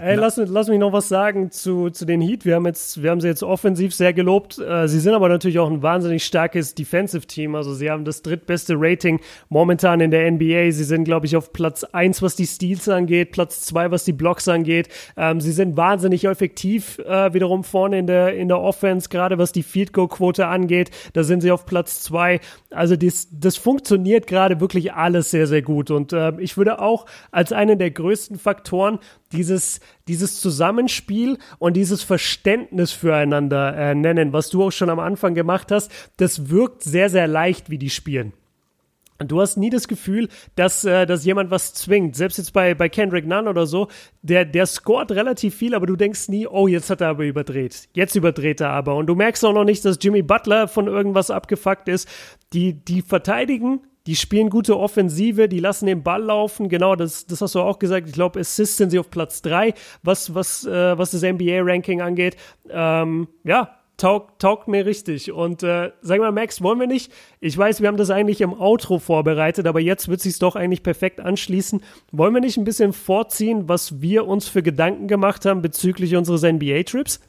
[0.00, 2.44] Ey, lass, lass, mich noch was sagen zu, zu den Heat.
[2.44, 4.58] Wir haben, jetzt, wir haben sie jetzt offensiv sehr gelobt.
[4.58, 7.54] Äh, sie sind aber natürlich auch ein wahnsinnig starkes Defensive-Team.
[7.54, 10.72] Also sie haben das drittbeste Rating momentan in der NBA.
[10.72, 14.12] Sie sind, glaube ich, auf Platz 1, was die Steals angeht, Platz 2, was die
[14.12, 14.88] Blocks angeht.
[15.16, 19.52] Ähm, sie sind wahnsinnig effektiv äh, wiederum vorne in der, in der Offense, gerade was
[19.52, 20.90] die Field-Goal-Quote angeht.
[21.12, 22.40] Da sind sie auf Platz 2.
[22.70, 25.90] Also das, das funktioniert gerade wirklich alles sehr, sehr gut.
[25.90, 28.98] Und äh, ich würde auch als einen der größten Faktoren
[29.32, 35.34] dieses, dieses Zusammenspiel und dieses Verständnis füreinander äh, nennen, was du auch schon am Anfang
[35.34, 38.32] gemacht hast, das wirkt sehr, sehr leicht, wie die spielen.
[39.18, 42.14] Du hast nie das Gefühl, dass, äh, dass jemand was zwingt.
[42.14, 43.88] Selbst jetzt bei, bei Kendrick Nunn oder so,
[44.22, 47.88] der, der scoret relativ viel, aber du denkst nie, oh, jetzt hat er aber überdreht.
[47.94, 48.94] Jetzt überdreht er aber.
[48.94, 52.08] Und du merkst auch noch nicht, dass Jimmy Butler von irgendwas abgefuckt ist.
[52.52, 56.70] Die, die verteidigen die spielen gute Offensive, die lassen den Ball laufen.
[56.70, 58.08] Genau, das, das hast du auch gesagt.
[58.08, 62.38] Ich glaube, Assists sind sie auf Platz 3, was, was, äh, was das NBA-Ranking angeht.
[62.70, 65.30] Ähm, ja, taugt, taugt mir richtig.
[65.30, 67.12] Und äh, sag mal, Max, wollen wir nicht?
[67.40, 70.82] Ich weiß, wir haben das eigentlich im Outro vorbereitet, aber jetzt wird sich doch eigentlich
[70.82, 71.82] perfekt anschließen.
[72.10, 76.44] Wollen wir nicht ein bisschen vorziehen, was wir uns für Gedanken gemacht haben bezüglich unseres
[76.44, 77.20] NBA-Trips?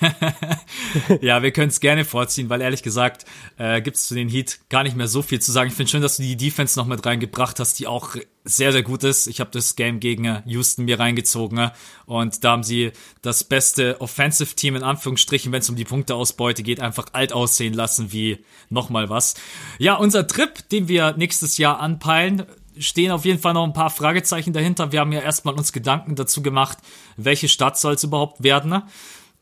[1.20, 3.24] ja, wir können es gerne vorziehen, weil ehrlich gesagt
[3.56, 5.68] äh, gibt es zu den Heat gar nicht mehr so viel zu sagen.
[5.68, 8.82] Ich finde schön, dass du die Defense noch mit reingebracht hast, die auch sehr, sehr
[8.82, 9.26] gut ist.
[9.26, 11.70] Ich habe das Game gegen Houston mir reingezogen
[12.06, 12.92] und da haben sie
[13.22, 18.12] das beste Offensive-Team in Anführungsstrichen, wenn es um die Punkteausbeute geht, einfach alt aussehen lassen
[18.12, 19.34] wie nochmal was.
[19.78, 22.46] Ja, unser Trip, den wir nächstes Jahr anpeilen,
[22.78, 24.92] stehen auf jeden Fall noch ein paar Fragezeichen dahinter.
[24.92, 26.78] Wir haben ja erstmal uns Gedanken dazu gemacht,
[27.16, 28.82] welche Stadt soll es überhaupt werden.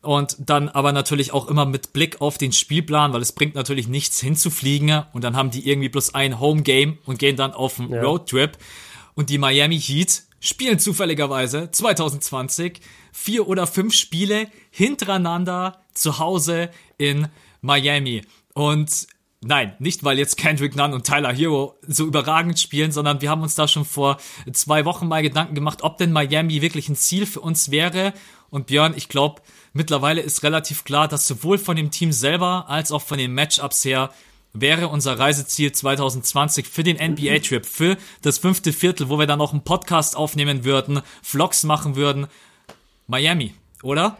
[0.07, 3.89] Und dann aber natürlich auch immer mit Blick auf den Spielplan, weil es bringt natürlich
[3.89, 7.77] nichts hinzufliegen und dann haben die irgendwie bloß ein Home Game und gehen dann auf
[7.77, 8.01] einen ja.
[8.01, 8.57] Roadtrip
[9.15, 12.79] und die Miami Heat spielen zufälligerweise 2020
[13.11, 17.27] vier oder fünf Spiele hintereinander zu Hause in
[17.59, 18.21] Miami
[18.53, 19.07] und
[19.41, 23.43] Nein, nicht weil jetzt Kendrick Nunn und Tyler Hero so überragend spielen, sondern wir haben
[23.43, 24.17] uns da schon vor
[24.51, 28.13] zwei Wochen mal Gedanken gemacht, ob denn Miami wirklich ein Ziel für uns wäre.
[28.49, 29.43] Und Björn, ich glaube,
[29.77, 33.85] mittlerweile ist relativ klar, dass sowohl von dem Team selber als auch von den Matchups
[33.85, 34.09] her
[34.53, 39.53] wäre unser Reiseziel 2020 für den NBA-Trip, für das fünfte Viertel, wo wir dann auch
[39.53, 42.27] einen Podcast aufnehmen würden, Vlogs machen würden.
[43.07, 44.17] Miami, oder?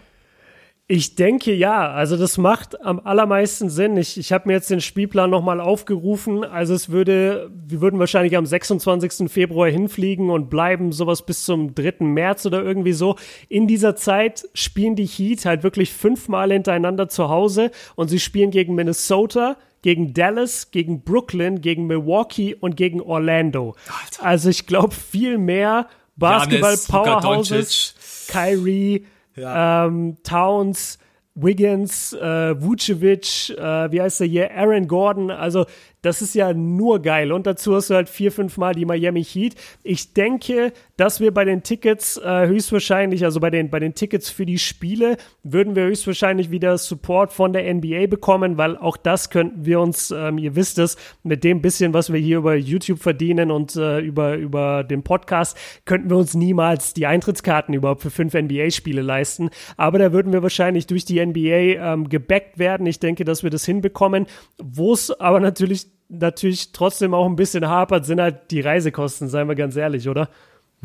[0.89, 3.97] Ich denke ja, also das macht am allermeisten Sinn.
[3.97, 6.45] Ich, ich habe mir jetzt den Spielplan nochmal aufgerufen.
[6.45, 9.29] Also es würde, wir würden wahrscheinlich am 26.
[9.29, 12.05] Februar hinfliegen und bleiben sowas bis zum 3.
[12.05, 13.17] März oder irgendwie so.
[13.49, 18.51] In dieser Zeit spielen die Heat halt wirklich fünfmal hintereinander zu Hause und sie spielen
[18.51, 23.75] gegen Minnesota, gegen Dallas, gegen Brooklyn, gegen Milwaukee und gegen Orlando.
[23.87, 24.25] Alter.
[24.25, 29.05] Also ich glaube viel mehr Basketball-Powerhouses, Kyrie,
[29.37, 29.85] ja.
[29.85, 30.99] Ähm, Towns,
[31.35, 35.65] Wiggins, äh, Vucevic, äh, wie heißt er hier, Aaron Gordon, also
[36.07, 37.33] das ist ja nur geil.
[37.33, 39.55] Und dazu hast du halt vier, fünf Mal die Miami Heat.
[39.83, 44.29] Ich denke, dass wir bei den Tickets äh, höchstwahrscheinlich, also bei den, bei den Tickets
[44.29, 49.29] für die Spiele, würden wir höchstwahrscheinlich wieder Support von der NBA bekommen, weil auch das
[49.29, 52.99] könnten wir uns, ähm, ihr wisst es, mit dem bisschen, was wir hier über YouTube
[52.99, 58.11] verdienen und äh, über, über den Podcast, könnten wir uns niemals die Eintrittskarten überhaupt für
[58.11, 59.49] fünf NBA-Spiele leisten.
[59.75, 62.87] Aber da würden wir wahrscheinlich durch die NBA ähm, gebackt werden.
[62.87, 64.25] Ich denke, dass wir das hinbekommen.
[64.57, 69.47] Wo es aber natürlich natürlich trotzdem auch ein bisschen hapert, sind halt die Reisekosten, seien
[69.47, 70.29] wir ganz ehrlich, oder?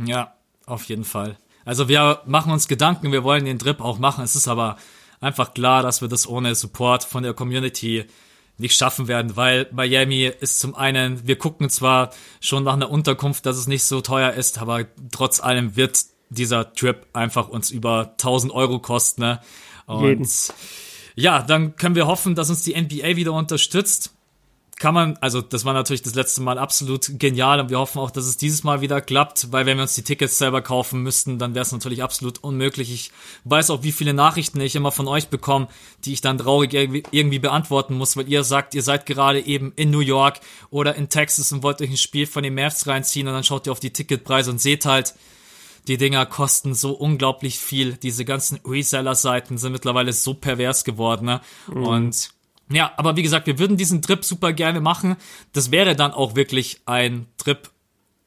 [0.05, 0.35] Ja,
[0.67, 1.39] auf jeden Fall.
[1.65, 4.25] Also wir machen uns Gedanken, wir wollen den Trip auch machen.
[4.25, 4.77] Es ist aber
[5.21, 8.05] einfach klar, dass wir das ohne Support von der Community
[8.59, 13.47] nicht schaffen werden, weil Miami ist zum einen, wir gucken zwar schon nach einer Unterkunft,
[13.47, 18.11] dass es nicht so teuer ist, aber trotz allem wird dieser Trip einfach uns über
[18.13, 19.23] 1000 Euro kosten.
[19.23, 19.41] Ne?
[19.87, 20.29] Und Jeden.
[21.17, 24.15] ja, dann können wir hoffen, dass uns die NBA wieder unterstützt
[24.83, 28.11] kann man, also das war natürlich das letzte Mal absolut genial und wir hoffen auch,
[28.11, 31.39] dass es dieses Mal wieder klappt, weil wenn wir uns die Tickets selber kaufen müssten,
[31.39, 32.93] dann wäre es natürlich absolut unmöglich.
[32.93, 33.13] Ich
[33.45, 35.69] weiß auch, wie viele Nachrichten ich immer von euch bekomme,
[36.05, 39.93] die ich dann traurig irgendwie beantworten muss, weil ihr sagt, ihr seid gerade eben in
[39.93, 40.41] New York
[40.71, 43.69] oder in Texas und wollt euch ein Spiel von den Mavs reinziehen und dann schaut
[43.69, 45.15] ihr auf die Ticketpreise und seht halt,
[45.87, 47.93] die Dinger kosten so unglaublich viel.
[47.93, 51.27] Diese ganzen Reseller-Seiten sind mittlerweile so pervers geworden.
[51.27, 51.41] Ne?
[51.69, 51.87] Mhm.
[51.87, 52.33] Und
[52.73, 55.17] ja, aber wie gesagt, wir würden diesen Trip super gerne machen.
[55.53, 57.71] Das wäre dann auch wirklich ein Trip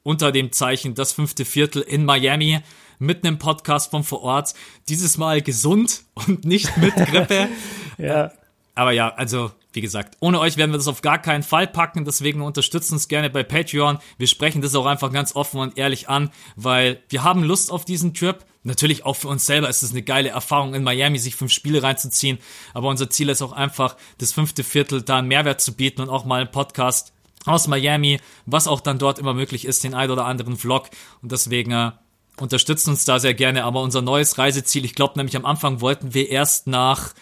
[0.03, 2.59] unter dem Zeichen das fünfte Viertel in Miami
[2.99, 4.53] mit einem Podcast von vor Ort.
[4.87, 7.49] Dieses Mal gesund und nicht mit Grippe.
[7.97, 8.31] ja.
[8.75, 12.05] Aber ja, also wie gesagt, ohne euch werden wir das auf gar keinen Fall packen,
[12.05, 13.99] deswegen unterstützt uns gerne bei Patreon.
[14.17, 17.85] Wir sprechen das auch einfach ganz offen und ehrlich an, weil wir haben Lust auf
[17.85, 18.37] diesen Trip.
[18.63, 21.83] Natürlich auch für uns selber ist es eine geile Erfahrung in Miami, sich fünf Spiele
[21.83, 22.39] reinzuziehen.
[22.73, 26.09] Aber unser Ziel ist auch einfach, das fünfte Viertel da einen Mehrwert zu bieten und
[26.09, 27.13] auch mal einen Podcast
[27.45, 30.89] aus Miami, was auch dann dort immer möglich ist, den ein oder anderen Vlog.
[31.21, 31.91] Und deswegen äh,
[32.39, 33.65] unterstützen uns da sehr gerne.
[33.65, 37.13] Aber unser neues Reiseziel, ich glaube nämlich am Anfang wollten wir erst nach.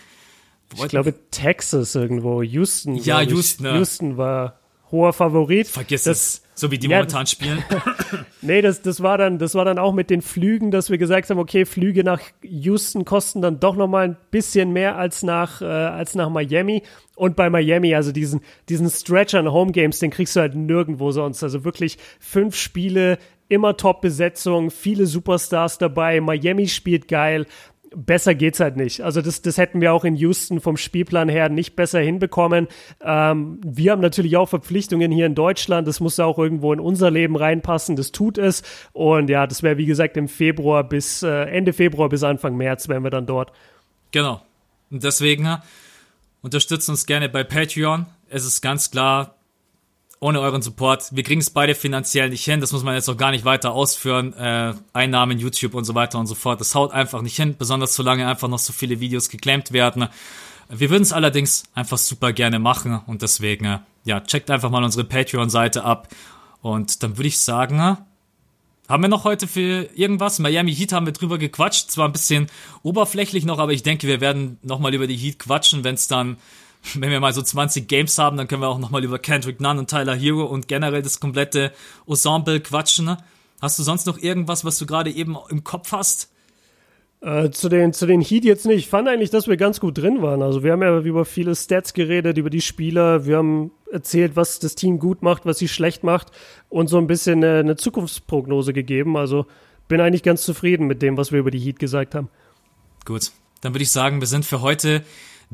[0.75, 2.95] Ich glaube Texas irgendwo, Houston.
[2.95, 3.65] Ja, Houston.
[3.65, 3.77] Ja.
[3.77, 4.59] Houston war
[4.93, 5.67] hoher Favorit.
[5.67, 6.43] Vergiss das, es.
[6.55, 7.63] So wie die ja, momentan spielen.
[8.41, 11.29] nee, das, das, war dann, das war dann auch mit den Flügen, dass wir gesagt
[11.31, 15.65] haben, okay, Flüge nach Houston kosten dann doch nochmal ein bisschen mehr als nach, äh,
[15.65, 16.83] als nach Miami.
[17.15, 21.11] Und bei Miami, also diesen, diesen Stretch an Home Games, den kriegst du halt nirgendwo
[21.11, 21.41] sonst.
[21.41, 23.17] Also wirklich fünf Spiele,
[23.49, 26.21] immer Top-Besetzung, viele Superstars dabei.
[26.21, 27.47] Miami spielt geil
[27.95, 29.01] besser geht's halt nicht.
[29.01, 32.67] Also das, das hätten wir auch in Houston vom Spielplan her nicht besser hinbekommen.
[33.01, 35.87] Ähm, wir haben natürlich auch Verpflichtungen hier in Deutschland.
[35.87, 37.95] Das muss auch irgendwo in unser Leben reinpassen.
[37.95, 38.63] Das tut es.
[38.91, 42.89] Und ja, das wäre wie gesagt im Februar bis äh, Ende Februar bis Anfang März
[42.89, 43.51] wären wir dann dort.
[44.11, 44.41] Genau.
[44.91, 45.57] Und deswegen äh,
[46.41, 48.05] unterstützt uns gerne bei Patreon.
[48.29, 49.35] Es ist ganz klar,
[50.23, 51.09] ohne euren Support.
[51.11, 52.61] Wir kriegen es beide finanziell nicht hin.
[52.61, 54.33] Das muss man jetzt auch gar nicht weiter ausführen.
[54.33, 56.61] Äh, Einnahmen, YouTube und so weiter und so fort.
[56.61, 60.07] Das haut einfach nicht hin, besonders solange einfach noch so viele Videos geclaimt werden.
[60.69, 64.83] Wir würden es allerdings einfach super gerne machen und deswegen, äh, ja, checkt einfach mal
[64.83, 66.07] unsere Patreon-Seite ab.
[66.61, 67.97] Und dann würde ich sagen,
[68.87, 70.39] haben wir noch heute für irgendwas?
[70.39, 71.91] Miami Heat haben wir drüber gequatscht.
[71.91, 72.47] Zwar ein bisschen
[72.81, 76.37] oberflächlich noch, aber ich denke, wir werden nochmal über die Heat quatschen, wenn es dann
[76.95, 79.79] wenn wir mal so 20 Games haben, dann können wir auch nochmal über Kendrick Nunn
[79.79, 81.71] und Tyler Hero und generell das komplette
[82.07, 83.05] Ensemble quatschen.
[83.05, 83.17] Ne?
[83.61, 86.29] Hast du sonst noch irgendwas, was du gerade eben im Kopf hast?
[87.21, 88.79] Äh, zu, den, zu den Heat jetzt nicht.
[88.79, 90.41] Ich fand eigentlich, dass wir ganz gut drin waren.
[90.41, 93.25] Also wir haben ja über viele Stats geredet, über die Spieler.
[93.25, 96.31] Wir haben erzählt, was das Team gut macht, was sie schlecht macht
[96.67, 99.15] und so ein bisschen eine, eine Zukunftsprognose gegeben.
[99.15, 99.45] Also
[99.87, 102.29] bin eigentlich ganz zufrieden mit dem, was wir über die Heat gesagt haben.
[103.05, 103.31] Gut,
[103.61, 105.03] dann würde ich sagen, wir sind für heute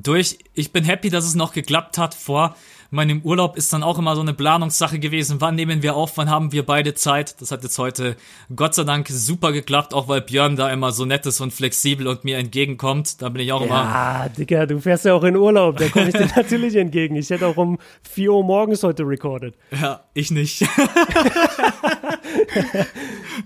[0.01, 0.39] durch.
[0.53, 2.13] Ich bin happy, dass es noch geklappt hat.
[2.13, 2.55] Vor
[2.91, 5.41] meinem Urlaub ist dann auch immer so eine Planungssache gewesen.
[5.41, 6.17] Wann nehmen wir auf?
[6.17, 7.39] Wann haben wir beide Zeit?
[7.41, 8.15] Das hat jetzt heute
[8.55, 12.07] Gott sei Dank super geklappt, auch weil Björn da immer so nett ist und flexibel
[12.07, 13.21] und mir entgegenkommt.
[13.21, 13.75] Da bin ich auch ja, immer.
[13.75, 15.77] Ja, Digga, du fährst ja auch in Urlaub.
[15.77, 17.15] Da komme ich dir natürlich entgegen.
[17.15, 17.77] Ich hätte auch um
[18.09, 19.55] 4 Uhr morgens heute recorded.
[19.71, 20.65] Ja, ich nicht.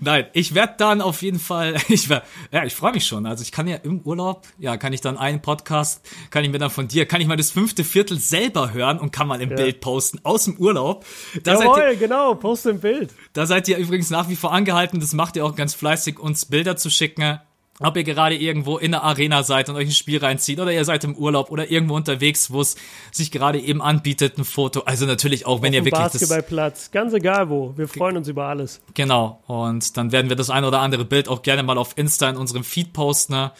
[0.00, 3.26] Nein, ich werde dann auf jeden Fall, ich werd, ja, ich freue mich schon.
[3.26, 6.58] Also ich kann ja im Urlaub, ja, kann ich dann einen Podcast, kann ich mir
[6.58, 9.50] dann von dir, kann ich mal das fünfte Viertel selber hören und kann mal im
[9.50, 9.56] ja.
[9.56, 11.04] Bild posten aus dem Urlaub.
[11.42, 13.12] Da Jawohl, ihr, genau, poste im Bild.
[13.32, 16.46] Da seid ihr übrigens nach wie vor angehalten, das macht ihr auch ganz fleißig, uns
[16.46, 17.40] Bilder zu schicken
[17.80, 20.84] ob ihr gerade irgendwo in der Arena seid und euch ein Spiel reinzieht oder ihr
[20.84, 22.76] seid im Urlaub oder irgendwo unterwegs, wo es
[23.10, 24.82] sich gerade eben anbietet, ein Foto.
[24.82, 27.76] Also natürlich auch, wenn Auf ihr wirklich Basketballplatz, ganz egal wo.
[27.76, 28.80] Wir freuen uns über alles.
[28.94, 29.42] Genau.
[29.46, 32.36] Und dann werden wir das ein oder andere Bild auch gerne mal auf Insta in
[32.36, 33.32] unserem Feed posten.
[33.32, 33.52] Ne?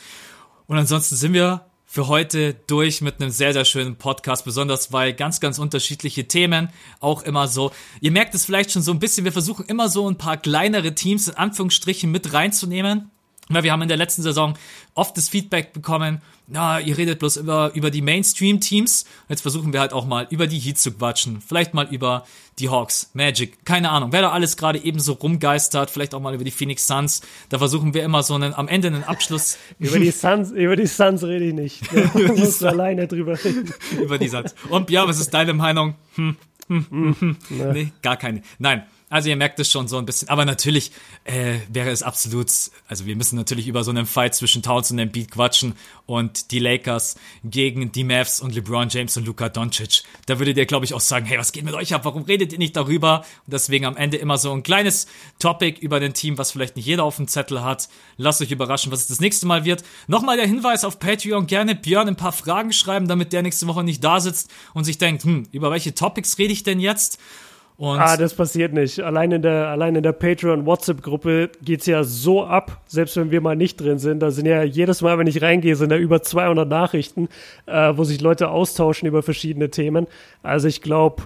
[0.66, 1.62] Und ansonsten sind wir
[1.94, 6.70] für heute durch mit einem sehr, sehr schönen Podcast, besonders weil ganz, ganz unterschiedliche Themen
[6.98, 7.70] auch immer so.
[8.00, 10.96] Ihr merkt es vielleicht schon so ein bisschen, wir versuchen immer so ein paar kleinere
[10.96, 13.12] Teams in Anführungsstrichen mit reinzunehmen
[13.48, 14.54] weil wir haben in der letzten Saison
[14.94, 19.06] oft das Feedback bekommen, na, ihr redet bloß über, über die Mainstream-Teams.
[19.30, 21.40] Jetzt versuchen wir halt auch mal über die Heat zu quatschen.
[21.40, 22.26] Vielleicht mal über
[22.58, 24.12] die Hawks, Magic, keine Ahnung.
[24.12, 27.22] Wer da alles gerade eben so rumgeistert, vielleicht auch mal über die Phoenix Suns.
[27.48, 29.56] Da versuchen wir immer so einen, am Ende einen Abschluss.
[29.78, 31.82] über die Suns, über die Suns rede ich nicht.
[31.92, 33.72] Da musst du alleine drüber reden.
[34.00, 34.54] über die Suns.
[34.68, 35.94] Und ja, was ist deine Meinung?
[36.16, 36.36] Hm,
[36.68, 37.36] hm, hm, hm.
[37.72, 38.42] Nee, gar keine.
[38.58, 38.84] Nein.
[39.14, 40.28] Also ihr merkt es schon so ein bisschen.
[40.28, 40.90] Aber natürlich
[41.22, 42.50] äh, wäre es absolut,
[42.88, 45.76] also wir müssen natürlich über so einen Fight zwischen Towns und Embiid quatschen
[46.06, 47.14] und die Lakers
[47.44, 50.02] gegen die Mavs und LeBron James und Luka Doncic.
[50.26, 52.04] Da würdet ihr, glaube ich, auch sagen, hey, was geht mit euch ab?
[52.04, 53.18] Warum redet ihr nicht darüber?
[53.46, 55.06] Und deswegen am Ende immer so ein kleines
[55.38, 57.88] Topic über den Team, was vielleicht nicht jeder auf dem Zettel hat.
[58.16, 59.84] Lasst euch überraschen, was es das nächste Mal wird.
[60.08, 63.84] Nochmal der Hinweis auf Patreon, gerne Björn ein paar Fragen schreiben, damit der nächste Woche
[63.84, 67.20] nicht da sitzt und sich denkt, hm, über welche Topics rede ich denn jetzt?
[67.76, 69.01] Und ah, das passiert nicht.
[69.01, 73.40] Allein in der, allein in der Patreon-WhatsApp-Gruppe geht es ja so ab, selbst wenn wir
[73.40, 74.20] mal nicht drin sind.
[74.20, 77.28] Da sind ja jedes Mal, wenn ich reingehe, sind da über 200 Nachrichten,
[77.66, 80.06] äh, wo sich Leute austauschen über verschiedene Themen.
[80.44, 81.24] Also ich glaube,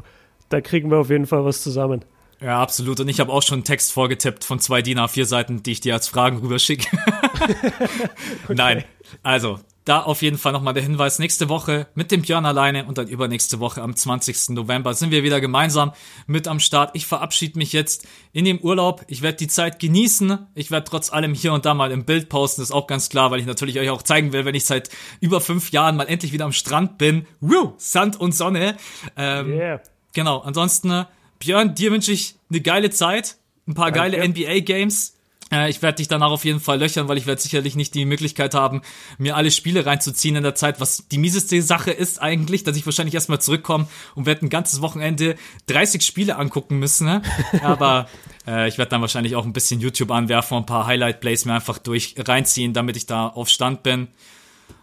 [0.49, 2.03] da kriegen wir auf jeden Fall was zusammen.
[2.41, 3.01] Ja, absolut.
[3.01, 5.81] Und ich habe auch schon einen Text vorgetippt von zwei DIN A4 Seiten, die ich
[5.81, 6.87] dir als Fragen rüberschicke.
[8.45, 8.55] okay.
[8.55, 8.85] Nein.
[9.23, 9.59] Also,
[9.89, 13.09] da auf jeden Fall nochmal der Hinweis, nächste Woche mit dem Björn alleine und dann
[13.09, 14.51] übernächste Woche am 20.
[14.51, 15.93] November sind wir wieder gemeinsam
[16.27, 16.90] mit am Start.
[16.93, 19.05] Ich verabschiede mich jetzt in dem Urlaub.
[19.09, 20.47] Ich werde die Zeit genießen.
[20.55, 23.09] Ich werde trotz allem hier und da mal im Bild posten, das ist auch ganz
[23.09, 24.90] klar, weil ich natürlich euch auch zeigen will, wenn ich seit
[25.20, 27.27] über fünf Jahren mal endlich wieder am Strand bin.
[27.40, 27.74] Woo!
[27.78, 28.77] Sand und Sonne.
[29.16, 29.81] Ähm, yeah.
[30.12, 31.06] Genau, ansonsten,
[31.39, 34.16] Björn, dir wünsche ich eine geile Zeit, ein paar Danke.
[34.16, 35.18] geile NBA-Games
[35.51, 38.55] ich werde dich danach auf jeden Fall löchern, weil ich werde sicherlich nicht die Möglichkeit
[38.55, 38.83] haben,
[39.16, 42.85] mir alle Spiele reinzuziehen in der Zeit, was die mieseste Sache ist eigentlich, dass ich
[42.85, 47.07] wahrscheinlich erstmal zurückkomme und werde ein ganzes Wochenende 30 Spiele angucken müssen.
[47.07, 47.23] Ne?
[47.62, 48.09] Aber
[48.47, 51.55] äh, ich werde dann wahrscheinlich auch ein bisschen YouTube anwerfen und ein paar Highlight-Plays mir
[51.55, 54.09] einfach durch reinziehen, damit ich da auf Stand bin.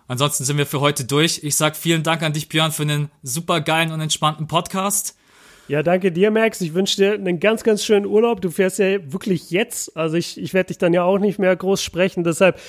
[0.08, 1.42] Ansonsten sind wir für heute durch.
[1.44, 5.16] Ich sag vielen Dank an dich, Björn, für einen super geilen und entspannten Podcast.
[5.68, 6.62] Ja, danke dir, Max.
[6.62, 8.42] Ich wünsche dir einen ganz, ganz schönen Urlaub.
[8.42, 9.98] Du fährst ja wirklich jetzt.
[9.98, 12.24] Also ich, ich werde dich dann ja auch nicht mehr groß sprechen.
[12.24, 12.60] Deshalb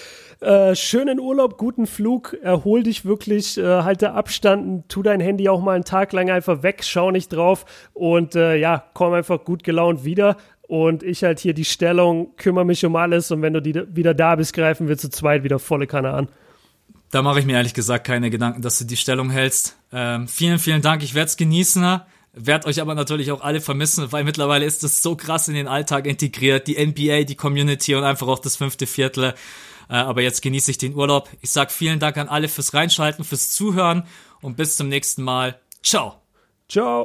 [0.40, 5.62] äh, schönen Urlaub, guten Flug, erhol dich wirklich, äh, halte Abstand, tu dein Handy auch
[5.62, 7.64] mal einen Tag lang einfach weg, schau nicht drauf
[7.94, 10.36] und äh, ja, komm einfach gut gelaunt wieder.
[10.68, 14.12] Und ich halt hier die Stellung, kümmere mich um alles und wenn du die, wieder
[14.12, 16.28] da bist, greifen wir zu zweit wieder volle Kanne an.
[17.10, 19.78] Da mache ich mir ehrlich gesagt keine Gedanken, dass du die Stellung hältst.
[19.92, 21.02] Ähm, vielen, vielen Dank.
[21.02, 22.00] Ich werde es genießen.
[22.38, 25.66] Werd euch aber natürlich auch alle vermissen, weil mittlerweile ist das so krass in den
[25.66, 26.66] Alltag integriert.
[26.68, 29.34] Die NBA, die Community und einfach auch das fünfte Viertel.
[29.88, 31.30] Äh, aber jetzt genieße ich den Urlaub.
[31.40, 34.04] Ich sag vielen Dank an alle fürs Reinschalten, fürs Zuhören
[34.42, 35.58] und bis zum nächsten Mal.
[35.82, 36.20] Ciao.
[36.68, 37.04] Ciao.